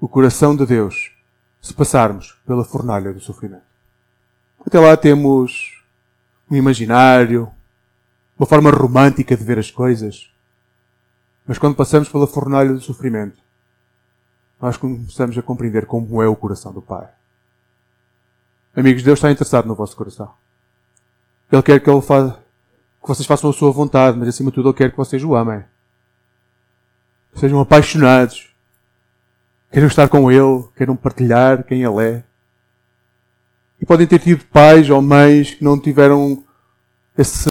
o 0.00 0.08
coração 0.08 0.56
de 0.56 0.66
Deus 0.66 1.12
se 1.60 1.72
passarmos 1.72 2.36
pela 2.46 2.64
fornalha 2.64 3.12
do 3.12 3.20
sofrimento. 3.20 3.64
Até 4.66 4.78
lá 4.78 4.96
temos 4.96 5.82
um 6.50 6.56
imaginário, 6.56 7.50
uma 8.38 8.46
forma 8.46 8.70
romântica 8.70 9.36
de 9.36 9.44
ver 9.44 9.58
as 9.58 9.70
coisas. 9.70 10.30
Mas 11.46 11.58
quando 11.58 11.76
passamos 11.76 12.08
pela 12.08 12.26
fornalha 12.26 12.72
do 12.72 12.80
sofrimento, 12.80 13.38
nós 14.60 14.76
começamos 14.76 15.36
a 15.36 15.42
compreender 15.42 15.86
como 15.86 16.22
é 16.22 16.26
o 16.26 16.36
coração 16.36 16.72
do 16.72 16.80
Pai. 16.80 17.08
Amigos, 18.74 19.02
Deus 19.02 19.18
está 19.18 19.30
interessado 19.30 19.66
no 19.66 19.74
vosso 19.74 19.96
coração. 19.96 20.32
Ele 21.52 21.62
quer 21.62 21.80
que, 21.80 21.90
ele 21.90 22.00
fa... 22.00 22.38
que 23.00 23.08
vocês 23.08 23.26
façam 23.26 23.50
a 23.50 23.52
sua 23.52 23.70
vontade, 23.70 24.18
mas 24.18 24.28
acima 24.28 24.50
de 24.50 24.54
tudo 24.54 24.70
Ele 24.70 24.76
quer 24.76 24.90
que 24.90 24.96
vocês 24.96 25.22
o 25.22 25.34
amem. 25.34 25.62
Sejam 27.34 27.60
apaixonados. 27.60 28.48
Queiram 29.70 29.88
estar 29.88 30.08
com 30.08 30.30
Ele, 30.30 30.64
queiram 30.76 30.96
partilhar 30.96 31.62
quem 31.64 31.82
Ele 31.82 32.02
é. 32.02 32.24
E 33.80 33.86
podem 33.86 34.06
ter 34.06 34.18
tido 34.18 34.44
pais 34.46 34.88
ou 34.88 35.02
mães 35.02 35.54
que 35.54 35.62
não 35.62 35.78
tiveram 35.78 36.42
esse 37.18 37.50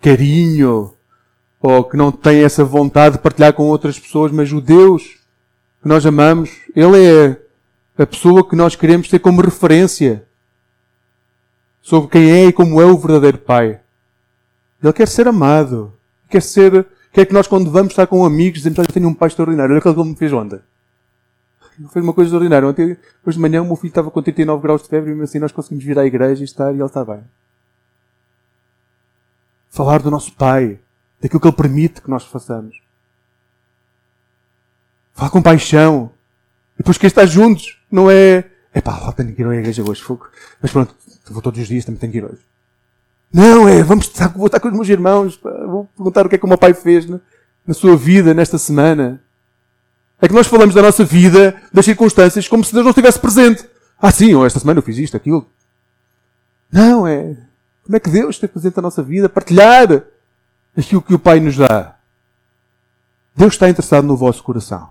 carinho, 0.00 0.94
ou 1.62 1.84
que 1.84 1.96
não 1.96 2.10
têm 2.10 2.42
essa 2.42 2.64
vontade 2.64 3.16
de 3.16 3.22
partilhar 3.22 3.52
com 3.52 3.68
outras 3.68 3.96
pessoas, 3.96 4.32
mas 4.32 4.52
o 4.52 4.60
Deus 4.60 5.20
que 5.80 5.88
nós 5.88 6.04
amamos, 6.04 6.50
Ele 6.74 7.04
é 7.04 8.02
a 8.02 8.06
pessoa 8.06 8.48
que 8.48 8.56
nós 8.56 8.74
queremos 8.74 9.08
ter 9.08 9.20
como 9.20 9.40
referência 9.40 10.24
sobre 11.80 12.10
quem 12.10 12.30
é 12.30 12.46
e 12.46 12.52
como 12.52 12.80
é 12.80 12.84
o 12.84 12.96
verdadeiro 12.96 13.38
Pai. 13.38 13.80
Ele 14.82 14.92
quer 14.92 15.06
ser 15.06 15.28
amado. 15.28 15.92
Quer 16.28 16.42
ser, 16.42 16.86
quer 17.12 17.26
que 17.26 17.32
nós 17.32 17.46
quando 17.46 17.70
vamos 17.70 17.92
estar 17.92 18.06
com 18.06 18.24
amigos 18.24 18.58
dizemos, 18.58 18.78
eu 18.78 18.86
tenho 18.86 19.08
um 19.08 19.14
pai 19.14 19.28
extraordinário. 19.28 19.72
Olha 19.72 19.78
aquilo 19.78 19.94
que 19.94 20.00
ele 20.00 20.10
me 20.10 20.16
fez 20.16 20.32
ontem. 20.32 20.60
Ele 21.78 21.88
fez 21.88 22.04
uma 22.04 22.12
coisa 22.12 22.28
extraordinária. 22.28 22.68
Ontem, 22.68 22.96
hoje 23.24 23.36
de 23.36 23.40
manhã, 23.40 23.62
o 23.62 23.66
meu 23.66 23.76
filho 23.76 23.90
estava 23.90 24.10
com 24.10 24.22
39 24.22 24.62
graus 24.62 24.82
de 24.82 24.88
febre 24.88 25.14
e 25.14 25.22
assim 25.22 25.38
nós 25.38 25.52
conseguimos 25.52 25.84
vir 25.84 25.98
à 25.98 26.04
igreja 26.04 26.42
e 26.42 26.44
estar 26.44 26.72
e 26.72 26.76
ele 26.76 26.84
está 26.84 27.04
bem. 27.04 27.20
Falar 29.70 30.02
do 30.02 30.10
nosso 30.10 30.32
Pai 30.32 30.78
daquilo 31.22 31.40
que 31.40 31.46
Ele 31.46 31.56
permite 31.56 32.02
que 32.02 32.10
nós 32.10 32.24
façamos. 32.24 32.82
Fala 35.14 35.30
com 35.30 35.40
paixão. 35.40 36.10
E 36.74 36.78
depois 36.78 36.98
que 36.98 37.06
estar 37.06 37.24
juntos, 37.26 37.80
não 37.90 38.10
é, 38.10 38.44
é 38.74 38.80
pá, 38.80 38.98
lá 38.98 39.12
tenho 39.12 39.32
que 39.32 39.40
ir 39.40 39.46
à 39.46 39.54
igreja 39.54 39.88
hoje, 39.88 40.02
fogo. 40.02 40.28
Mas 40.60 40.72
pronto, 40.72 40.94
vou 41.30 41.40
todos 41.40 41.60
os 41.60 41.68
dias, 41.68 41.84
também 41.84 42.00
tenho 42.00 42.12
que 42.12 42.18
ir 42.18 42.24
hoje. 42.24 42.40
Não, 43.32 43.68
é, 43.68 43.82
vamos 43.82 44.06
estar, 44.06 44.28
vou 44.28 44.46
estar 44.46 44.58
com 44.58 44.68
os 44.68 44.74
meus 44.74 44.88
irmãos, 44.88 45.40
vou 45.40 45.88
perguntar 45.96 46.26
o 46.26 46.28
que 46.28 46.34
é 46.34 46.38
que 46.38 46.44
o 46.44 46.48
meu 46.48 46.58
pai 46.58 46.74
fez 46.74 47.06
na, 47.08 47.20
na 47.66 47.72
sua 47.72 47.96
vida, 47.96 48.34
nesta 48.34 48.58
semana. 48.58 49.22
É 50.20 50.28
que 50.28 50.34
nós 50.34 50.46
falamos 50.46 50.74
da 50.74 50.82
nossa 50.82 51.04
vida, 51.04 51.54
das 51.72 51.84
circunstâncias, 51.84 52.48
como 52.48 52.64
se 52.64 52.72
Deus 52.72 52.84
não 52.84 52.90
estivesse 52.90 53.18
presente. 53.18 53.64
Ah, 54.00 54.10
sim, 54.10 54.34
ou 54.34 54.44
esta 54.44 54.58
semana 54.58 54.78
eu 54.78 54.82
fiz 54.82 54.98
isto, 54.98 55.16
aquilo. 55.16 55.46
Não, 56.70 57.06
é, 57.06 57.36
como 57.84 57.96
é 57.96 58.00
que 58.00 58.10
Deus 58.10 58.36
está 58.36 58.48
presente 58.48 58.76
na 58.76 58.82
nossa 58.82 59.02
vida? 59.02 59.28
Partilhar 59.28 60.04
aquilo 60.76 61.02
que 61.02 61.14
o 61.14 61.18
Pai 61.18 61.40
nos 61.40 61.56
dá. 61.56 61.96
Deus 63.34 63.54
está 63.54 63.68
interessado 63.68 64.06
no 64.06 64.16
vosso 64.16 64.42
coração. 64.42 64.88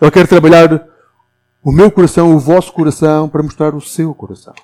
Ele 0.00 0.10
quer 0.10 0.26
trabalhar 0.26 0.86
o 1.62 1.70
meu 1.70 1.90
coração, 1.90 2.34
o 2.34 2.38
vosso 2.38 2.72
coração, 2.72 3.28
para 3.28 3.42
mostrar 3.42 3.74
o 3.74 3.80
seu 3.80 4.14
coração. 4.14 4.54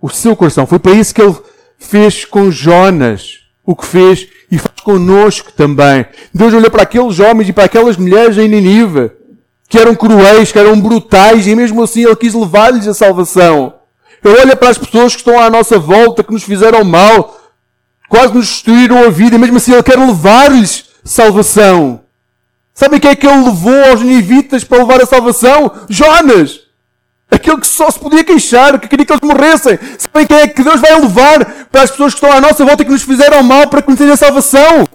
O 0.00 0.08
seu 0.08 0.34
coração. 0.34 0.66
Foi 0.66 0.78
para 0.78 0.92
isso 0.92 1.14
que 1.14 1.22
ele 1.22 1.36
fez 1.78 2.24
com 2.24 2.50
Jonas 2.50 3.46
o 3.64 3.74
que 3.74 3.84
fez 3.84 4.28
e 4.50 4.58
faz 4.58 4.80
connosco 4.80 5.52
também. 5.52 6.06
Deus 6.32 6.54
olhou 6.54 6.70
para 6.70 6.84
aqueles 6.84 7.18
homens 7.18 7.48
e 7.48 7.52
para 7.52 7.64
aquelas 7.64 7.96
mulheres 7.96 8.38
em 8.38 8.48
Ninive, 8.48 9.10
que 9.68 9.78
eram 9.78 9.94
cruéis, 9.94 10.52
que 10.52 10.58
eram 10.58 10.80
brutais, 10.80 11.46
e 11.48 11.54
mesmo 11.56 11.82
assim 11.82 12.04
Ele 12.04 12.14
quis 12.14 12.32
levar-lhes 12.32 12.86
a 12.86 12.94
salvação. 12.94 13.74
Ele 14.24 14.38
olha 14.38 14.56
para 14.56 14.68
as 14.68 14.78
pessoas 14.78 15.14
que 15.14 15.20
estão 15.20 15.40
à 15.40 15.50
nossa 15.50 15.78
volta, 15.78 16.22
que 16.22 16.32
nos 16.32 16.44
fizeram 16.44 16.84
mal, 16.84 17.35
quase 18.08 18.34
nos 18.34 18.46
destruíram 18.48 19.04
a 19.04 19.10
vida, 19.10 19.36
e 19.36 19.38
mesmo 19.38 19.56
assim 19.56 19.72
Ele 19.72 19.82
quer 19.82 19.98
levar-lhes 19.98 20.86
salvação. 21.04 22.00
Sabem 22.74 23.00
quem 23.00 23.10
é 23.10 23.16
que 23.16 23.26
Ele 23.26 23.44
levou 23.44 23.84
aos 23.90 24.02
ninivitas 24.02 24.64
para 24.64 24.78
levar 24.78 25.00
a 25.00 25.06
salvação? 25.06 25.72
Jonas! 25.88 26.66
Aquele 27.30 27.58
que 27.58 27.66
só 27.66 27.90
se 27.90 27.98
podia 27.98 28.22
queixar, 28.22 28.78
que 28.78 28.86
queria 28.86 29.04
que 29.04 29.12
eles 29.12 29.22
morressem. 29.22 29.78
Sabem 29.98 30.26
quem 30.26 30.36
é 30.36 30.48
que 30.48 30.62
Deus 30.62 30.80
vai 30.80 30.94
levar 31.00 31.66
para 31.66 31.82
as 31.82 31.90
pessoas 31.90 32.14
que 32.14 32.24
estão 32.24 32.36
à 32.36 32.40
nossa 32.40 32.64
volta 32.64 32.82
e 32.82 32.86
que 32.86 32.92
nos 32.92 33.02
fizeram 33.02 33.42
mal 33.42 33.66
para 33.68 33.82
conhecer 33.82 34.10
a 34.10 34.16
salvação? 34.16 34.86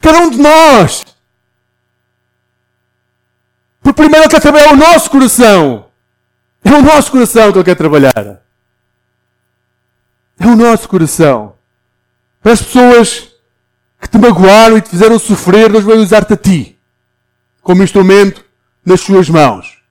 Cada 0.00 0.20
um 0.20 0.30
de 0.30 0.38
nós! 0.38 1.04
Por 3.82 3.92
primeiro 3.92 4.24
Ele 4.24 4.30
quer 4.30 4.40
trabalhar 4.40 4.72
o 4.72 4.76
nosso 4.76 5.10
coração. 5.10 5.86
É 6.64 6.70
o 6.72 6.82
nosso 6.82 7.10
coração 7.12 7.52
que 7.52 7.58
Ele 7.58 7.64
quer 7.64 7.76
trabalhar. 7.76 8.40
É 10.40 10.46
o 10.46 10.56
nosso 10.56 10.88
coração. 10.88 11.55
Para 12.46 12.52
as 12.52 12.62
pessoas 12.62 13.28
que 14.00 14.08
te 14.08 14.16
magoaram 14.18 14.78
e 14.78 14.80
te 14.80 14.90
fizeram 14.90 15.18
sofrer, 15.18 15.68
Deus 15.68 15.82
vai 15.82 15.96
usar-te 15.96 16.32
a 16.32 16.36
ti. 16.36 16.78
como 17.60 17.82
instrumento 17.82 18.44
nas 18.84 19.00
suas 19.00 19.28
mãos. 19.28 19.82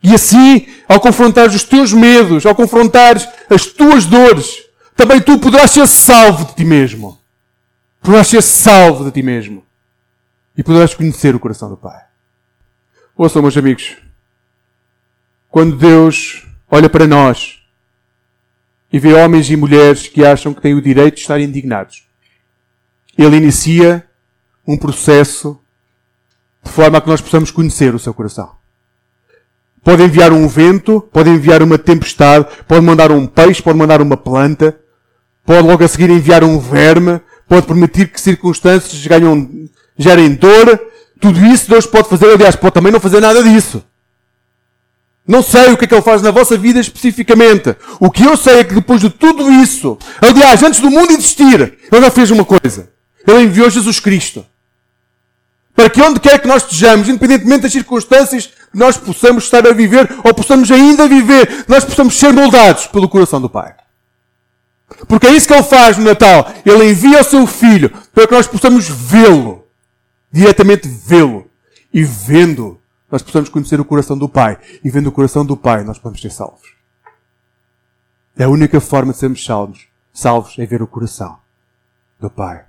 E 0.00 0.14
assim, 0.14 0.68
ao 0.88 1.00
confrontares 1.00 1.56
os 1.56 1.64
teus 1.64 1.92
medos, 1.92 2.46
ao 2.46 2.54
confrontares 2.54 3.28
as 3.50 3.66
tuas 3.66 4.06
dores, 4.06 4.62
também 4.94 5.20
tu 5.20 5.40
poderás 5.40 5.72
ser 5.72 5.88
salvo 5.88 6.44
de 6.44 6.54
ti 6.54 6.64
mesmo. 6.64 7.20
Poderás 8.00 8.28
ser 8.28 8.44
salvo 8.44 9.02
de 9.02 9.10
ti 9.10 9.24
mesmo. 9.24 9.66
E 10.56 10.62
poderás 10.62 10.94
conhecer 10.94 11.34
o 11.34 11.40
coração 11.40 11.68
do 11.68 11.76
Pai. 11.76 12.00
Ouçam, 13.16 13.42
meus 13.42 13.56
amigos. 13.56 13.96
Quando 15.50 15.74
Deus 15.76 16.46
olha 16.70 16.88
para 16.88 17.08
nós 17.08 17.65
e 18.92 18.98
vê 18.98 19.14
homens 19.14 19.50
e 19.50 19.56
mulheres 19.56 20.08
que 20.08 20.24
acham 20.24 20.54
que 20.54 20.60
têm 20.60 20.74
o 20.74 20.82
direito 20.82 21.16
de 21.16 21.20
estar 21.20 21.40
indignados, 21.40 22.04
Ele 23.18 23.36
inicia 23.36 24.04
um 24.66 24.76
processo 24.76 25.58
de 26.62 26.70
forma 26.70 26.98
a 26.98 27.00
que 27.00 27.08
nós 27.08 27.20
possamos 27.20 27.50
conhecer 27.50 27.94
o 27.94 27.98
seu 27.98 28.12
coração. 28.12 28.50
Pode 29.82 30.02
enviar 30.02 30.32
um 30.32 30.48
vento, 30.48 31.00
pode 31.12 31.30
enviar 31.30 31.62
uma 31.62 31.78
tempestade, 31.78 32.46
pode 32.66 32.84
mandar 32.84 33.12
um 33.12 33.24
peixe, 33.24 33.62
pode 33.62 33.78
mandar 33.78 34.02
uma 34.02 34.16
planta, 34.16 34.76
pode 35.44 35.66
logo 35.66 35.84
a 35.84 35.88
seguir 35.88 36.10
enviar 36.10 36.42
um 36.42 36.58
verme, 36.58 37.20
pode 37.48 37.66
permitir 37.66 38.08
que 38.08 38.20
circunstâncias 38.20 39.06
ganham, 39.06 39.48
gerem 39.96 40.34
dor. 40.34 40.80
Tudo 41.20 41.38
isso 41.46 41.70
Deus 41.70 41.86
pode 41.86 42.08
fazer, 42.08 42.26
aliás, 42.26 42.56
pode 42.56 42.74
também 42.74 42.90
não 42.90 42.98
fazer 42.98 43.20
nada 43.20 43.42
disso. 43.44 43.84
Não 45.26 45.42
sei 45.42 45.72
o 45.72 45.76
que 45.76 45.84
é 45.84 45.88
que 45.88 45.94
Ele 45.94 46.02
faz 46.02 46.22
na 46.22 46.30
vossa 46.30 46.56
vida 46.56 46.78
especificamente. 46.78 47.74
O 47.98 48.10
que 48.10 48.22
eu 48.22 48.36
sei 48.36 48.60
é 48.60 48.64
que 48.64 48.74
depois 48.74 49.00
de 49.00 49.10
tudo 49.10 49.50
isso, 49.50 49.98
aliás, 50.20 50.62
antes 50.62 50.80
do 50.80 50.90
mundo 50.90 51.12
existir, 51.12 51.78
Ele 51.90 52.00
já 52.00 52.10
fez 52.10 52.30
uma 52.30 52.44
coisa. 52.44 52.90
Ele 53.26 53.42
enviou 53.42 53.68
Jesus 53.68 53.98
Cristo. 53.98 54.46
Para 55.74 55.90
que 55.90 56.00
onde 56.00 56.20
quer 56.20 56.38
que 56.38 56.46
nós 56.46 56.62
estejamos, 56.62 57.08
independentemente 57.08 57.62
das 57.62 57.72
circunstâncias 57.72 58.46
que 58.46 58.78
nós 58.78 58.96
possamos 58.96 59.44
estar 59.44 59.66
a 59.66 59.72
viver 59.72 60.08
ou 60.24 60.32
possamos 60.32 60.70
ainda 60.70 61.08
viver, 61.08 61.64
nós 61.68 61.84
possamos 61.84 62.16
ser 62.16 62.32
moldados 62.32 62.86
pelo 62.86 63.08
coração 63.08 63.40
do 63.40 63.50
Pai. 63.50 63.74
Porque 65.08 65.26
é 65.26 65.32
isso 65.32 65.46
que 65.46 65.52
Ele 65.52 65.62
faz 65.62 65.98
no 65.98 66.04
Natal. 66.04 66.50
Ele 66.64 66.90
envia 66.90 67.20
o 67.20 67.24
seu 67.24 67.46
Filho 67.46 67.90
para 68.14 68.26
que 68.26 68.34
nós 68.34 68.46
possamos 68.46 68.88
vê-lo. 68.88 69.66
Diretamente 70.32 70.88
vê-lo. 70.88 71.50
E 71.92 72.04
vendo, 72.04 72.80
nós 73.10 73.22
possamos 73.22 73.48
conhecer 73.48 73.80
o 73.80 73.84
coração 73.84 74.16
do 74.18 74.28
Pai. 74.28 74.58
E 74.82 74.90
vendo 74.90 75.08
o 75.08 75.12
coração 75.12 75.44
do 75.44 75.56
Pai, 75.56 75.84
nós 75.84 75.98
podemos 75.98 76.20
ser 76.20 76.30
salvos. 76.30 76.74
É 78.36 78.44
a 78.44 78.48
única 78.48 78.80
forma 78.80 79.12
de 79.12 79.18
sermos 79.18 79.44
salvos. 79.44 79.86
Salvos 80.12 80.58
é 80.58 80.66
ver 80.66 80.82
o 80.82 80.86
coração 80.86 81.38
do 82.18 82.28
Pai. 82.28 82.64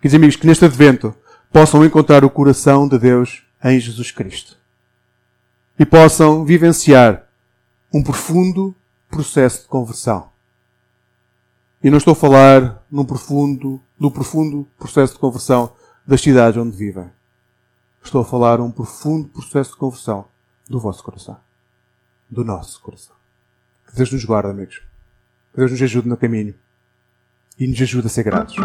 Queridos 0.00 0.16
amigos, 0.16 0.36
que 0.36 0.46
neste 0.46 0.64
advento 0.64 1.14
possam 1.52 1.84
encontrar 1.84 2.24
o 2.24 2.30
coração 2.30 2.88
de 2.88 2.98
Deus 2.98 3.42
em 3.62 3.78
Jesus 3.78 4.10
Cristo. 4.10 4.56
E 5.78 5.86
possam 5.86 6.44
vivenciar 6.44 7.24
um 7.92 8.02
profundo 8.02 8.74
processo 9.08 9.62
de 9.62 9.68
conversão. 9.68 10.28
E 11.82 11.90
não 11.90 11.98
estou 11.98 12.12
a 12.12 12.16
falar 12.16 12.82
num 12.90 13.04
profundo, 13.04 13.80
do 13.98 14.10
profundo 14.10 14.66
processo 14.78 15.14
de 15.14 15.18
conversão 15.18 15.72
das 16.06 16.20
cidades 16.20 16.60
onde 16.60 16.76
vivem. 16.76 17.10
Estou 18.04 18.20
a 18.20 18.24
falar 18.24 18.60
um 18.60 18.70
profundo 18.70 19.28
processo 19.28 19.72
de 19.72 19.76
conversão 19.78 20.26
do 20.68 20.78
vosso 20.78 21.02
coração. 21.02 21.38
Do 22.30 22.44
nosso 22.44 22.80
coração. 22.80 23.16
Que 23.86 23.96
Deus 23.96 24.12
nos 24.12 24.24
guarde, 24.24 24.50
amigos. 24.50 24.82
Que 25.52 25.58
Deus 25.58 25.72
nos 25.72 25.82
ajude 25.82 26.08
no 26.08 26.16
caminho. 26.16 26.54
E 27.58 27.66
nos 27.66 27.80
ajude 27.80 28.06
a 28.06 28.10
ser 28.10 28.22
gratos. 28.22 28.56